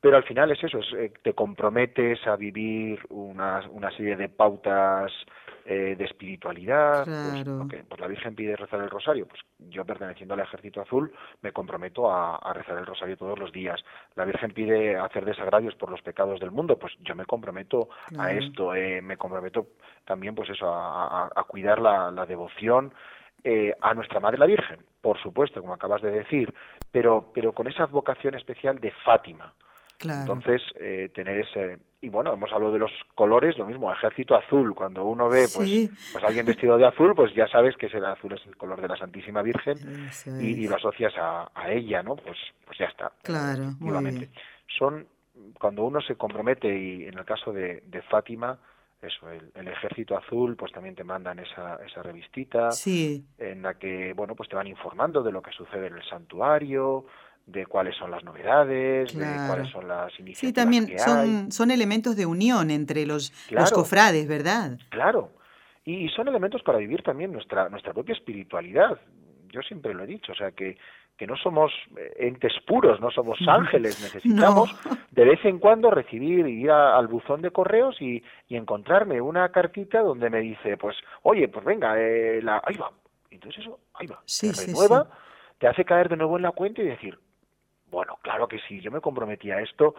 Pero 0.00 0.16
al 0.16 0.24
final 0.24 0.50
es 0.50 0.62
eso, 0.64 0.80
eh, 0.96 1.12
te 1.22 1.32
comprometes 1.32 2.26
a 2.26 2.34
vivir 2.34 2.98
una, 3.10 3.62
una 3.70 3.88
serie 3.92 4.16
de 4.16 4.28
pautas 4.28 5.12
eh, 5.64 5.94
de 5.96 6.04
espiritualidad. 6.04 7.04
Pues, 7.04 7.44
claro. 7.44 7.68
Pues, 7.88 8.00
la 8.00 8.08
Virgen 8.08 8.34
pide 8.34 8.56
rezar 8.56 8.80
el 8.80 8.90
rosario. 8.90 9.28
Pues 9.28 9.40
yo, 9.70 9.84
perteneciendo 9.84 10.34
al 10.34 10.40
Ejército 10.40 10.80
Azul, 10.80 11.12
me 11.40 11.52
comprometo 11.52 12.10
a, 12.12 12.52
rezar 12.52 12.78
el 12.78 12.86
rosario 12.86 13.16
todos 13.16 13.38
los 13.38 13.52
días. 13.52 13.80
La 14.16 14.24
Virgen 14.24 14.50
pide 14.50 14.96
hacer 14.96 15.24
desagradios 15.24 15.76
por 15.76 15.88
los 15.88 16.02
pecados 16.02 16.40
del 16.40 16.50
mundo. 16.50 16.76
Pues 16.80 16.94
yo 17.02 17.14
me 17.14 17.24
comprometo 17.24 17.88
a 18.18 18.32
esto. 18.32 18.72
me 18.72 19.16
comprometo 19.16 19.68
también, 20.04 20.34
pues 20.34 20.50
eso, 20.50 20.66
a, 20.66 21.30
a 21.32 21.44
cuidar 21.44 21.80
la, 21.80 22.10
la 22.10 22.26
devoción 22.26 22.92
eh, 23.44 23.74
a 23.80 23.94
nuestra 23.94 24.20
Madre 24.20 24.38
la 24.38 24.46
Virgen, 24.46 24.78
por 25.00 25.20
supuesto, 25.20 25.60
como 25.60 25.74
acabas 25.74 26.02
de 26.02 26.10
decir, 26.10 26.54
pero, 26.90 27.30
pero 27.34 27.52
con 27.52 27.66
esa 27.66 27.86
vocación 27.86 28.34
especial 28.34 28.78
de 28.78 28.92
Fátima. 29.04 29.52
Entonces, 30.10 30.62
eh, 30.80 31.10
tener 31.14 31.38
ese... 31.40 31.78
Y 32.00 32.08
bueno, 32.08 32.32
hemos 32.32 32.52
hablado 32.52 32.72
de 32.72 32.80
los 32.80 32.90
colores, 33.14 33.56
lo 33.56 33.66
mismo, 33.66 33.92
ejército 33.92 34.34
azul. 34.34 34.74
Cuando 34.74 35.04
uno 35.04 35.28
ve 35.28 35.46
pues, 35.54 35.90
pues 36.12 36.24
alguien 36.24 36.44
vestido 36.44 36.76
de 36.76 36.86
azul, 36.86 37.14
pues 37.14 37.32
ya 37.34 37.46
sabes 37.46 37.76
que 37.76 37.86
ese 37.86 37.98
azul 37.98 38.32
es 38.32 38.44
el 38.46 38.56
color 38.56 38.80
de 38.80 38.88
la 38.88 38.96
Santísima 38.96 39.42
Virgen 39.42 39.76
y, 40.40 40.66
lo 40.66 40.74
asocias 40.74 41.12
a, 41.16 41.48
ella, 41.68 42.02
¿no? 42.02 42.16
Pues, 42.16 42.36
pues 42.66 42.78
ya 42.78 42.86
está. 42.86 43.12
Claro, 43.22 43.74
muy 43.78 44.28
Son, 44.66 45.06
cuando 45.60 45.84
uno 45.84 46.00
se 46.00 46.16
compromete, 46.16 46.76
y 46.76 47.04
en 47.06 47.18
el 47.18 47.24
caso 47.24 47.52
de, 47.52 47.84
de 47.86 48.02
Fátima, 48.02 48.58
eso, 49.02 49.28
el, 49.30 49.68
Ejército 49.68 50.16
Azul, 50.16 50.56
pues 50.56 50.72
también 50.72 50.94
te 50.94 51.04
mandan 51.04 51.38
esa, 51.40 51.76
esa 51.84 52.02
revistita 52.02 52.68
en 53.38 53.62
la 53.62 53.74
que, 53.74 54.12
bueno, 54.14 54.34
pues 54.36 54.48
te 54.48 54.56
van 54.56 54.68
informando 54.68 55.22
de 55.22 55.32
lo 55.32 55.42
que 55.42 55.50
sucede 55.50 55.88
en 55.88 55.96
el 55.96 56.04
santuario, 56.04 57.06
de 57.46 57.66
cuáles 57.66 57.96
son 57.96 58.10
las 58.10 58.22
novedades, 58.22 59.16
de 59.16 59.26
cuáles 59.48 59.70
son 59.70 59.88
las 59.88 60.12
iniciativas 60.20 60.38
Sí, 60.38 60.52
también 60.52 60.98
son, 60.98 61.50
son 61.50 61.70
elementos 61.72 62.16
de 62.16 62.26
unión 62.26 62.70
entre 62.70 63.04
los, 63.04 63.32
los 63.50 63.72
cofrades, 63.72 64.28
¿verdad? 64.28 64.78
Claro, 64.90 65.32
y, 65.84 66.08
son 66.10 66.28
elementos 66.28 66.62
para 66.62 66.78
vivir 66.78 67.02
también 67.02 67.32
nuestra, 67.32 67.68
nuestra 67.68 67.92
propia 67.92 68.14
espiritualidad. 68.14 69.00
Yo 69.48 69.60
siempre 69.62 69.92
lo 69.94 70.04
he 70.04 70.06
dicho, 70.06 70.32
o 70.32 70.34
sea, 70.34 70.52
que 70.52 70.78
que 71.16 71.26
no 71.26 71.36
somos 71.36 71.72
eh, 71.96 72.14
entes 72.18 72.52
puros, 72.66 73.00
no 73.00 73.10
somos 73.10 73.38
ángeles, 73.46 74.00
necesitamos 74.00 74.74
de 75.10 75.24
vez 75.24 75.44
en 75.44 75.58
cuando 75.58 75.90
recibir, 75.90 76.46
ir 76.46 76.70
al 76.70 77.06
buzón 77.06 77.42
de 77.42 77.50
correos 77.50 77.96
y, 78.00 78.22
y, 78.48 78.56
encontrarme 78.56 79.20
una 79.20 79.48
cartita 79.50 80.00
donde 80.00 80.30
me 80.30 80.40
dice, 80.40 80.76
pues, 80.76 80.96
oye, 81.22 81.48
pues 81.48 81.64
venga, 81.64 82.00
eh, 82.00 82.40
la, 82.42 82.62
ahí 82.64 82.76
va. 82.76 82.90
Entonces 83.30 83.62
eso, 83.62 83.78
ahí 83.94 84.06
va, 84.06 84.20
se 84.24 84.52
renueva, 84.52 85.08
te 85.58 85.68
hace 85.68 85.84
caer 85.84 86.08
de 86.08 86.16
nuevo 86.16 86.36
en 86.36 86.42
la 86.42 86.52
cuenta 86.52 86.82
y 86.82 86.86
decir, 86.86 87.18
bueno, 87.92 88.18
claro 88.22 88.48
que 88.48 88.58
sí, 88.66 88.80
yo 88.80 88.90
me 88.90 89.02
comprometí 89.02 89.50
a 89.50 89.60
esto, 89.60 89.94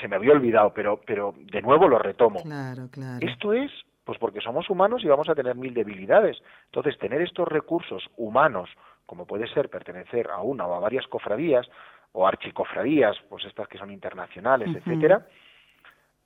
se 0.00 0.08
me 0.08 0.16
había 0.16 0.32
olvidado, 0.32 0.72
pero, 0.74 1.00
pero 1.06 1.34
de 1.38 1.62
nuevo 1.62 1.86
lo 1.86 1.98
retomo. 1.98 2.42
Claro, 2.42 2.88
claro. 2.90 3.24
Esto 3.24 3.52
es 3.52 3.70
Pues 4.04 4.18
porque 4.18 4.40
somos 4.40 4.68
humanos 4.68 5.04
y 5.04 5.06
vamos 5.06 5.28
a 5.28 5.34
tener 5.34 5.54
mil 5.54 5.72
debilidades. 5.72 6.36
Entonces, 6.66 6.98
tener 6.98 7.22
estos 7.22 7.46
recursos 7.46 8.02
humanos, 8.16 8.68
como 9.08 9.26
puede 9.26 9.48
ser 9.48 9.70
pertenecer 9.70 10.30
a 10.30 10.42
una 10.42 10.66
o 10.66 10.74
a 10.74 10.80
varias 10.80 11.06
cofradías, 11.06 11.66
o 12.12 12.26
archicofradías, 12.26 13.16
pues 13.30 13.44
estas 13.46 13.66
que 13.66 13.78
son 13.78 13.90
internacionales, 13.90 14.68
etcétera, 14.76 15.26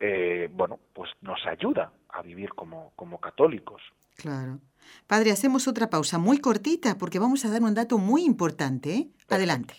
eh, 0.01 0.49
bueno, 0.53 0.81
pues 0.93 1.11
nos 1.21 1.39
ayuda 1.47 1.93
a 2.09 2.23
vivir 2.23 2.51
como, 2.51 2.93
como 2.97 3.21
católicos. 3.21 3.81
Claro. 4.17 4.59
Padre, 5.07 5.31
hacemos 5.31 5.69
otra 5.69 5.91
pausa 5.91 6.19
muy 6.19 6.39
cortita 6.39 6.99
porque 6.99 7.21
vamos 7.21 7.45
a 7.45 7.51
dar 7.51 7.63
un 7.63 7.73
dato 7.73 7.99
muy 7.99 8.25
importante. 8.25 8.95
¿eh? 8.95 9.07
Adelante. 9.31 9.75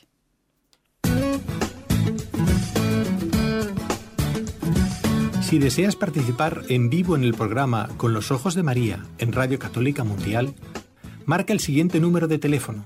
Si 5.42 5.60
deseas 5.60 5.98
participar 5.98 6.62
en 6.70 6.90
vivo 6.90 7.18
en 7.18 7.26
el 7.26 7.34
programa 7.34 7.90
Con 7.98 8.14
los 8.14 8.32
Ojos 8.32 8.56
de 8.56 8.64
María 8.64 9.04
en 9.18 9.34
Radio 9.34 9.60
Católica 9.60 10.06
Mundial, 10.06 10.56
marca 11.26 11.52
el 11.52 11.60
siguiente 11.60 12.00
número 12.00 12.28
de 12.28 12.40
teléfono 12.40 12.86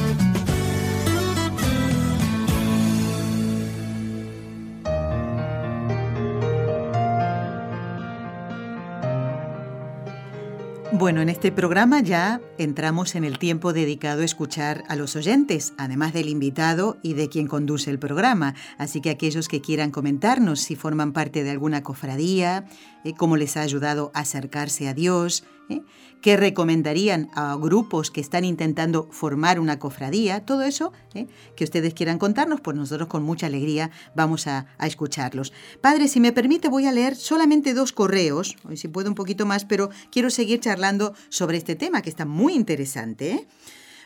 Bueno, 11.01 11.19
en 11.19 11.29
este 11.29 11.51
programa 11.51 11.99
ya 12.01 12.41
entramos 12.59 13.15
en 13.15 13.23
el 13.23 13.39
tiempo 13.39 13.73
dedicado 13.73 14.21
a 14.21 14.25
escuchar 14.25 14.83
a 14.87 14.95
los 14.95 15.15
oyentes, 15.15 15.73
además 15.79 16.13
del 16.13 16.29
invitado 16.29 16.99
y 17.01 17.15
de 17.15 17.27
quien 17.27 17.47
conduce 17.47 17.89
el 17.89 17.97
programa. 17.97 18.53
Así 18.77 19.01
que 19.01 19.09
aquellos 19.09 19.47
que 19.47 19.61
quieran 19.61 19.89
comentarnos 19.89 20.59
si 20.59 20.75
forman 20.75 21.11
parte 21.11 21.43
de 21.43 21.49
alguna 21.49 21.81
cofradía, 21.81 22.65
eh, 23.03 23.13
cómo 23.15 23.37
les 23.37 23.57
ha 23.57 23.61
ayudado 23.61 24.11
a 24.13 24.21
acercarse 24.21 24.87
a 24.87 24.93
Dios, 24.93 25.43
¿eh? 25.69 25.81
¿Qué 26.21 26.37
recomendarían 26.37 27.31
a 27.33 27.55
grupos 27.55 28.11
que 28.11 28.21
están 28.21 28.45
intentando 28.45 29.07
formar 29.11 29.59
una 29.59 29.79
cofradía? 29.79 30.45
Todo 30.45 30.61
eso 30.61 30.93
¿eh? 31.15 31.25
que 31.55 31.63
ustedes 31.63 31.95
quieran 31.95 32.19
contarnos, 32.19 32.61
pues 32.61 32.77
nosotros 32.77 33.07
con 33.07 33.23
mucha 33.23 33.47
alegría 33.47 33.89
vamos 34.15 34.45
a, 34.45 34.67
a, 34.77 34.85
escucharlos. 34.85 35.51
Padre, 35.81 36.07
si 36.07 36.19
me 36.19 36.31
permite, 36.31 36.67
voy 36.69 36.85
a 36.85 36.91
leer 36.91 37.15
solamente 37.15 37.73
dos 37.73 37.91
correos, 37.91 38.55
hoy 38.69 38.77
si 38.77 38.87
puedo 38.87 39.09
un 39.09 39.15
poquito 39.15 39.47
más, 39.47 39.65
pero 39.65 39.89
quiero 40.11 40.29
seguir 40.29 40.59
charlando 40.59 41.15
sobre 41.29 41.57
este 41.57 41.75
tema 41.75 42.03
que 42.03 42.11
está 42.11 42.25
muy 42.25 42.53
interesante. 42.53 43.47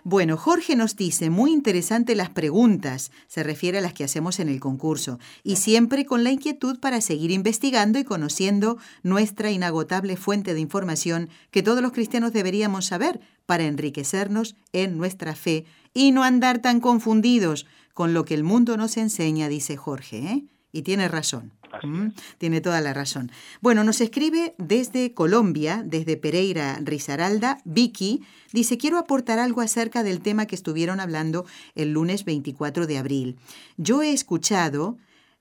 Bueno, 0.07 0.37
Jorge 0.37 0.75
nos 0.75 0.95
dice, 0.95 1.31
muy 1.31 1.51
interesante 1.51 2.13
las 2.13 2.29
preguntas, 2.29 3.09
se 3.25 3.41
refiere 3.41 3.79
a 3.79 3.81
las 3.81 3.95
que 3.95 4.03
hacemos 4.03 4.39
en 4.39 4.49
el 4.49 4.59
concurso, 4.59 5.17
y 5.41 5.55
siempre 5.55 6.05
con 6.05 6.23
la 6.23 6.29
inquietud 6.29 6.79
para 6.79 7.01
seguir 7.01 7.31
investigando 7.31 7.97
y 7.97 8.03
conociendo 8.03 8.77
nuestra 9.01 9.49
inagotable 9.49 10.15
fuente 10.15 10.53
de 10.53 10.59
información 10.59 11.29
que 11.49 11.63
todos 11.63 11.81
los 11.81 11.91
cristianos 11.91 12.33
deberíamos 12.33 12.85
saber 12.85 13.19
para 13.47 13.63
enriquecernos 13.63 14.55
en 14.73 14.99
nuestra 14.99 15.33
fe 15.33 15.65
y 15.91 16.11
no 16.11 16.23
andar 16.23 16.59
tan 16.59 16.81
confundidos 16.81 17.65
con 17.95 18.13
lo 18.13 18.25
que 18.25 18.35
el 18.35 18.43
mundo 18.43 18.77
nos 18.77 18.97
enseña, 18.97 19.49
dice 19.49 19.75
Jorge. 19.75 20.17
¿eh? 20.19 20.43
Y 20.71 20.83
tiene 20.83 21.07
razón. 21.07 21.51
Mm, 21.83 22.09
tiene 22.37 22.61
toda 22.61 22.81
la 22.81 22.93
razón. 22.93 23.31
Bueno, 23.61 23.83
nos 23.83 24.01
escribe 24.01 24.55
desde 24.57 25.13
Colombia, 25.13 25.83
desde 25.85 26.17
Pereira 26.17 26.79
Rizaralda, 26.81 27.59
Vicky, 27.65 28.23
dice, 28.53 28.77
quiero 28.77 28.97
aportar 28.97 29.39
algo 29.39 29.61
acerca 29.61 30.03
del 30.03 30.21
tema 30.21 30.45
que 30.45 30.55
estuvieron 30.55 30.99
hablando 30.99 31.45
el 31.75 31.91
lunes 31.91 32.25
24 32.25 32.87
de 32.87 32.97
abril. 32.97 33.37
Yo 33.77 34.01
he 34.01 34.11
escuchado 34.11 34.97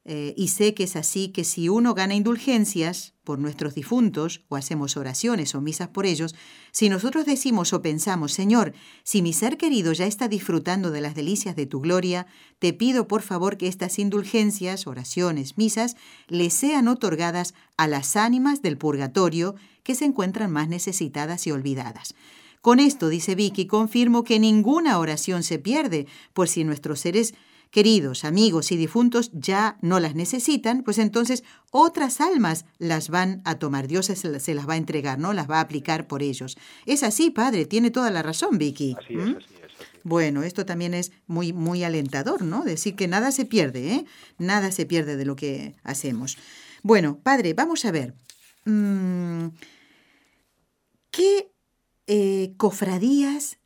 eh, 0.07 0.35
y 0.37 0.49
sé 0.49 0.75
que 0.75 0.85
es 0.85 0.97
así 0.97 1.29
que 1.29 1.45
si 1.45 1.71
uno 1.71 1.95
gana 1.95 2.15
indulgencias 2.15 3.15
por 3.25 3.39
nuestros 3.39 3.75
difuntos, 3.75 4.45
o 4.49 4.57
hacemos 4.57 4.99
oraciones 4.99 5.55
o 5.55 5.63
misas 5.63 5.89
por 5.89 6.05
ellos, 6.05 6.35
si 6.73 6.91
nosotros 6.91 7.25
decimos 7.25 7.73
o 7.73 7.81
pensamos, 7.81 8.33
Señor, 8.33 8.75
si 9.03 9.23
mi 9.23 9.33
ser 9.33 9.57
querido 9.57 9.95
ya 9.95 10.07
está 10.07 10.29
disfrutando 10.29 10.91
de 10.91 11.01
las 11.01 11.15
delicias 11.15 11.57
de 11.57 11.65
tu 11.65 11.81
gloria, 11.81 12.27
te 12.59 12.75
pido 12.75 13.09
por 13.09 13.23
favor 13.23 13.57
que 13.57 13.67
estas 13.67 13.99
indulgencias, 13.99 14.87
oraciones, 14.87 15.57
misas, 15.57 15.97
le 16.29 16.51
sean 16.51 16.89
otorgadas 16.89 17.55
a 17.79 17.89
las 17.89 18.17
ánimas 18.17 18.61
del 18.61 18.77
purgatorio 18.77 19.55
que 19.83 19.95
se 19.95 20.05
encuentran 20.05 20.53
más 20.53 20.69
necesitadas 20.69 21.47
y 21.47 21.51
olvidadas. 21.51 22.15
Con 22.61 22.79
esto, 22.79 23.09
dice 23.09 23.35
Vicky, 23.35 23.67
confirmo 23.67 24.25
que 24.25 24.39
ninguna 24.39 24.99
oración 24.99 25.43
se 25.43 25.59
pierde, 25.59 26.07
por 26.35 26.49
si 26.49 26.65
nuestros 26.65 27.01
seres 27.01 27.35
queridos, 27.75 28.25
amigos 28.25 28.71
y 28.71 28.77
difuntos 28.77 29.33
ya 29.33 29.79
no 29.83 29.99
las 29.99 30.15
necesitan, 30.15 30.85
pues 30.85 30.99
entonces 30.99 31.43
otras 31.73 32.21
almas 32.21 32.67
las 32.79 33.09
van 33.09 33.43
a 33.45 33.59
tomar, 33.59 33.89
Dios 33.89 34.07
se 34.07 34.55
las 34.55 34.69
va 34.69 34.75
a 34.75 34.77
entregar, 34.77 35.19
¿no? 35.19 35.33
Las 35.33 35.51
va 35.51 35.57
a 35.57 35.63
aplicar 35.63 36.07
por 36.07 36.23
ellos. 36.23 36.57
Es 36.87 37.03
así, 37.03 37.31
padre, 37.31 37.67
tiene 37.67 37.91
toda 37.91 38.13
la 38.13 38.23
razón, 38.23 38.59
Vicky. 38.59 38.95
Así 38.97 39.15
es, 39.15 39.23
así 39.23 39.55
es. 39.61 39.73
Bueno, 40.05 40.45
esto 40.45 40.65
también 40.65 40.95
es 40.95 41.11
muy, 41.27 41.53
muy 41.53 41.83
alentador, 41.83 42.43
¿no? 42.43 42.63
Decir 42.63 42.95
que 42.95 43.09
nada 43.09 43.33
se 43.33 43.45
pierde, 43.45 43.93
¿eh? 43.93 44.05
Nada 44.39 44.71
se 44.71 44.87
pierde 44.87 45.17
de 45.17 45.25
lo 45.25 45.35
que 45.35 45.75
hacemos. 45.83 46.39
Bueno, 46.85 47.19
padre, 47.25 47.55
vamos 47.55 47.85
a 47.85 47.91
ver. 47.91 48.15
Mm, 48.67 49.49
¿Qué 51.11 51.51
eh, 52.07 52.55
cofradías 52.57 53.59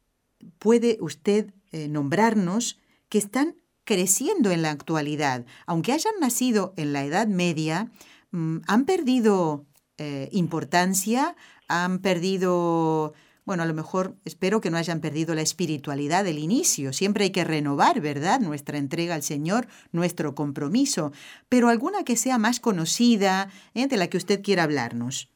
puede 0.59 0.97
usted 1.03 1.53
eh, 1.73 1.89
nombrarnos 1.89 2.79
que 3.11 3.19
están 3.19 3.57
creciendo 3.89 4.51
en 4.51 4.61
la 4.61 4.71
actualidad. 4.71 5.47
Aunque 5.65 5.93
hayan 5.93 6.13
nacido 6.21 6.75
en 6.77 6.93
la 6.93 7.05
Edad 7.05 7.27
Media, 7.27 7.89
mm, 8.33 8.59
han 8.67 8.85
perdido 8.85 9.65
eh, 9.97 10.29
importancia, 10.31 11.35
han 11.69 12.01
perdido, 12.01 13.15
bueno, 13.47 13.63
a 13.63 13.67
lo 13.67 13.73
mejor 13.73 14.13
espero 14.27 14.61
que 14.61 14.71
no 14.71 14.77
hayan 14.77 15.01
perdido 15.01 15.35
la 15.35 15.41
espiritualidad 15.41 16.23
del 16.23 16.39
inicio. 16.39 16.93
Siempre 16.93 17.25
hay 17.25 17.31
que 17.31 17.45
renovar, 17.45 18.03
¿verdad? 18.03 18.41
Nuestra 18.41 18.77
entrega 18.77 19.15
al 19.15 19.23
Señor, 19.23 19.69
nuestro 19.91 20.35
compromiso, 20.35 21.11
pero 21.49 21.71
alguna 21.71 22.05
que 22.05 22.17
sea 22.17 22.37
más 22.37 22.61
conocida, 22.61 23.49
¿eh? 23.73 23.87
de 23.87 23.97
la 23.97 24.09
que 24.09 24.19
usted 24.19 24.43
quiera 24.43 24.65
hablarnos. 24.65 25.31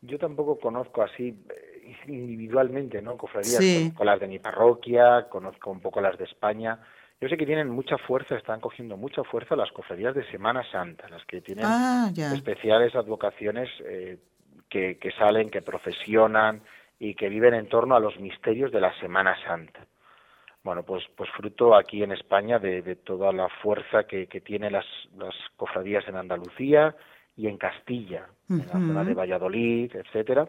Yo 0.00 0.16
tampoco 0.18 0.58
conozco 0.58 1.02
así 1.02 1.28
eh, 1.28 1.96
individualmente, 2.08 3.02
¿no? 3.02 3.18
Cofradías, 3.18 3.58
conozco 3.58 4.04
las 4.04 4.20
de 4.20 4.28
mi 4.28 4.38
parroquia, 4.38 5.28
conozco 5.28 5.70
un 5.70 5.80
poco 5.80 6.00
las 6.00 6.16
de 6.16 6.24
España, 6.24 6.80
yo 7.20 7.28
sé 7.28 7.36
que 7.36 7.46
tienen 7.46 7.70
mucha 7.70 7.96
fuerza, 7.96 8.36
están 8.36 8.60
cogiendo 8.60 8.96
mucha 8.96 9.24
fuerza 9.24 9.56
las 9.56 9.72
cofradías 9.72 10.14
de 10.14 10.28
Semana 10.30 10.62
Santa, 10.70 11.08
las 11.08 11.24
que 11.24 11.40
tienen 11.40 11.64
ah, 11.66 12.10
especiales 12.34 12.94
advocaciones 12.94 13.70
eh, 13.84 14.18
que, 14.68 14.98
que, 14.98 15.10
salen, 15.12 15.48
que 15.48 15.62
profesionan 15.62 16.62
y 16.98 17.14
que 17.14 17.28
viven 17.28 17.54
en 17.54 17.68
torno 17.68 17.96
a 17.96 18.00
los 18.00 18.18
misterios 18.20 18.70
de 18.70 18.80
la 18.80 18.92
Semana 19.00 19.34
Santa. 19.44 19.86
Bueno, 20.62 20.82
pues, 20.82 21.04
pues 21.16 21.30
fruto 21.30 21.74
aquí 21.74 22.02
en 22.02 22.12
España 22.12 22.58
de, 22.58 22.82
de 22.82 22.96
toda 22.96 23.32
la 23.32 23.48
fuerza 23.62 24.04
que, 24.04 24.26
que 24.26 24.40
tienen 24.40 24.72
las, 24.72 24.86
las 25.16 25.34
cofradías 25.56 26.06
en 26.08 26.16
Andalucía 26.16 26.94
y 27.36 27.46
en 27.46 27.56
Castilla, 27.56 28.26
en 28.50 28.58
la 28.58 28.72
zona 28.72 29.04
de 29.04 29.14
Valladolid, 29.14 29.94
etcétera. 29.94 30.48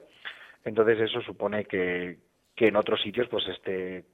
Entonces 0.66 1.00
eso 1.02 1.22
supone 1.22 1.66
que, 1.66 2.18
que 2.56 2.68
en 2.68 2.76
otros 2.76 3.02
sitios 3.02 3.28
pues 3.30 3.48
este 3.48 4.06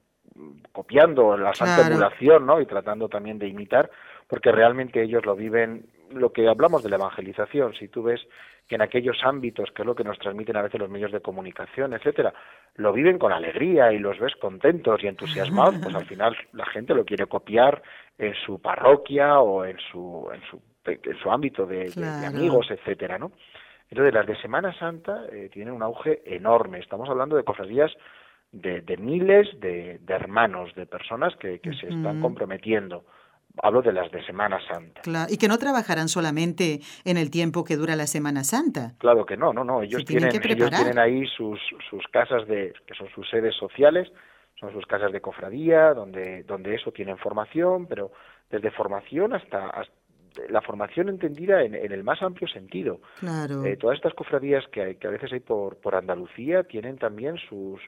copiando 0.71 1.37
la 1.37 1.53
santa 1.53 1.87
emulación, 1.87 2.45
¿no? 2.45 2.59
Y 2.59 2.65
tratando 2.65 3.07
también 3.07 3.39
de 3.39 3.47
imitar, 3.47 3.89
porque 4.27 4.51
realmente 4.51 5.01
ellos 5.01 5.25
lo 5.25 5.35
viven, 5.35 5.85
lo 6.11 6.31
que 6.31 6.47
hablamos 6.47 6.83
de 6.83 6.89
la 6.89 6.95
evangelización, 6.95 7.73
si 7.75 7.87
tú 7.87 8.03
ves 8.03 8.21
que 8.67 8.75
en 8.75 8.81
aquellos 8.81 9.17
ámbitos, 9.23 9.71
que 9.71 9.81
es 9.81 9.85
lo 9.85 9.95
que 9.95 10.03
nos 10.03 10.17
transmiten 10.19 10.55
a 10.55 10.61
veces 10.61 10.79
los 10.79 10.89
medios 10.89 11.11
de 11.11 11.19
comunicación, 11.19 11.93
etcétera, 11.93 12.33
lo 12.75 12.93
viven 12.93 13.19
con 13.19 13.31
alegría 13.31 13.91
y 13.91 13.99
los 13.99 14.17
ves 14.19 14.35
contentos 14.37 15.03
y 15.03 15.07
entusiasmados, 15.07 15.75
pues 15.83 15.93
al 15.93 16.05
final 16.05 16.35
la 16.53 16.65
gente 16.67 16.93
lo 16.93 17.03
quiere 17.03 17.25
copiar 17.25 17.81
en 18.17 18.33
su 18.33 18.61
parroquia 18.61 19.39
o 19.39 19.65
en 19.65 19.77
su, 19.91 20.29
en 20.33 20.41
su, 20.49 20.61
en 20.85 21.17
su 21.17 21.31
ámbito 21.31 21.65
de, 21.65 21.91
amigos, 22.25 22.67
etcétera, 22.71 23.17
¿no? 23.17 23.31
Entonces 23.89 24.13
las 24.13 24.25
de 24.25 24.35
Semana 24.37 24.73
Santa 24.73 25.25
eh, 25.31 25.49
tienen 25.53 25.73
un 25.73 25.83
auge 25.83 26.23
enorme. 26.25 26.79
Estamos 26.79 27.07
hablando 27.09 27.35
de 27.35 27.43
cofradías 27.43 27.91
de, 28.53 28.97
miles 28.97 29.47
de, 29.59 29.99
hermanos, 30.07 30.73
de 30.75 30.85
personas 30.85 31.35
que, 31.37 31.59
se 31.79 31.87
están 31.87 32.21
comprometiendo. 32.21 33.03
Hablo 33.61 33.81
de 33.81 33.93
las 33.93 34.11
de 34.11 34.23
Semana 34.25 34.59
Santa. 34.67 35.01
Claro, 35.01 35.31
y 35.31 35.37
que 35.37 35.47
no 35.47 35.59
trabajarán 35.59 36.07
solamente 36.07 36.79
en 37.05 37.17
el 37.17 37.29
tiempo 37.29 37.63
que 37.63 37.75
dura 37.75 37.95
la 37.95 38.07
Semana 38.07 38.43
Santa. 38.43 38.93
Claro 38.97 39.25
que 39.25 39.37
no, 39.37 39.53
no, 39.53 39.63
no. 39.63 39.83
Ellos, 39.83 40.05
tienen, 40.05 40.29
ellos 40.29 40.69
tienen 40.71 40.97
ahí 40.97 41.25
sus, 41.27 41.59
sus 41.87 42.03
casas 42.07 42.47
de, 42.47 42.73
que 42.87 42.95
son 42.95 43.07
sus 43.13 43.29
sedes 43.29 43.55
sociales, 43.55 44.11
son 44.59 44.71
sus 44.71 44.85
casas 44.87 45.11
de 45.11 45.21
cofradía, 45.21 45.93
donde, 45.93 46.43
donde 46.43 46.73
eso 46.73 46.91
tienen 46.91 47.17
formación, 47.17 47.85
pero 47.85 48.11
desde 48.49 48.71
formación 48.71 49.33
hasta, 49.33 49.85
la 50.49 50.61
formación 50.61 51.09
entendida 51.09 51.61
en, 51.61 51.75
el 51.75 52.03
más 52.03 52.23
amplio 52.23 52.47
sentido. 52.47 53.01
Claro. 53.19 53.63
Eh, 53.65 53.77
todas 53.77 53.97
estas 53.97 54.15
cofradías 54.15 54.65
que, 54.71 54.81
hay, 54.81 54.95
que 54.95 55.07
a 55.07 55.11
veces 55.11 55.31
hay 55.31 55.41
por, 55.41 55.77
por 55.77 55.93
Andalucía 55.95 56.63
tienen 56.63 56.97
también 56.97 57.37
sus, 57.49 57.79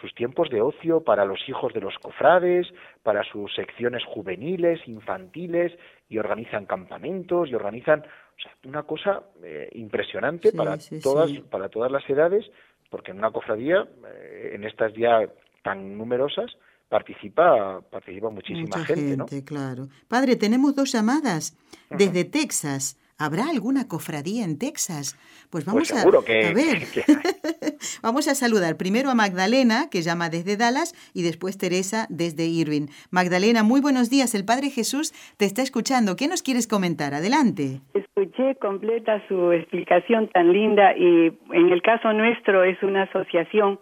sus 0.00 0.14
tiempos 0.14 0.48
de 0.50 0.60
ocio 0.60 1.02
para 1.02 1.24
los 1.24 1.38
hijos 1.48 1.72
de 1.74 1.80
los 1.80 1.94
cofrades, 1.98 2.66
para 3.02 3.22
sus 3.24 3.54
secciones 3.54 4.02
juveniles, 4.04 4.80
infantiles, 4.86 5.72
y 6.08 6.18
organizan 6.18 6.66
campamentos 6.66 7.48
y 7.48 7.54
organizan 7.54 8.00
o 8.00 8.40
sea, 8.42 8.52
una 8.64 8.82
cosa 8.82 9.22
eh, 9.42 9.68
impresionante 9.72 10.52
para 10.52 10.76
todas 11.02 11.30
para 11.50 11.68
todas 11.68 11.90
las 11.90 12.08
edades, 12.08 12.44
porque 12.90 13.12
en 13.12 13.18
una 13.18 13.30
cofradía, 13.30 13.86
eh, 14.06 14.52
en 14.54 14.64
estas 14.64 14.92
ya 14.94 15.20
tan 15.62 15.96
numerosas, 15.96 16.50
participa 16.88 17.80
participa 17.90 18.30
muchísima 18.30 18.76
Mucha 18.76 18.84
gente, 18.84 19.44
claro. 19.44 19.88
Padre, 20.08 20.36
tenemos 20.36 20.74
dos 20.74 20.92
llamadas 20.92 21.56
desde 21.90 22.24
Texas. 22.24 22.98
¿Habrá 23.18 23.48
alguna 23.50 23.86
cofradía 23.88 24.44
en 24.44 24.58
Texas? 24.58 25.16
Pues 25.50 25.64
vamos 25.64 25.90
pues 25.90 26.04
a, 26.04 26.08
a, 26.08 26.52
ver. 26.52 26.82
vamos 28.02 28.28
a 28.28 28.34
saludar 28.34 28.76
primero 28.76 29.10
a 29.10 29.14
Magdalena, 29.14 29.88
que 29.90 30.02
llama 30.02 30.28
desde 30.28 30.56
Dallas, 30.56 30.94
y 31.14 31.22
después 31.22 31.58
Teresa 31.58 32.06
desde 32.08 32.46
Irving. 32.46 32.86
Magdalena, 33.10 33.62
muy 33.62 33.80
buenos 33.80 34.10
días. 34.10 34.34
El 34.34 34.44
Padre 34.44 34.70
Jesús 34.70 35.12
te 35.36 35.44
está 35.44 35.62
escuchando. 35.62 36.16
¿Qué 36.16 36.28
nos 36.28 36.42
quieres 36.42 36.66
comentar? 36.66 37.14
Adelante. 37.14 37.80
Escuché 37.94 38.56
completa 38.56 39.22
su 39.28 39.52
explicación 39.52 40.28
tan 40.28 40.52
linda 40.52 40.96
y 40.96 41.32
en 41.52 41.68
el 41.70 41.82
caso 41.82 42.12
nuestro 42.12 42.64
es 42.64 42.82
una 42.82 43.04
asociación 43.04 43.78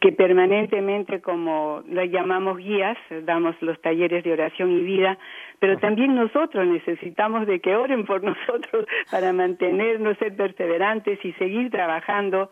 que 0.00 0.12
permanentemente, 0.12 1.20
como 1.20 1.82
lo 1.88 2.04
llamamos 2.04 2.58
guías, 2.58 2.96
damos 3.24 3.54
los 3.60 3.80
talleres 3.80 4.24
de 4.24 4.32
oración 4.32 4.70
y 4.70 4.80
vida, 4.80 5.18
pero 5.58 5.78
también 5.78 6.14
nosotros 6.14 6.66
necesitamos 6.66 7.46
de 7.46 7.60
que 7.60 7.76
oren 7.76 8.04
por 8.04 8.22
nosotros 8.30 8.86
para 9.10 9.32
mantenernos, 9.32 10.16
ser 10.18 10.34
perseverantes 10.36 11.24
y 11.24 11.32
seguir 11.34 11.70
trabajando 11.70 12.50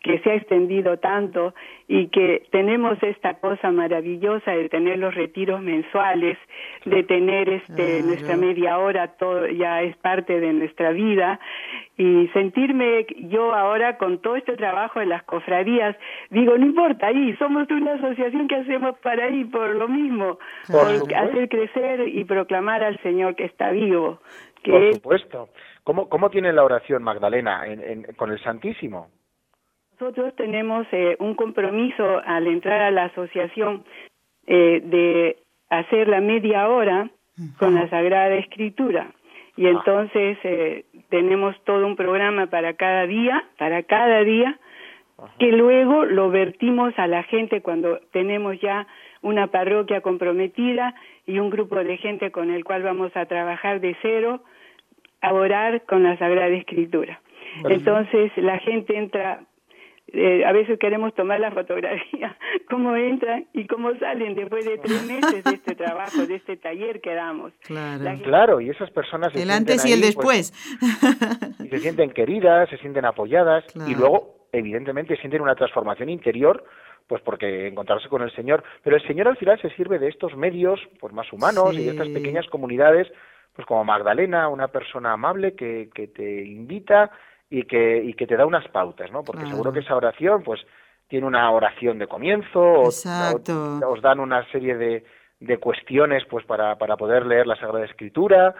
que 0.00 0.18
se 0.20 0.30
ha 0.30 0.34
extendido 0.34 0.98
tanto 0.98 1.54
y 1.88 2.08
que 2.08 2.46
tenemos 2.50 3.02
esta 3.02 3.34
cosa 3.40 3.70
maravillosa 3.70 4.52
de 4.52 4.68
tener 4.68 4.98
los 4.98 5.14
retiros 5.14 5.60
mensuales, 5.60 6.38
de 6.84 7.02
tener 7.02 7.48
este 7.48 8.02
nuestra 8.02 8.36
media 8.36 8.78
hora 8.78 9.16
todo 9.16 9.46
ya 9.48 9.82
es 9.82 9.96
parte 9.96 10.38
de 10.40 10.52
nuestra 10.52 10.92
vida 10.92 11.40
y 11.96 12.28
sentirme 12.28 13.06
yo 13.28 13.52
ahora 13.52 13.98
con 13.98 14.18
todo 14.18 14.36
este 14.36 14.56
trabajo 14.56 15.00
en 15.00 15.08
las 15.08 15.24
cofradías, 15.24 15.96
digo, 16.30 16.56
no 16.56 16.64
importa, 16.64 17.08
ahí 17.08 17.34
somos 17.38 17.68
una 17.70 17.94
asociación 17.94 18.46
que 18.46 18.54
hacemos 18.54 18.96
para 19.00 19.24
ahí 19.24 19.44
por 19.44 19.74
lo 19.74 19.88
mismo, 19.88 20.38
por, 20.70 20.86
hacer 20.86 21.48
crecer 21.48 22.08
y 22.08 22.24
proclamar 22.24 22.84
al 22.84 23.00
Señor 23.02 23.34
que 23.34 23.46
está 23.46 23.72
vivo. 23.72 24.20
Que 24.62 24.70
por 24.70 24.94
supuesto. 24.94 25.48
¿Cómo, 25.82 26.08
¿Cómo 26.08 26.30
tiene 26.30 26.52
la 26.52 26.64
oración 26.64 27.02
Magdalena 27.02 27.62
con 28.16 28.30
el 28.30 28.40
Santísimo? 28.42 29.08
Nosotros 30.00 30.32
tenemos 30.36 30.86
eh, 30.92 31.16
un 31.18 31.34
compromiso 31.34 32.22
al 32.24 32.46
entrar 32.46 32.82
a 32.82 32.92
la 32.92 33.06
asociación 33.06 33.84
eh, 34.46 34.80
de 34.84 35.36
hacer 35.70 36.06
la 36.06 36.20
media 36.20 36.68
hora 36.68 37.10
con 37.58 37.74
la 37.74 37.88
Sagrada 37.90 38.36
Escritura. 38.36 39.10
Y 39.56 39.66
entonces 39.66 40.38
eh, 40.44 40.84
tenemos 41.08 41.56
todo 41.64 41.84
un 41.84 41.96
programa 41.96 42.46
para 42.46 42.74
cada 42.74 43.08
día, 43.08 43.42
para 43.58 43.82
cada 43.82 44.22
día, 44.22 44.56
que 45.40 45.50
luego 45.50 46.04
lo 46.04 46.30
vertimos 46.30 46.96
a 46.96 47.08
la 47.08 47.24
gente 47.24 47.60
cuando 47.60 47.98
tenemos 48.12 48.60
ya 48.60 48.86
una 49.20 49.48
parroquia 49.48 50.00
comprometida 50.00 50.94
y 51.26 51.40
un 51.40 51.50
grupo 51.50 51.74
de 51.74 51.96
gente 51.96 52.30
con 52.30 52.52
el 52.52 52.62
cual 52.62 52.84
vamos 52.84 53.16
a 53.16 53.26
trabajar 53.26 53.80
de 53.80 53.96
cero 54.00 54.44
a 55.22 55.32
orar 55.32 55.82
con 55.86 56.04
la 56.04 56.16
Sagrada 56.18 56.54
Escritura. 56.54 57.20
Entonces 57.64 58.30
la 58.36 58.58
gente 58.58 58.96
entra 58.96 59.40
eh, 60.12 60.44
a 60.44 60.52
veces 60.52 60.78
queremos 60.78 61.14
tomar 61.14 61.38
la 61.38 61.50
fotografía, 61.50 62.36
cómo 62.70 62.96
entran 62.96 63.46
y 63.52 63.66
cómo 63.66 63.94
salen 63.98 64.34
después 64.34 64.64
de 64.64 64.78
tres 64.78 65.06
meses 65.06 65.44
de 65.44 65.50
este 65.50 65.74
trabajo, 65.74 66.26
de 66.26 66.36
este 66.36 66.56
taller 66.56 67.00
que 67.00 67.14
damos. 67.14 67.52
Claro, 67.66 68.60
y 68.60 68.70
esas 68.70 68.90
personas... 68.90 69.34
el 69.34 69.50
antes 69.50 69.84
y 69.84 69.92
el 69.92 70.00
pues, 70.00 70.50
después. 70.50 71.68
se 71.70 71.78
sienten 71.78 72.10
queridas, 72.10 72.70
se 72.70 72.78
sienten 72.78 73.04
apoyadas 73.04 73.64
y 73.86 73.94
luego, 73.94 74.46
evidentemente, 74.52 75.16
sienten 75.16 75.42
una 75.42 75.54
transformación 75.54 76.08
interior 76.08 76.64
pues 77.06 77.22
porque 77.22 77.66
encontrarse 77.66 78.08
con 78.08 78.20
el 78.20 78.30
Señor, 78.34 78.62
pero 78.82 78.96
el 78.96 79.06
Señor 79.06 79.28
al 79.28 79.36
final 79.38 79.58
se 79.62 79.70
sirve 79.70 79.98
de 79.98 80.08
estos 80.08 80.36
medios 80.36 80.78
pues 81.00 81.12
más 81.14 81.32
humanos 81.32 81.72
y 81.74 81.84
de 81.84 81.90
estas 81.92 82.08
pequeñas 82.08 82.46
comunidades 82.48 83.08
pues 83.54 83.66
como 83.66 83.82
Magdalena, 83.82 84.48
una 84.48 84.68
persona 84.68 85.14
amable 85.14 85.54
que, 85.54 85.88
que 85.94 86.06
te 86.06 86.44
invita 86.44 87.10
y 87.50 87.64
que, 87.64 88.02
y 88.04 88.14
que 88.14 88.26
te 88.26 88.36
da 88.36 88.46
unas 88.46 88.66
pautas, 88.68 89.10
¿no? 89.10 89.22
Porque 89.22 89.46
seguro 89.46 89.72
que 89.72 89.80
esa 89.80 89.96
oración, 89.96 90.42
pues, 90.42 90.60
tiene 91.06 91.26
una 91.26 91.50
oración 91.50 91.98
de 91.98 92.06
comienzo, 92.06 92.60
o, 92.60 92.88
os 92.88 94.02
dan 94.02 94.20
una 94.20 94.44
serie 94.50 94.76
de, 94.76 95.04
de 95.40 95.58
cuestiones, 95.58 96.24
pues, 96.28 96.44
para, 96.44 96.76
para 96.76 96.96
poder 96.96 97.24
leer 97.24 97.46
la 97.46 97.56
Sagrada 97.56 97.86
Escritura. 97.86 98.54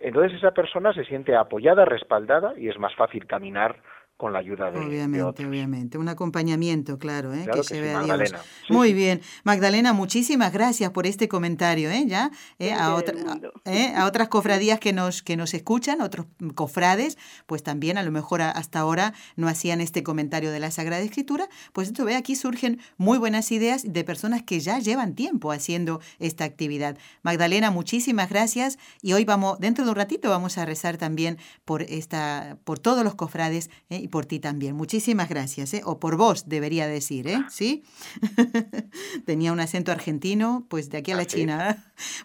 Entonces 0.00 0.36
esa 0.38 0.50
persona 0.50 0.92
se 0.92 1.04
siente 1.04 1.36
apoyada, 1.36 1.84
respaldada 1.84 2.54
y 2.58 2.68
es 2.68 2.78
más 2.78 2.94
fácil 2.96 3.24
caminar 3.26 3.76
con 4.22 4.32
la 4.32 4.38
ayuda 4.38 4.70
de 4.70 4.78
Obviamente, 4.78 5.44
obviamente. 5.44 5.98
Un 5.98 6.08
acompañamiento, 6.08 6.96
claro, 6.96 7.34
¿eh? 7.34 7.44
que, 7.52 7.64
se 7.64 7.80
vea 7.80 8.04
Dios. 8.04 8.34
Muy 8.68 8.92
bien. 8.92 9.20
Magdalena, 9.42 9.92
muchísimas 9.92 10.52
gracias 10.52 10.92
por 10.92 11.08
este 11.08 11.26
comentario, 11.26 11.90
¿eh? 11.90 12.04
Ya, 12.06 12.30
¿eh? 12.60 12.72
A, 12.72 12.94
otra, 12.94 13.16
¿eh? 13.64 13.92
a, 13.96 14.06
otras 14.06 14.28
cofradías 14.28 14.78
que 14.78 14.92
nos, 14.92 15.24
que 15.24 15.36
nos 15.36 15.54
escuchan, 15.54 16.00
otros 16.00 16.26
cofrades, 16.54 17.18
pues 17.46 17.64
también 17.64 17.98
a 17.98 18.04
lo 18.04 18.12
mejor 18.12 18.42
hasta 18.42 18.78
ahora 18.78 19.12
no 19.34 19.48
hacían 19.48 19.80
este 19.80 20.04
comentario 20.04 20.52
de 20.52 20.60
la 20.60 20.70
Sagrada 20.70 21.02
Escritura, 21.02 21.48
pues 21.72 21.88
esto 21.88 22.04
ve 22.04 22.14
aquí 22.14 22.36
surgen 22.36 22.78
muy 22.98 23.18
buenas 23.18 23.50
ideas 23.50 23.92
de 23.92 24.04
personas 24.04 24.44
que 24.44 24.60
ya 24.60 24.78
llevan 24.78 25.16
tiempo 25.16 25.50
haciendo 25.50 26.00
esta 26.20 26.44
actividad. 26.44 26.96
Magdalena, 27.22 27.72
muchísimas 27.72 28.30
gracias 28.30 28.78
y 29.02 29.14
hoy 29.14 29.24
vamos, 29.24 29.58
dentro 29.58 29.84
de 29.84 29.90
un 29.90 29.96
ratito 29.96 30.30
vamos 30.30 30.58
a 30.58 30.64
rezar 30.64 30.96
también 30.96 31.38
por 31.64 31.82
esta, 31.82 32.56
por 32.62 32.78
todos 32.78 33.02
los 33.02 33.16
cofrades 33.16 33.68
¿eh? 33.90 34.11
Por 34.12 34.26
ti 34.26 34.38
también. 34.38 34.76
Muchísimas 34.76 35.28
gracias, 35.28 35.74
¿eh? 35.74 35.80
o 35.84 35.98
por 35.98 36.16
vos 36.16 36.48
debería 36.48 36.86
decir, 36.86 37.26
¿eh? 37.26 37.38
¿Sí? 37.48 37.82
Tenía 39.26 39.52
un 39.52 39.58
acento 39.58 39.90
argentino, 39.90 40.64
pues 40.70 40.88
de 40.90 40.98
aquí 40.98 41.10
a 41.10 41.16
la 41.16 41.24
China. 41.24 41.70
¿eh? 41.70 41.74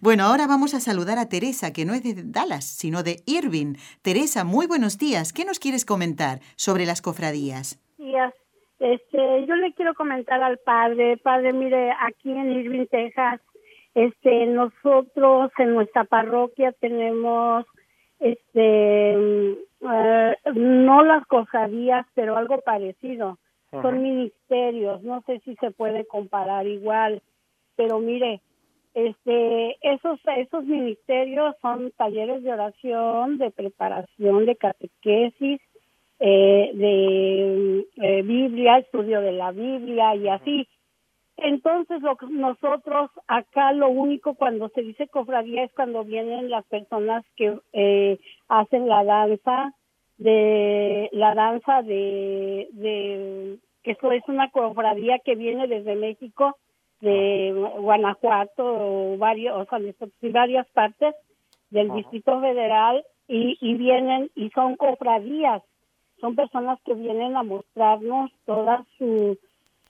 Bueno, 0.01 0.25
ahora 0.25 0.45
vamos 0.45 0.75
a 0.75 0.79
saludar 0.79 1.17
a 1.17 1.29
Teresa, 1.29 1.73
que 1.73 1.85
no 1.85 1.95
es 1.95 2.03
de 2.03 2.13
Dallas, 2.23 2.65
sino 2.65 3.01
de 3.01 3.23
Irving. 3.25 3.73
Teresa, 4.03 4.43
muy 4.43 4.67
buenos 4.67 4.99
días. 4.99 5.33
¿Qué 5.33 5.45
nos 5.45 5.57
quieres 5.57 5.85
comentar 5.85 6.41
sobre 6.55 6.85
las 6.85 7.01
cofradías? 7.01 7.81
Días. 7.97 8.33
Este, 8.79 9.45
yo 9.47 9.55
le 9.55 9.73
quiero 9.73 9.95
comentar 9.95 10.43
al 10.43 10.59
padre, 10.59 11.17
padre, 11.17 11.51
mire, 11.51 11.91
aquí 11.99 12.29
en 12.29 12.51
Irving, 12.51 12.85
Texas, 12.85 13.41
este, 13.95 14.45
nosotros 14.45 15.51
en 15.57 15.73
nuestra 15.73 16.03
parroquia 16.03 16.71
tenemos 16.73 17.65
este 18.20 19.57
eh, 19.82 20.36
no 20.55 21.03
las 21.03 21.26
cofradías, 21.28 22.05
pero 22.15 22.38
algo 22.38 22.59
parecido. 22.61 23.38
Son 23.70 24.01
ministerios, 24.01 25.03
no 25.03 25.22
sé 25.28 25.41
si 25.41 25.55
se 25.57 25.72
puede 25.72 26.05
comparar 26.05 26.65
igual, 26.65 27.22
pero 27.76 27.99
mire, 27.99 28.41
este, 28.93 29.78
esos, 29.82 30.20
esos 30.38 30.63
ministerios 30.63 31.53
son 31.61 31.91
talleres 31.91 32.43
de 32.43 32.53
oración, 32.53 33.38
de 33.38 33.51
preparación, 33.51 34.45
de 34.45 34.55
catequesis, 34.55 35.61
eh, 36.20 36.72
de 36.74 37.86
eh, 37.97 38.22
Biblia, 38.24 38.80
estudio 38.80 39.22
de 39.22 39.34
la 39.34 39.51
Biblia 39.51 40.15
y 40.15 40.28
así. 40.30 40.68
Entonces, 41.38 42.01
lo, 42.01 42.17
nosotros 42.29 43.11
acá 43.27 43.71
lo 43.71 43.89
único 43.89 44.33
cuando 44.33 44.69
se 44.69 44.81
dice 44.81 45.07
cofradía 45.07 45.63
es 45.63 45.73
cuando 45.73 46.03
vienen 46.03 46.49
las 46.49 46.65
personas 46.65 47.23
que 47.35 47.59
eh, 47.73 48.19
hacen 48.47 48.88
la 48.88 49.03
danza 49.03 49.73
de 50.17 51.09
la 51.11 51.35
danza 51.35 51.83
de, 51.83 52.67
de 52.71 53.59
que 53.83 53.91
esto 53.91 54.11
es 54.11 54.23
una 54.27 54.49
cofradía 54.49 55.19
que 55.19 55.35
viene 55.35 55.67
desde 55.67 55.95
México, 55.95 56.57
de 57.01 57.53
Guanajuato 57.77 58.63
o 58.65 59.17
varios, 59.17 59.55
o 59.55 59.65
sea, 59.65 59.77
de 59.77 59.95
varias 60.31 60.67
partes 60.69 61.13
del 61.69 61.93
Distrito 61.93 62.41
Federal 62.41 63.05
y, 63.27 63.59
y 63.61 63.75
vienen 63.75 64.31
y 64.35 64.49
son 64.49 64.75
cofradías, 64.75 65.61
son 66.19 66.35
personas 66.35 66.79
que 66.83 66.95
vienen 66.95 67.38
a 67.38 67.43
mostrarnos 67.43 68.31
toda 68.45 68.83
su 68.97 69.38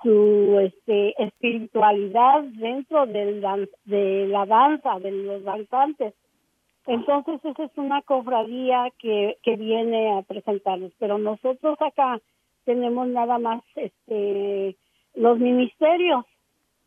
su 0.01 0.59
este, 0.59 1.21
espiritualidad 1.21 2.43
dentro 2.43 3.05
del 3.05 3.41
de 3.85 4.27
la 4.27 4.45
danza, 4.45 4.99
de 4.99 5.11
los 5.11 5.43
danzantes. 5.43 6.13
Entonces 6.85 7.43
esa 7.43 7.65
es 7.65 7.77
una 7.77 8.01
cofradía 8.01 8.91
que, 8.97 9.37
que 9.43 9.57
viene 9.57 10.17
a 10.17 10.21
presentarnos, 10.21 10.93
pero 10.99 11.17
nosotros 11.17 11.77
acá 11.81 12.19
tenemos 12.63 13.07
nada 13.07 13.39
más 13.39 13.61
este 13.75 14.75
los 15.15 15.39
ministerios. 15.39 16.25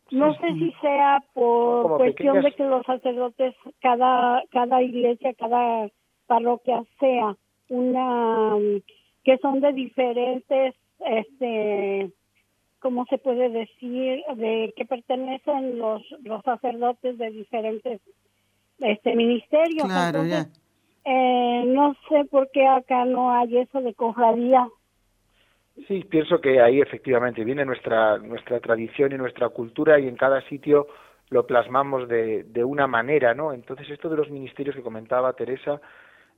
No 0.09 0.33
sé 0.35 0.53
si 0.55 0.71
sea 0.81 1.23
por 1.33 1.97
cuestión 1.97 2.41
de 2.41 2.51
que 2.51 2.65
los 2.65 2.85
sacerdotes, 2.85 3.55
cada, 3.79 4.43
cada 4.51 4.81
iglesia, 4.81 5.33
cada 5.35 5.87
parroquia 6.27 6.83
sea 6.99 7.35
una, 7.69 8.55
que 9.23 9.37
son 9.37 9.61
de 9.61 9.71
diferentes, 9.71 10.75
este, 10.99 12.11
¿cómo 12.81 13.05
se 13.05 13.17
puede 13.17 13.49
decir? 13.49 14.23
De 14.35 14.73
que 14.75 14.85
pertenecen 14.85 15.77
los, 15.77 16.03
los 16.23 16.43
sacerdotes 16.43 17.17
de 17.17 17.31
diferentes 17.31 18.01
este 18.79 19.15
ministerios. 19.15 19.85
Claro, 19.85 20.23
eh, 21.03 21.63
no 21.67 21.95
sé 22.09 22.25
por 22.25 22.49
qué 22.51 22.67
acá 22.67 23.05
no 23.05 23.31
hay 23.31 23.57
eso 23.57 23.81
de 23.81 23.93
cofradía. 23.93 24.67
Sí, 25.87 26.03
pienso 26.03 26.41
que 26.41 26.61
ahí 26.61 26.81
efectivamente 26.81 27.43
viene 27.43 27.63
nuestra 27.63 28.17
nuestra 28.17 28.59
tradición 28.59 29.11
y 29.13 29.17
nuestra 29.17 29.49
cultura 29.49 29.99
y 29.99 30.07
en 30.07 30.15
cada 30.15 30.41
sitio 30.49 30.87
lo 31.29 31.47
plasmamos 31.47 32.09
de, 32.09 32.43
de 32.43 32.63
una 32.63 32.87
manera, 32.87 33.33
¿no? 33.33 33.53
Entonces 33.53 33.89
esto 33.89 34.09
de 34.09 34.17
los 34.17 34.29
ministerios 34.29 34.75
que 34.75 34.81
comentaba 34.83 35.33
Teresa, 35.33 35.79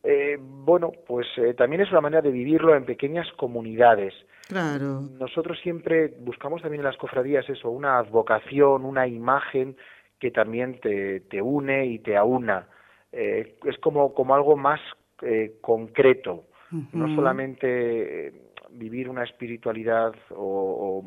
eh, 0.04 0.38
bueno, 0.40 0.92
pues 1.08 1.28
eh, 1.38 1.54
también 1.54 1.82
es 1.82 1.92
una 1.92 2.02
manera 2.02 2.22
de 2.22 2.32
vivirlo 2.32 2.76
en 2.76 2.86
pequeñas 2.86 3.32
comunidades. 3.34 4.14
Claro. 4.48 5.02
Nosotros 5.18 5.58
siempre 5.62 6.14
buscamos 6.20 6.62
también 6.62 6.82
en 6.82 6.88
las 6.88 6.98
cofradías 6.98 7.48
eso, 7.50 7.70
una 7.70 7.98
advocación, 7.98 8.84
una 8.84 9.08
imagen 9.08 9.78
que 10.20 10.32
también 10.32 10.80
te, 10.80 11.22
te 11.22 11.42
une 11.42 11.86
y 11.86 12.00
te 12.00 12.18
aúna. 12.18 12.68
Eh, 13.12 13.56
es 13.66 13.78
como, 13.78 14.14
como 14.14 14.36
algo 14.36 14.58
más 14.58 14.82
eh, 15.22 15.58
concreto, 15.62 16.46
no 16.92 17.16
solamente 17.16 18.34
vivir 18.72 19.08
una 19.08 19.24
espiritualidad 19.24 20.12
o, 20.32 21.06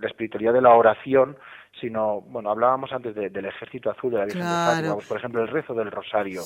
la 0.00 0.08
espiritualidad 0.08 0.52
de 0.52 0.60
la 0.60 0.74
oración, 0.74 1.36
sino, 1.80 2.20
bueno, 2.22 2.50
hablábamos 2.50 2.92
antes 2.92 3.14
del 3.14 3.44
ejército 3.44 3.90
azul 3.90 4.12
de 4.12 4.18
la 4.18 4.24
Virgen 4.24 4.42
de 4.42 4.48
Fátima, 4.48 4.96
por 5.08 5.16
ejemplo, 5.16 5.42
el 5.42 5.48
rezo 5.48 5.74
del 5.74 5.90
rosario. 5.90 6.42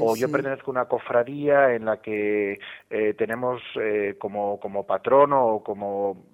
o 0.00 0.16
yo 0.16 0.30
pertenezco 0.30 0.70
a 0.70 0.72
una 0.72 0.84
cofradía 0.86 1.74
en 1.74 1.84
la 1.84 2.00
que 2.00 2.58
eh, 2.90 3.14
tenemos 3.14 3.60
eh, 3.80 4.16
como, 4.18 4.58
como 4.60 4.86
patrono 4.86 5.46
o 5.46 5.62
como 5.62 6.31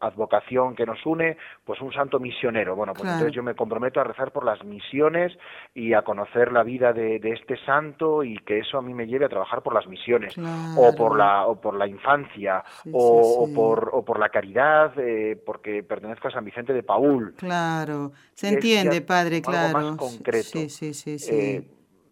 advocación 0.00 0.74
que 0.74 0.86
nos 0.86 1.04
une, 1.04 1.36
pues 1.64 1.80
un 1.80 1.92
santo 1.92 2.18
misionero. 2.18 2.76
Bueno, 2.76 2.92
pues 2.92 3.04
entonces 3.04 3.34
yo 3.34 3.42
me 3.42 3.54
comprometo 3.54 4.00
a 4.00 4.04
rezar 4.04 4.32
por 4.32 4.44
las 4.44 4.64
misiones 4.64 5.36
y 5.74 5.92
a 5.92 6.02
conocer 6.02 6.52
la 6.52 6.62
vida 6.62 6.92
de, 6.92 7.20
este 7.30 7.56
santo 7.64 8.24
y 8.24 8.36
que 8.38 8.58
eso 8.58 8.78
a 8.78 8.82
mí 8.82 8.94
me 8.94 9.06
lleve 9.06 9.26
a 9.26 9.28
trabajar 9.28 9.62
por 9.62 9.74
las 9.74 9.86
misiones 9.86 10.36
o 10.76 10.94
por 10.96 11.16
la 11.16 11.46
o 11.46 11.60
por 11.60 11.76
la 11.76 11.86
infancia 11.86 12.64
o, 12.92 13.48
por 13.54 13.90
o 13.92 14.04
por 14.04 14.18
la 14.18 14.28
caridad 14.28 14.92
eh, 14.98 15.40
porque 15.44 15.82
pertenezco 15.82 16.28
a 16.28 16.30
San 16.30 16.44
Vicente 16.44 16.72
de 16.72 16.82
Paul. 16.82 17.34
Claro, 17.36 18.12
se 18.34 18.48
entiende, 18.48 19.00
padre, 19.00 19.42
claro. 19.42 19.78
Algo 19.78 19.90
más 19.90 19.98
concreto. 19.98 20.58
Sí, 20.58 20.68
sí, 20.68 20.94
sí, 20.94 21.18
eh, 21.30 21.68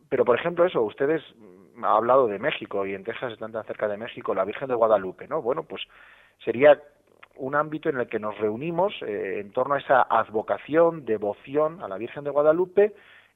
pero 0.09 0.25
por 0.25 0.39
ejemplo 0.39 0.65
eso, 0.65 0.83
ustedes 0.83 1.23
han 1.77 1.85
hablado 1.85 2.27
de 2.27 2.39
México 2.39 2.87
y 2.87 2.95
en 2.95 3.05
Texas 3.05 3.33
están 3.33 3.53
tan 3.53 3.65
cerca 3.65 3.89
de 3.89 3.97
México, 3.97 4.35
la 4.35 4.45
Virgen 4.45 4.69
de 4.69 4.75
Guadalupe, 4.75 5.29
¿no? 5.29 5.43
Bueno, 5.43 5.63
pues 5.63 5.83
sería 6.45 6.81
un 7.39 7.55
ámbito 7.55 7.89
en 7.89 7.99
el 7.99 8.09
que 8.09 8.19
nos 8.19 8.37
reunimos 8.39 8.93
eh, 9.03 9.41
en 9.41 9.53
torno 9.53 9.75
a 9.75 9.79
esa 9.79 10.03
advocación, 10.03 11.05
devoción 11.05 11.83
a 11.83 11.89
la 11.89 11.99
Virgen 11.99 12.25
de 12.25 12.31
Guadalupe 12.31 12.95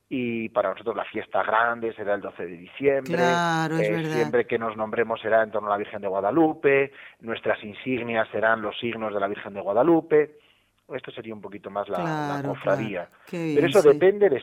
y 0.09 0.50
para 0.50 0.70
nosotros 0.70 0.94
la 0.94 1.05
fiesta 1.05 1.42
grande 1.42 1.94
será 1.94 2.14
el 2.14 2.20
12 2.20 2.44
de 2.44 2.57
diciembre. 2.57 3.14
Claro, 3.14 3.78
eh, 3.78 4.05
Siempre 4.05 4.46
que 4.46 4.59
nos 4.59 4.76
nombremos 4.76 5.20
será 5.20 5.42
en 5.42 5.50
torno 5.50 5.68
a 5.68 5.72
la 5.72 5.78
Virgen 5.78 6.03
de 6.03 6.09
Guadalupe, 6.09 6.92
nuestras 7.20 7.62
insignias 7.64 8.28
serán 8.30 8.61
los 8.61 8.78
signos 8.78 9.14
de 9.14 9.20
la 9.20 9.28
Virgen 9.28 9.55
de 9.55 9.61
Guadalupe. 9.61 10.38
Esto 10.92 11.11
sería 11.12 11.32
un 11.32 11.40
poquito 11.40 11.70
más 11.70 11.88
la, 11.88 12.42
cofradía. 12.44 13.09
Pero 13.30 13.66
eso 13.66 13.80
depende 13.80 14.28
de, 14.28 14.42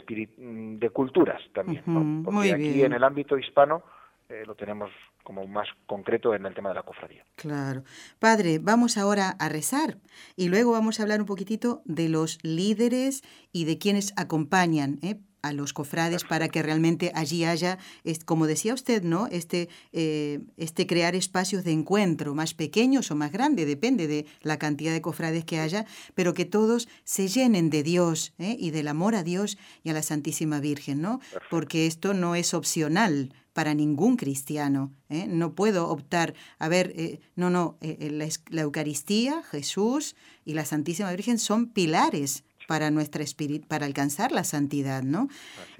de 0.80 0.89
culturas 0.89 1.39
también, 1.53 1.84
porque 2.26 2.53
aquí 2.53 2.82
en 2.82 2.93
el 2.93 3.03
ámbito 3.03 3.38
hispano 3.38 3.84
eh, 4.30 4.43
lo 4.45 4.55
tenemos 4.55 4.91
como 5.23 5.47
más 5.47 5.67
concreto 5.88 6.36
en 6.36 6.45
el 6.45 6.53
tema 6.53 6.69
de 6.69 6.75
la 6.75 6.84
cofradía. 6.84 7.25
Claro. 7.36 7.84
Padre, 8.19 8.59
vamos 8.59 8.97
ahora 8.97 9.36
a 9.39 9.49
rezar 9.49 9.97
y 10.36 10.49
luego 10.49 10.71
vamos 10.71 10.99
a 10.99 11.03
hablar 11.03 11.19
un 11.19 11.25
poquitito 11.25 11.82
de 11.86 12.09
los 12.09 12.38
líderes 12.43 13.23
y 13.51 13.65
de 13.65 13.80
quienes 13.80 14.13
acompañan 14.17 14.99
¿eh? 15.01 15.19
a 15.41 15.51
los 15.51 15.73
cofrades 15.73 16.25
para 16.25 16.49
que 16.49 16.61
realmente 16.61 17.11
allí 17.15 17.43
haya, 17.43 17.80
como 18.25 18.45
decía 18.45 18.73
usted, 18.73 19.03
¿no? 19.03 19.27
Este, 19.27 19.69
eh, 19.93 20.41
este 20.57 20.86
crear 20.86 21.15
espacios 21.15 21.63
de 21.63 21.71
encuentro 21.71 22.36
más 22.36 22.53
pequeños 22.53 23.09
o 23.09 23.15
más 23.15 23.32
grandes, 23.32 23.65
depende 23.65 24.07
de 24.07 24.25
la 24.41 24.59
cantidad 24.59 24.91
de 24.91 25.01
cofrades 25.01 25.45
que 25.45 25.59
haya, 25.59 25.86
pero 26.13 26.34
que 26.34 26.45
todos 26.45 26.88
se 27.03 27.27
llenen 27.30 27.69
de 27.69 27.84
Dios 27.84 28.34
y 28.38 28.71
del 28.71 28.88
amor 28.88 29.15
a 29.15 29.23
Dios 29.23 29.57
y 29.84 29.89
a 29.89 29.93
la 29.93 30.03
Santísima 30.03 30.59
Virgen, 30.59 31.01
¿no? 31.01 31.19
Porque 31.49 31.88
esto 31.88 32.13
no 32.13 32.36
es 32.36 32.53
opcional 32.53 33.34
para 33.54 33.74
ningún 33.74 34.16
cristiano. 34.16 34.93
¿eh? 35.10 35.28
No 35.28 35.54
puedo 35.56 35.89
optar, 35.89 36.34
a 36.60 36.68
ver, 36.68 36.93
eh, 36.95 37.20
no, 37.36 37.50
no, 37.50 37.78
eh, 37.82 38.10
la, 38.12 38.28
la, 38.50 38.62
Eucaristía, 38.62 39.43
Jesús 39.43 40.16
y 40.45 40.54
la 40.54 40.66
Santísima 40.66 41.12
Virgen 41.12 41.39
son 41.39 41.68
pilares 41.68 42.43
para 42.70 42.91
nuestra 42.91 43.24
espíritu, 43.24 43.67
para 43.67 43.88
alcanzar 43.88 44.32
la 44.32 44.43
santidad, 44.43 45.01
¿no? 45.01 45.28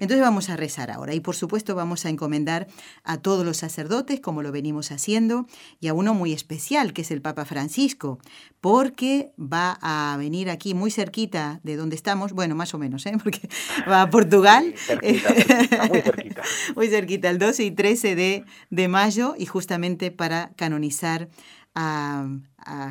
Entonces 0.00 0.20
vamos 0.20 0.50
a 0.50 0.56
rezar 0.56 0.90
ahora 0.90 1.14
y 1.14 1.20
por 1.20 1.36
supuesto 1.36 1.76
vamos 1.76 2.04
a 2.04 2.08
encomendar 2.08 2.66
a 3.04 3.18
todos 3.18 3.46
los 3.46 3.58
sacerdotes 3.58 4.18
como 4.18 4.42
lo 4.42 4.50
venimos 4.50 4.90
haciendo 4.90 5.46
y 5.78 5.86
a 5.86 5.94
uno 5.94 6.14
muy 6.14 6.32
especial 6.32 6.92
que 6.92 7.02
es 7.02 7.12
el 7.12 7.22
Papa 7.22 7.44
Francisco, 7.44 8.18
porque 8.60 9.30
va 9.38 9.78
a 9.82 10.16
venir 10.16 10.50
aquí 10.50 10.74
muy 10.74 10.90
cerquita 10.90 11.60
de 11.62 11.76
donde 11.76 11.94
estamos, 11.94 12.32
bueno, 12.32 12.56
más 12.56 12.74
o 12.74 12.78
menos, 12.78 13.06
¿eh? 13.06 13.12
porque 13.22 13.48
va 13.88 14.02
a 14.02 14.10
Portugal. 14.10 14.74
muy 15.00 16.00
cerquita. 16.02 16.42
muy 16.74 16.88
cerquita, 16.88 17.30
el 17.30 17.38
12 17.38 17.62
y 17.66 17.70
13 17.70 18.16
de, 18.16 18.44
de 18.70 18.88
mayo 18.88 19.36
y 19.38 19.46
justamente 19.46 20.10
para 20.10 20.50
canonizar 20.56 21.28
a, 21.74 22.28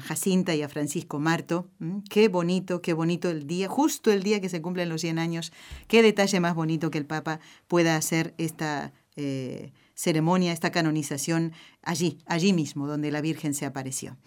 Jacinta 0.01 0.55
y 0.55 0.61
a 0.61 0.69
Francisco 0.69 1.19
Marto. 1.19 1.69
Qué 2.09 2.27
bonito, 2.27 2.81
qué 2.81 2.93
bonito 2.93 3.29
el 3.29 3.45
día, 3.45 3.67
justo 3.67 4.11
el 4.11 4.23
día 4.23 4.41
que 4.41 4.49
se 4.49 4.61
cumplen 4.61 4.89
los 4.89 5.01
100 5.01 5.19
años. 5.19 5.51
Qué 5.87 6.01
detalle 6.01 6.39
más 6.39 6.55
bonito 6.55 6.89
que 6.91 6.97
el 6.97 7.05
Papa 7.05 7.39
pueda 7.67 7.95
hacer 7.95 8.33
esta 8.37 8.93
eh, 9.15 9.71
ceremonia, 9.93 10.53
esta 10.53 10.71
canonización 10.71 11.53
allí, 11.83 12.17
allí 12.25 12.53
mismo, 12.53 12.87
donde 12.87 13.11
la 13.11 13.21
Virgen 13.21 13.53
se 13.53 13.65
apareció. 13.65 14.17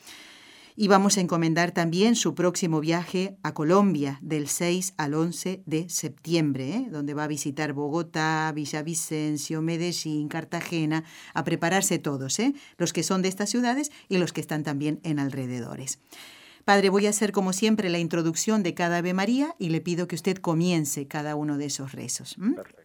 Y 0.74 0.88
vamos 0.88 1.18
a 1.18 1.20
encomendar 1.20 1.72
también 1.72 2.16
su 2.16 2.34
próximo 2.34 2.80
viaje 2.80 3.36
a 3.42 3.52
Colombia 3.52 4.18
del 4.22 4.48
6 4.48 4.94
al 4.96 5.14
11 5.14 5.62
de 5.66 5.88
septiembre, 5.90 6.70
¿eh? 6.70 6.86
donde 6.90 7.12
va 7.12 7.24
a 7.24 7.28
visitar 7.28 7.74
Bogotá, 7.74 8.50
Villavicencio, 8.54 9.60
Medellín, 9.60 10.28
Cartagena, 10.28 11.04
a 11.34 11.44
prepararse 11.44 11.98
todos, 11.98 12.38
¿eh? 12.38 12.54
los 12.78 12.92
que 12.92 13.02
son 13.02 13.20
de 13.20 13.28
estas 13.28 13.50
ciudades 13.50 13.92
y 14.08 14.16
los 14.16 14.32
que 14.32 14.40
están 14.40 14.62
también 14.62 15.00
en 15.02 15.18
alrededores. 15.18 15.98
Padre, 16.64 16.90
voy 16.90 17.06
a 17.06 17.10
hacer 17.10 17.32
como 17.32 17.52
siempre 17.52 17.90
la 17.90 17.98
introducción 17.98 18.62
de 18.62 18.74
cada 18.74 18.98
Ave 18.98 19.14
María 19.14 19.54
y 19.58 19.70
le 19.70 19.80
pido 19.80 20.06
que 20.06 20.14
usted 20.14 20.36
comience 20.36 21.08
cada 21.08 21.34
uno 21.34 21.58
de 21.58 21.66
esos 21.66 21.92
rezos. 21.92 22.36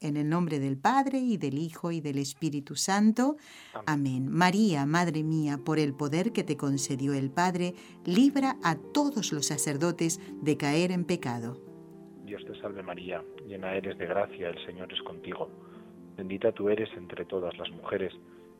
En 0.02 0.18
el 0.18 0.30
nombre 0.30 0.60
del 0.60 0.78
Padre 0.78 1.20
y 1.20 1.38
del 1.38 1.60
Hijo 1.60 1.92
y 1.92 2.02
del 2.02 2.18
Espíritu 2.18 2.76
Santo. 2.76 3.38
Amén. 3.86 4.28
María, 4.30 4.86
Madre 4.86 5.24
mía, 5.24 5.60
por 5.64 5.78
el 5.78 5.94
poder 5.94 6.32
que 6.32 6.44
te 6.44 6.58
concedió 6.58 7.14
el 7.14 7.30
Padre, 7.30 7.76
libra 8.04 8.58
a 8.64 8.76
todos 8.76 9.32
los 9.32 9.46
sacerdotes 9.46 10.20
de 10.42 10.58
caer 10.58 10.92
en 10.92 11.06
pecado. 11.06 11.62
Dios 12.26 12.44
te 12.46 12.60
salve 12.60 12.82
María, 12.84 13.24
llena 13.48 13.74
eres 13.76 13.98
de 13.98 14.06
gracia, 14.06 14.50
el 14.50 14.66
Señor 14.66 14.92
es 14.92 15.02
contigo. 15.04 15.50
Bendita 16.18 16.52
tú 16.52 16.70
eres 16.70 16.90
entre 16.98 17.26
todas 17.26 17.56
las 17.58 17.70
mujeres 17.70 18.12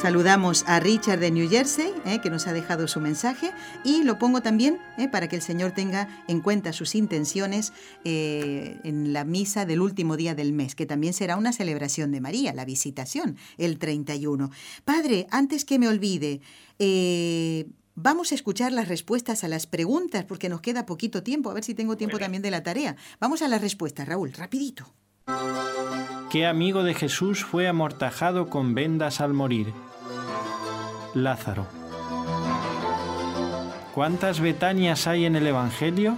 Saludamos 0.00 0.62
a 0.68 0.78
Richard 0.78 1.18
de 1.18 1.32
New 1.32 1.50
Jersey, 1.50 1.92
eh, 2.04 2.20
que 2.20 2.30
nos 2.30 2.46
ha 2.46 2.52
dejado 2.52 2.86
su 2.86 3.00
mensaje, 3.00 3.50
y 3.82 4.04
lo 4.04 4.16
pongo 4.16 4.40
también 4.42 4.78
eh, 4.96 5.08
para 5.08 5.26
que 5.26 5.34
el 5.34 5.42
Señor 5.42 5.72
tenga 5.72 6.22
en 6.28 6.40
cuenta 6.40 6.72
sus 6.72 6.94
intenciones 6.94 7.72
eh, 8.04 8.78
en 8.84 9.12
la 9.12 9.24
misa 9.24 9.66
del 9.66 9.80
último 9.80 10.16
día 10.16 10.36
del 10.36 10.52
mes, 10.52 10.76
que 10.76 10.86
también 10.86 11.14
será 11.14 11.36
una 11.36 11.52
celebración 11.52 12.12
de 12.12 12.20
María, 12.20 12.54
la 12.54 12.64
visitación, 12.64 13.36
el 13.56 13.80
31. 13.80 14.52
Padre, 14.84 15.26
antes 15.30 15.64
que 15.64 15.78
me 15.80 15.88
olvide, 15.88 16.40
Vamos 18.00 18.30
a 18.30 18.36
escuchar 18.36 18.70
las 18.70 18.86
respuestas 18.86 19.42
a 19.42 19.48
las 19.48 19.66
preguntas 19.66 20.24
porque 20.24 20.48
nos 20.48 20.60
queda 20.60 20.86
poquito 20.86 21.24
tiempo, 21.24 21.50
a 21.50 21.54
ver 21.54 21.64
si 21.64 21.74
tengo 21.74 21.96
tiempo 21.96 22.20
también 22.20 22.44
de 22.44 22.52
la 22.52 22.62
tarea. 22.62 22.94
Vamos 23.18 23.42
a 23.42 23.48
las 23.48 23.60
respuestas, 23.60 24.06
Raúl, 24.06 24.32
rapidito. 24.32 24.86
¿Qué 26.30 26.46
amigo 26.46 26.84
de 26.84 26.94
Jesús 26.94 27.42
fue 27.44 27.66
amortajado 27.66 28.48
con 28.48 28.76
vendas 28.76 29.20
al 29.20 29.34
morir? 29.34 29.72
Lázaro. 31.14 31.66
¿Cuántas 33.94 34.40
Betanias 34.40 35.06
hay 35.06 35.24
en 35.24 35.36
el 35.36 35.46
Evangelio? 35.46 36.16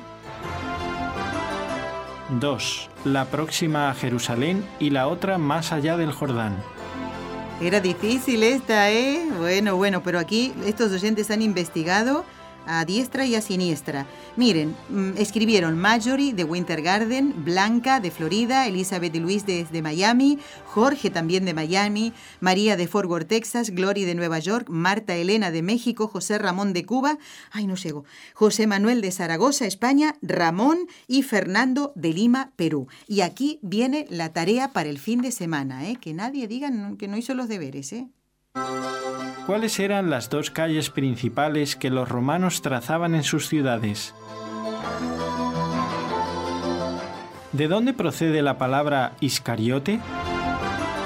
Dos. 2.28 2.90
La 3.04 3.24
próxima 3.24 3.90
a 3.90 3.94
Jerusalén 3.94 4.64
y 4.78 4.90
la 4.90 5.08
otra 5.08 5.38
más 5.38 5.72
allá 5.72 5.96
del 5.96 6.12
Jordán. 6.12 6.56
Era 7.60 7.80
difícil 7.80 8.42
esta, 8.42 8.90
¿eh? 8.90 9.26
Bueno, 9.38 9.76
bueno, 9.76 10.02
pero 10.02 10.18
aquí 10.18 10.54
estos 10.64 10.92
oyentes 10.92 11.30
han 11.30 11.42
investigado 11.42 12.24
a 12.66 12.84
diestra 12.84 13.26
y 13.26 13.34
a 13.34 13.40
siniestra. 13.40 14.06
Miren, 14.36 14.76
mm, 14.88 15.12
escribieron 15.16 15.78
Marjorie 15.78 16.32
de 16.32 16.44
Winter 16.44 16.82
Garden, 16.82 17.44
Blanca 17.44 18.00
de 18.00 18.10
Florida, 18.10 18.66
Elizabeth 18.66 19.14
y 19.14 19.20
Luis 19.20 19.46
de, 19.46 19.82
Miami, 19.82 20.38
Jorge 20.66 21.10
también 21.10 21.44
de 21.44 21.54
Miami, 21.54 22.12
María 22.40 22.76
de 22.76 22.86
Fort 22.86 23.08
Worth, 23.08 23.28
Texas, 23.28 23.70
Glory 23.70 24.04
de 24.04 24.14
Nueva 24.14 24.38
York, 24.38 24.68
Marta 24.68 25.16
Elena 25.16 25.50
de 25.50 25.62
México, 25.62 26.08
José 26.08 26.38
Ramón 26.38 26.72
de 26.72 26.84
Cuba, 26.84 27.18
ay 27.50 27.66
no 27.66 27.76
llego, 27.76 28.04
José 28.34 28.66
Manuel 28.66 29.00
de 29.00 29.12
Zaragoza, 29.12 29.66
España, 29.66 30.16
Ramón 30.22 30.86
y 31.06 31.22
Fernando 31.22 31.92
de 31.96 32.12
Lima, 32.12 32.52
Perú. 32.56 32.88
Y 33.06 33.22
aquí 33.22 33.58
viene 33.62 34.06
la 34.10 34.32
tarea 34.32 34.72
para 34.72 34.88
el 34.88 34.98
fin 34.98 35.22
de 35.22 35.32
semana, 35.32 35.88
¿eh? 35.88 35.96
que 36.00 36.14
nadie 36.14 36.46
diga 36.46 36.70
que 36.98 37.08
no 37.08 37.16
hizo 37.16 37.34
los 37.34 37.48
deberes. 37.48 37.92
¿eh? 37.92 38.08
¿Cuáles 39.46 39.78
eran 39.80 40.10
las 40.10 40.30
dos 40.30 40.50
calles 40.50 40.90
principales 40.90 41.76
que 41.76 41.90
los 41.90 42.08
romanos 42.08 42.62
trazaban 42.62 43.14
en 43.14 43.22
sus 43.22 43.48
ciudades? 43.48 44.14
¿De 47.52 47.66
dónde 47.68 47.92
procede 47.92 48.42
la 48.42 48.58
palabra 48.58 49.16
Iscariote? 49.20 50.00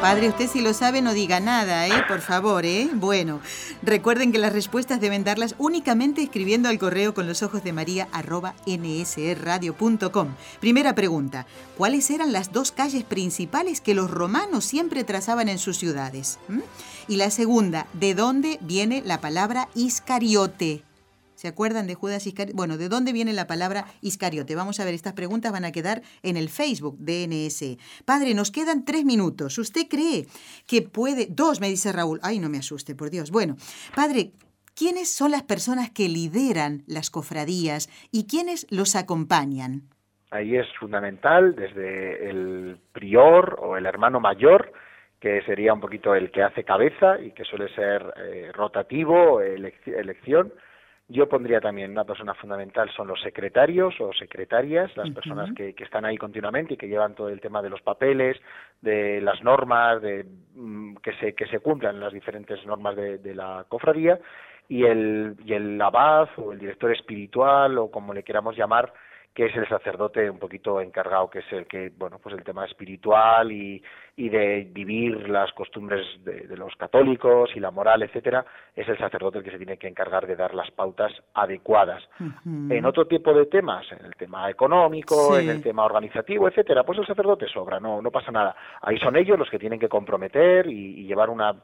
Padre, 0.05 0.29
usted 0.29 0.51
si 0.51 0.61
lo 0.61 0.75
sabe 0.75 1.01
no 1.01 1.15
diga 1.15 1.41
nada, 1.41 1.89
¿eh? 1.89 2.05
Por 2.07 2.21
favor, 2.21 2.67
¿eh? 2.67 2.91
Bueno, 2.93 3.41
recuerden 3.83 4.33
que 4.33 4.39
las 4.39 4.53
respuestas 4.53 5.01
deben 5.01 5.25
darlas 5.25 5.55
únicamente 5.57 6.21
escribiendo 6.21 6.69
al 6.69 6.79
correo 6.79 7.15
con 7.15 7.27
los 7.27 7.43
ojos 7.43 7.65
de 7.65 7.73
María 7.73 8.07
arroba 8.13 8.55
nsradio.com. 8.67 10.35
Primera 10.61 10.95
pregunta, 10.95 11.47
¿cuáles 11.79 12.11
eran 12.11 12.35
las 12.35 12.53
dos 12.53 12.71
calles 12.71 13.03
principales 13.03 13.81
que 13.81 13.95
los 13.95 14.11
romanos 14.11 14.67
siempre 14.67 15.05
trazaban 15.05 15.49
en 15.49 15.59
sus 15.59 15.79
ciudades? 15.79 16.39
¿Mm? 16.49 16.61
Y 17.09 17.17
la 17.17 17.31
segunda, 17.31 17.87
¿de 17.95 18.15
dónde 18.15 18.59
viene 18.61 19.03
la 19.07 19.23
palabra 19.23 19.71
Iscariote? 19.75 20.83
¿Se 21.45 21.49
acuerdan 21.49 21.87
de 21.87 21.95
Judas 21.95 22.27
Iscariote? 22.27 22.57
Bueno, 22.57 22.79
¿de 22.79 22.89
dónde 22.89 23.13
viene 23.13 23.35
la 23.35 23.47
palabra 23.47 23.85
Iscariote? 24.01 24.57
Vamos 24.57 24.81
a 24.81 24.87
ver, 24.87 24.95
estas 24.95 25.13
preguntas 25.13 25.53
van 25.53 25.67
a 25.67 25.73
quedar 25.73 26.01
en 26.23 26.39
el 26.39 26.49
Facebook 26.49 26.97
de 26.97 27.27
NS. 27.29 27.77
Padre, 28.07 28.33
nos 28.33 28.51
quedan 28.51 28.87
tres 28.87 29.05
minutos. 29.05 29.59
¿Usted 29.59 29.83
cree 29.87 30.25
que 30.67 30.81
puede... 30.81 31.27
Dos, 31.29 31.61
me 31.61 31.69
dice 31.69 31.93
Raúl. 31.93 32.19
Ay, 32.23 32.39
no 32.39 32.49
me 32.49 32.57
asuste, 32.57 32.95
por 32.95 33.11
Dios. 33.11 33.31
Bueno, 33.31 33.57
Padre, 33.95 34.31
¿quiénes 34.75 35.15
son 35.15 35.33
las 35.33 35.43
personas 35.43 35.91
que 35.91 36.09
lideran 36.09 36.83
las 36.87 37.11
cofradías 37.11 37.91
y 38.11 38.27
quiénes 38.27 38.67
los 38.71 38.97
acompañan? 38.97 39.83
Ahí 40.31 40.57
es 40.57 40.67
fundamental, 40.81 41.55
desde 41.55 42.31
el 42.31 42.79
prior 42.95 43.59
o 43.61 43.77
el 43.77 43.85
hermano 43.85 44.19
mayor, 44.19 44.73
que 45.21 45.43
sería 45.43 45.75
un 45.75 45.81
poquito 45.81 46.15
el 46.15 46.31
que 46.31 46.43
hace 46.43 46.65
cabeza 46.65 47.21
y 47.21 47.33
que 47.33 47.45
suele 47.45 47.69
ser 47.75 48.03
eh, 48.17 48.51
rotativo, 48.55 49.43
elección, 49.43 50.51
yo 51.09 51.29
pondría 51.29 51.61
también 51.61 51.91
una 51.91 52.05
persona 52.05 52.35
fundamental 52.35 52.91
son 52.97 53.09
los 53.09 53.21
secretarios 53.21 53.95
o 54.01 54.13
secretarias, 54.15 54.97
las 54.97 55.11
personas 55.11 55.53
que, 55.55 55.75
que, 55.75 55.85
están 55.85 56.05
ahí 56.07 56.17
continuamente 56.17 56.75
y 56.75 56.77
que 56.79 56.89
llevan 56.89 57.15
todo 57.15 57.29
el 57.29 57.41
tema 57.41 57.61
de 57.61 57.69
los 57.69 57.83
papeles, 57.83 58.41
de 58.81 59.21
las 59.21 59.43
normas, 59.43 60.01
de 60.01 60.25
mm, 60.55 60.97
que 60.97 61.13
se 61.17 61.35
que 61.35 61.47
se 61.47 61.61
cumplan 61.61 62.01
las 62.01 62.13
diferentes 62.13 62.65
normas 62.65 62.97
de, 62.97 63.19
de 63.19 63.35
la 63.35 63.67
cofradía 63.69 64.19
y 64.69 64.85
el 64.85 65.37
y 65.45 65.53
el 65.53 65.81
abad 65.81 66.29
o 66.39 66.53
el 66.53 66.59
director 66.59 66.91
espiritual 66.93 67.77
o 67.77 67.91
como 67.91 68.15
le 68.15 68.23
queramos 68.23 68.57
llamar 68.57 68.93
que 69.35 69.47
es 69.47 69.57
el 69.57 69.69
sacerdote 69.69 70.31
un 70.31 70.39
poquito 70.39 70.81
encargado, 70.81 71.29
que 71.29 71.41
es 71.41 71.53
el 71.53 71.67
que, 71.67 71.91
bueno, 71.99 72.21
pues 72.23 72.37
el 72.37 72.45
tema 72.45 72.65
espiritual 72.67 73.51
y, 73.51 73.83
y 74.17 74.29
de 74.29 74.69
vivir 74.71 75.29
las 75.29 75.53
costumbres 75.53 76.07
de, 76.25 76.57
los 76.57 76.77
católicos 76.77 77.51
y 77.57 77.61
la 77.61 77.73
moral, 77.73 78.05
etcétera, 78.05 78.47
es 78.77 78.89
el 78.89 78.97
sacerdote 78.97 79.39
el 79.39 79.45
que 79.45 79.51
se 79.51 79.57
tiene 79.57 79.77
que 79.77 79.89
encargar 79.89 80.29
de 80.29 80.37
dar 80.37 80.55
las 80.55 80.71
pautas 80.71 81.13
adecuadas. 81.35 82.09
En 82.45 82.85
otro 82.85 83.09
tipo 83.09 83.35
de 83.35 83.47
temas, 83.47 83.85
en 83.91 84.07
el 84.07 84.15
tema 84.15 84.49
económico, 84.49 85.37
en 85.37 85.49
el 85.49 85.63
tema 85.63 85.85
organizativo, 85.85 86.47
etcétera, 86.47 86.85
pues 86.85 87.01
el 87.01 87.07
sacerdote 87.07 87.49
sobra, 87.49 87.81
no, 87.81 88.01
no 88.01 88.13
pasa 88.13 88.31
nada. 88.31 88.55
Ahí 88.83 88.99
son 88.99 89.17
ellos 89.17 89.37
los 89.37 89.51
que 89.51 89.59
tienen 89.59 89.81
que 89.81 89.89
comprometer 89.89 90.69
y, 90.69 91.01
y 91.01 91.07
llevar 91.07 91.29
una 91.29 91.57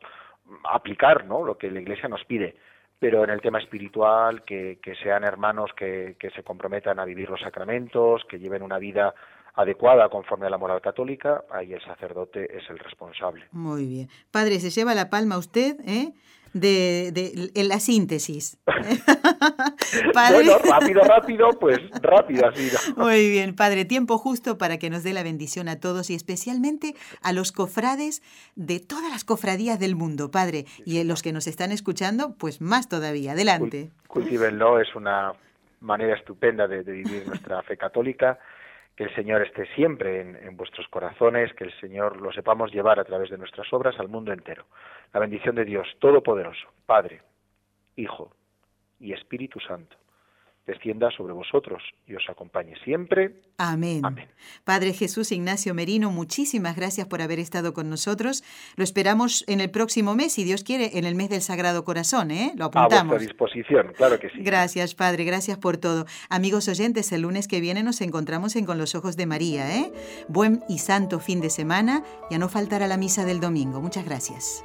aplicar, 0.64 1.24
¿no? 1.24 1.44
Lo 1.44 1.56
que 1.56 1.70
la 1.70 1.80
Iglesia 1.80 2.08
nos 2.08 2.24
pide 2.24 2.56
pero 3.00 3.24
en 3.24 3.30
el 3.30 3.40
tema 3.40 3.58
espiritual, 3.58 4.44
que, 4.44 4.78
sean 5.02 5.24
hermanos 5.24 5.70
que, 5.76 6.16
que, 6.20 6.30
se 6.30 6.44
comprometan 6.44 7.00
a 7.00 7.06
vivir 7.06 7.30
los 7.30 7.40
sacramentos, 7.40 8.22
que 8.28 8.38
lleven 8.38 8.62
una 8.62 8.78
vida 8.78 9.14
adecuada 9.54 10.08
conforme 10.08 10.46
a 10.46 10.50
la 10.50 10.58
moral 10.58 10.80
católica, 10.80 11.44
ahí 11.50 11.72
el 11.72 11.82
sacerdote 11.82 12.56
es 12.56 12.68
el 12.68 12.78
responsable. 12.78 13.46
Muy 13.52 13.86
bien. 13.86 14.08
Padre, 14.30 14.60
se 14.60 14.70
lleva 14.70 14.94
la 14.94 15.10
palma 15.10 15.38
usted, 15.38 15.76
¿eh? 15.86 16.12
De, 16.52 17.10
de, 17.12 17.64
la 17.64 17.80
síntesis. 17.80 18.58
Bueno, 20.14 20.58
rápido, 20.58 21.02
rápido, 21.02 21.50
pues 21.58 21.78
rápido 22.00 22.46
así. 22.46 22.70
Muy 22.96 23.28
bien, 23.28 23.56
Padre, 23.56 23.84
tiempo 23.84 24.18
justo 24.18 24.56
para 24.56 24.78
que 24.78 24.88
nos 24.88 25.02
dé 25.02 25.12
la 25.12 25.22
bendición 25.22 25.68
a 25.68 25.80
todos 25.80 26.10
y 26.10 26.14
especialmente 26.14 26.94
a 27.22 27.32
los 27.32 27.50
cofrades 27.50 28.22
de 28.54 28.78
todas 28.78 29.10
las 29.10 29.24
cofradías 29.24 29.80
del 29.80 29.96
mundo, 29.96 30.30
Padre, 30.30 30.66
y 30.84 31.02
los 31.04 31.22
que 31.22 31.32
nos 31.32 31.46
están 31.48 31.72
escuchando, 31.72 32.34
pues 32.38 32.60
más 32.60 32.88
todavía. 32.88 33.32
Adelante. 33.32 33.90
Cultívenlo, 34.06 34.80
es 34.80 34.94
una 34.94 35.32
manera 35.80 36.14
estupenda 36.14 36.68
de 36.68 36.82
vivir 36.82 37.26
nuestra 37.26 37.62
fe 37.62 37.76
católica 37.76 38.38
que 39.00 39.04
el 39.04 39.14
Señor 39.14 39.40
esté 39.40 39.64
siempre 39.74 40.20
en, 40.20 40.56
vuestros 40.58 40.86
corazones, 40.88 41.54
que 41.54 41.64
el 41.64 41.72
Señor 41.80 42.20
lo 42.20 42.30
sepamos 42.32 42.70
llevar 42.70 43.00
a 43.00 43.04
través 43.04 43.30
de 43.30 43.38
nuestras 43.38 43.72
obras 43.72 43.98
al 43.98 44.10
mundo 44.10 44.30
entero. 44.30 44.66
La 45.14 45.20
bendición 45.20 45.54
de 45.54 45.64
Dios 45.64 45.88
Todopoderoso, 46.00 46.68
Padre, 46.84 47.22
Hijo 47.96 48.30
y 48.98 49.14
Espíritu 49.14 49.58
Santo 49.58 49.96
descienda 50.70 51.10
sobre 51.10 51.32
vosotros 51.32 51.82
y 52.06 52.14
os 52.14 52.24
acompañe 52.28 52.74
siempre. 52.84 53.42
Amén. 53.58 54.02
Padre 54.64 54.92
Jesús 54.92 55.32
Ignacio 55.32 55.74
Merino, 55.74 56.10
muchísimas 56.10 56.76
gracias 56.76 57.06
por 57.06 57.20
haber 57.22 57.38
estado 57.38 57.74
con 57.74 57.90
nosotros. 57.90 58.42
Lo 58.76 58.84
esperamos 58.84 59.44
en 59.48 59.60
el 59.60 59.70
próximo 59.70 60.14
mes, 60.14 60.32
si 60.32 60.44
Dios 60.44 60.64
quiere, 60.64 60.98
en 60.98 61.04
el 61.04 61.14
mes 61.14 61.28
del 61.30 61.42
Sagrado 61.42 61.84
Corazón, 61.84 62.30
¿eh? 62.30 62.52
Lo 62.56 62.66
apuntamos. 62.66 62.92
A 62.92 63.04
vuestra 63.04 63.26
disposición, 63.28 63.92
claro 63.96 64.18
que 64.18 64.30
sí. 64.30 64.42
Gracias, 64.42 64.94
Padre, 64.94 65.24
gracias 65.24 65.58
por 65.58 65.76
todo. 65.76 66.06
Amigos 66.28 66.68
oyentes, 66.68 67.12
el 67.12 67.22
lunes 67.22 67.48
que 67.48 67.60
viene 67.60 67.82
nos 67.82 68.00
encontramos 68.00 68.56
en 68.56 68.64
Con 68.64 68.78
los 68.78 68.94
Ojos 68.94 69.16
de 69.16 69.26
María, 69.26 69.76
¿eh? 69.76 69.92
Buen 70.28 70.60
y 70.68 70.78
santo 70.78 71.20
fin 71.20 71.40
de 71.40 71.50
semana, 71.50 72.04
ya 72.30 72.38
no 72.38 72.48
faltará 72.48 72.86
la 72.86 72.96
misa 72.96 73.24
del 73.24 73.40
domingo. 73.40 73.80
Muchas 73.80 74.04
gracias. 74.04 74.64